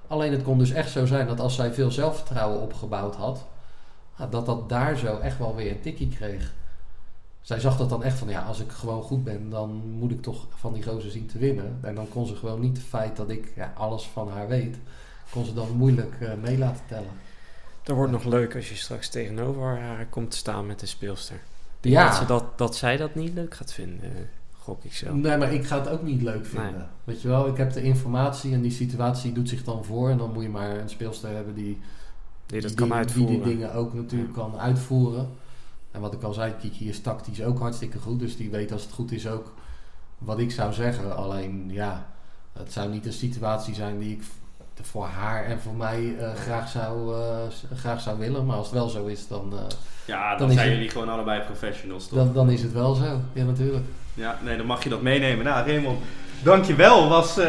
Alleen 0.07 0.31
het 0.31 0.43
kon 0.43 0.57
dus 0.57 0.71
echt 0.71 0.91
zo 0.91 1.05
zijn 1.05 1.27
dat 1.27 1.39
als 1.39 1.55
zij 1.55 1.73
veel 1.73 1.91
zelfvertrouwen 1.91 2.61
opgebouwd 2.61 3.15
had, 3.15 3.45
dat 4.29 4.45
dat 4.45 4.69
daar 4.69 4.97
zo 4.97 5.17
echt 5.17 5.37
wel 5.37 5.55
weer 5.55 5.71
een 5.71 5.81
tikkie 5.81 6.09
kreeg. 6.09 6.53
Zij 7.41 7.59
zag 7.59 7.77
dat 7.77 7.89
dan 7.89 8.03
echt 8.03 8.17
van, 8.17 8.29
ja, 8.29 8.41
als 8.41 8.59
ik 8.59 8.71
gewoon 8.71 9.03
goed 9.03 9.23
ben, 9.23 9.49
dan 9.49 9.69
moet 9.71 10.11
ik 10.11 10.21
toch 10.21 10.47
van 10.55 10.73
die 10.73 10.83
gozer 10.83 11.11
zien 11.11 11.25
te 11.25 11.37
winnen. 11.37 11.79
En 11.81 11.95
dan 11.95 12.09
kon 12.09 12.25
ze 12.25 12.35
gewoon 12.35 12.59
niet 12.59 12.77
het 12.77 12.85
feit 12.85 13.15
dat 13.15 13.29
ik 13.29 13.51
ja, 13.55 13.73
alles 13.77 14.03
van 14.03 14.29
haar 14.29 14.47
weet, 14.47 14.77
kon 15.29 15.45
ze 15.45 15.53
dan 15.53 15.71
moeilijk 15.71 16.15
uh, 16.19 16.33
mee 16.41 16.57
laten 16.57 16.83
tellen. 16.87 17.11
Dat 17.83 17.95
wordt 17.95 18.11
nog 18.11 18.23
leuk 18.23 18.55
als 18.55 18.69
je 18.69 18.75
straks 18.75 19.09
tegenover 19.09 19.79
haar 19.79 20.05
komt 20.05 20.31
te 20.31 20.37
staan 20.37 20.65
met 20.65 20.79
de 20.79 20.85
speelster. 20.85 21.39
Ja. 21.81 22.07
Dat, 22.07 22.15
ze 22.15 22.25
dat, 22.25 22.57
dat 22.57 22.75
zij 22.75 22.97
dat 22.97 23.15
niet 23.15 23.33
leuk 23.33 23.55
gaat 23.55 23.73
vinden, 23.73 24.29
gok 24.57 24.83
ik 24.83 24.93
zo. 24.93 25.15
Nee, 25.15 25.37
maar 25.37 25.53
ik 25.53 25.65
ga 25.65 25.79
het 25.79 25.89
ook 25.89 26.03
niet 26.03 26.21
leuk 26.21 26.45
vinden. 26.45 26.89
Weet 27.03 27.21
je 27.21 27.27
wel, 27.27 27.47
ik 27.47 27.57
heb 27.57 27.73
de 27.73 27.81
informatie 27.81 28.53
en 28.53 28.61
die 28.61 28.71
situatie 28.71 29.31
doet 29.31 29.49
zich 29.49 29.63
dan 29.63 29.85
voor. 29.85 30.09
En 30.09 30.17
dan 30.17 30.33
moet 30.33 30.43
je 30.43 30.49
maar 30.49 30.77
een 30.77 30.89
speelster 30.89 31.29
hebben 31.29 31.55
die, 31.55 31.81
die, 32.45 32.61
dat 32.61 32.73
kan 32.73 32.93
uitvoeren. 32.93 33.33
die 33.35 33.43
die 33.43 33.53
dingen 33.53 33.73
ook 33.73 33.93
natuurlijk 33.93 34.33
kan 34.33 34.59
uitvoeren. 34.59 35.29
En 35.91 36.01
wat 36.01 36.13
ik 36.13 36.23
al 36.23 36.33
zei, 36.33 36.53
Kiki 36.61 36.89
is 36.89 37.01
tactisch 37.01 37.43
ook 37.43 37.59
hartstikke 37.59 37.99
goed. 37.99 38.19
Dus 38.19 38.37
die 38.37 38.49
weet 38.49 38.71
als 38.71 38.81
het 38.81 38.91
goed 38.91 39.11
is 39.11 39.27
ook 39.27 39.53
wat 40.17 40.39
ik 40.39 40.51
zou 40.51 40.73
zeggen. 40.73 41.15
Alleen 41.15 41.69
ja, 41.71 42.07
het 42.53 42.73
zou 42.73 42.89
niet 42.89 43.05
een 43.05 43.13
situatie 43.13 43.75
zijn 43.75 43.99
die 43.99 44.11
ik 44.11 44.23
voor 44.81 45.05
haar 45.05 45.45
en 45.45 45.59
voor 45.59 45.73
mij 45.73 46.01
uh, 46.01 46.33
graag, 46.33 46.69
zou, 46.69 47.15
uh, 47.15 47.77
graag 47.77 48.01
zou 48.01 48.19
willen. 48.19 48.45
Maar 48.45 48.55
als 48.55 48.65
het 48.65 48.75
wel 48.75 48.89
zo 48.89 49.05
is, 49.05 49.27
dan. 49.27 49.49
Uh, 49.53 49.59
ja, 50.05 50.29
dan, 50.35 50.47
dan 50.47 50.57
zijn 50.57 50.71
jullie 50.71 50.89
gewoon 50.89 51.09
allebei 51.09 51.41
professionals, 51.41 52.07
toch? 52.07 52.17
Dan, 52.17 52.33
dan 52.33 52.49
is 52.49 52.61
het 52.61 52.73
wel 52.73 52.93
zo, 52.93 53.21
ja, 53.33 53.43
natuurlijk. 53.43 53.85
Ja, 54.13 54.39
nee, 54.43 54.57
dan 54.57 54.65
mag 54.65 54.83
je 54.83 54.89
dat 54.89 55.01
meenemen. 55.01 55.45
Nou, 55.45 55.67
Raymond, 55.67 55.99
dankjewel. 56.43 57.09
Was, 57.09 57.39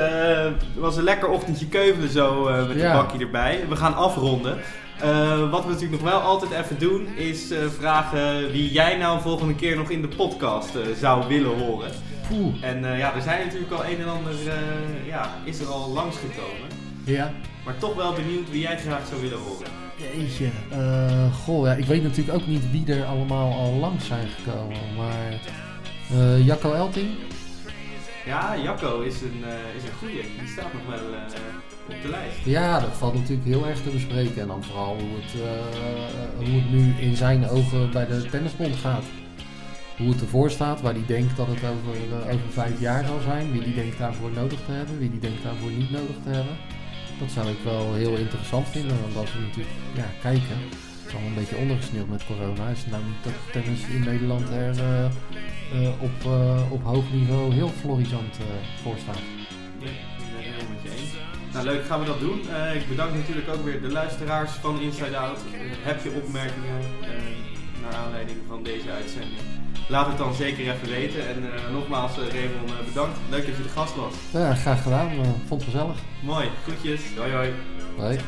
was 0.77 0.97
een 0.97 1.03
lekker 1.03 1.29
ochtendje 1.29 1.69
keuvelen 1.69 2.11
zo 2.11 2.45
met 2.67 2.77
ja. 2.77 2.93
bakje 2.93 3.19
erbij. 3.19 3.65
We 3.69 3.77
gaan 3.77 3.95
afronden. 3.95 4.59
Wat 5.51 5.65
we 5.65 5.71
natuurlijk 5.71 6.03
nog 6.03 6.11
wel 6.11 6.21
altijd 6.21 6.51
even 6.51 6.79
doen, 6.79 7.07
is 7.17 7.53
vragen 7.79 8.51
wie 8.51 8.73
jij 8.73 8.97
nou 8.97 9.21
volgende 9.21 9.55
keer 9.55 9.77
nog 9.77 9.91
in 9.91 10.03
de 10.03 10.09
podcast 10.09 10.71
zou 10.99 11.29
willen 11.29 11.59
horen. 11.59 11.91
En 12.61 12.97
ja, 12.97 13.15
er 13.15 13.23
zijn 13.23 13.47
natuurlijk 13.47 13.73
al 13.73 13.85
een 13.85 14.01
en 14.01 14.09
ander, 14.09 14.35
ja, 15.07 15.35
is 15.45 15.61
er 15.61 15.67
al 15.67 15.89
langsgekomen. 15.89 16.69
Ja. 17.05 17.33
Maar 17.65 17.79
toch 17.79 17.95
wel 17.95 18.13
benieuwd 18.13 18.51
wie 18.51 18.61
jij 18.61 18.79
graag 18.79 19.07
zou 19.09 19.21
willen 19.21 19.39
horen. 19.39 19.67
Jeetje. 19.97 20.49
Goh, 21.45 21.67
ja, 21.67 21.73
ik 21.73 21.85
weet 21.85 22.03
natuurlijk 22.03 22.39
ook 22.39 22.47
niet 22.47 22.71
wie 22.71 22.95
er 22.95 23.05
allemaal 23.05 23.53
al 23.53 23.73
langs 23.73 24.07
zijn 24.07 24.29
gekomen. 24.29 24.79
Maar 24.97 25.41
Jacco 26.39 26.73
Elting? 26.73 27.09
Ja, 28.27 28.57
Jacco 28.63 29.01
is 29.01 29.21
een, 29.21 29.45
is 29.77 29.83
een 29.83 29.97
goeie. 29.99 30.23
Die 30.39 30.49
staat 30.49 30.73
nog 30.73 30.83
wel 30.89 31.09
op 31.95 32.03
de 32.03 32.09
lijst. 32.09 32.45
Ja, 32.45 32.81
dat 32.81 32.93
valt 32.93 33.15
natuurlijk 33.15 33.49
heel 33.49 33.67
erg 33.67 33.83
te 33.83 33.91
bespreken. 33.91 34.43
En 34.43 34.49
dan 34.49 34.65
vooral 34.65 34.97
hoe 34.99 35.17
het, 35.21 35.33
hoe 36.37 36.61
het 36.61 36.71
nu 36.71 36.95
in 37.01 37.17
zijn 37.17 37.49
ogen 37.49 37.91
bij 37.91 38.07
de 38.07 38.27
tennisbond 38.31 38.77
gaat. 38.77 39.05
Hoe 39.97 40.09
het 40.09 40.21
ervoor 40.21 40.51
staat, 40.51 40.81
waar 40.81 40.93
hij 40.93 41.07
denkt 41.07 41.37
dat 41.37 41.47
het 41.47 41.59
over, 41.59 42.31
over 42.33 42.51
vijf 42.51 42.81
jaar 42.81 43.05
zal 43.05 43.21
zijn. 43.21 43.53
Wie 43.53 43.63
die 43.63 43.75
denkt 43.75 43.99
daarvoor 43.99 44.31
nodig 44.31 44.59
te 44.67 44.73
hebben, 44.73 44.99
wie 44.99 45.11
die 45.11 45.21
denkt 45.21 45.43
daarvoor 45.43 45.71
niet 45.71 45.91
nodig 45.91 46.17
te 46.23 46.29
hebben. 46.29 46.57
Dat 47.21 47.31
zou 47.31 47.49
ik 47.49 47.59
wel 47.65 47.95
heel 47.95 48.17
interessant 48.17 48.69
vinden, 48.69 49.01
want 49.01 49.17
als 49.17 49.33
we 49.33 49.41
natuurlijk 49.41 49.77
ja, 49.95 50.07
kijken, 50.21 50.57
het 50.71 51.07
is 51.07 51.13
allemaal 51.13 51.29
een 51.29 51.35
beetje 51.35 51.57
ondergesneeuwd 51.57 52.09
met 52.09 52.27
corona. 52.27 52.69
Is 52.69 52.81
het 52.81 52.91
nou 52.91 53.05
niet 53.05 53.25
dat 53.25 53.33
tennis 53.53 53.81
in 53.95 54.05
Nederland 54.05 54.49
er 54.49 54.75
uh, 54.79 55.83
uh, 55.83 55.89
op, 56.03 56.25
uh, 56.27 56.73
op 56.73 56.83
hoog 56.83 57.13
niveau 57.13 57.55
heel 57.55 57.69
florisant 57.69 58.39
voor 58.83 58.97
staat? 58.99 59.23
Nou, 61.53 61.65
leuk 61.65 61.85
gaan 61.87 62.01
we 62.01 62.07
dat 62.07 62.21
doen. 62.21 62.41
ik 62.75 62.89
bedank 62.89 63.15
natuurlijk 63.15 63.49
ook 63.49 63.65
weer 63.65 63.81
de 63.81 63.93
luisteraars 63.93 64.51
van 64.51 64.81
Inside 64.81 65.17
Out. 65.17 65.39
heb 65.83 66.03
je 66.03 66.11
opmerkingen 66.11 66.81
naar 67.83 67.95
aanleiding 67.95 68.39
van 68.49 68.63
deze 68.63 68.91
uitzending? 68.91 69.41
Laat 69.89 70.07
het 70.07 70.19
dan 70.19 70.35
zeker 70.35 70.61
even 70.61 70.89
weten. 70.89 71.29
En 71.29 71.43
uh, 71.43 71.73
nogmaals, 71.73 72.13
Raymond, 72.17 72.85
bedankt. 72.85 73.19
Leuk 73.31 73.47
dat 73.47 73.57
je 73.57 73.63
de 73.63 73.69
gast 73.69 73.95
was. 73.97 74.15
Ja, 74.33 74.55
graag 74.55 74.83
gedaan. 74.83 75.11
vond 75.47 75.61
het 75.65 75.71
gezellig. 75.71 75.97
Mooi. 76.23 76.49
Groetjes. 76.63 77.01
Hoi 77.17 77.33
hoi. 77.33 77.53
Hoi. 77.97 78.19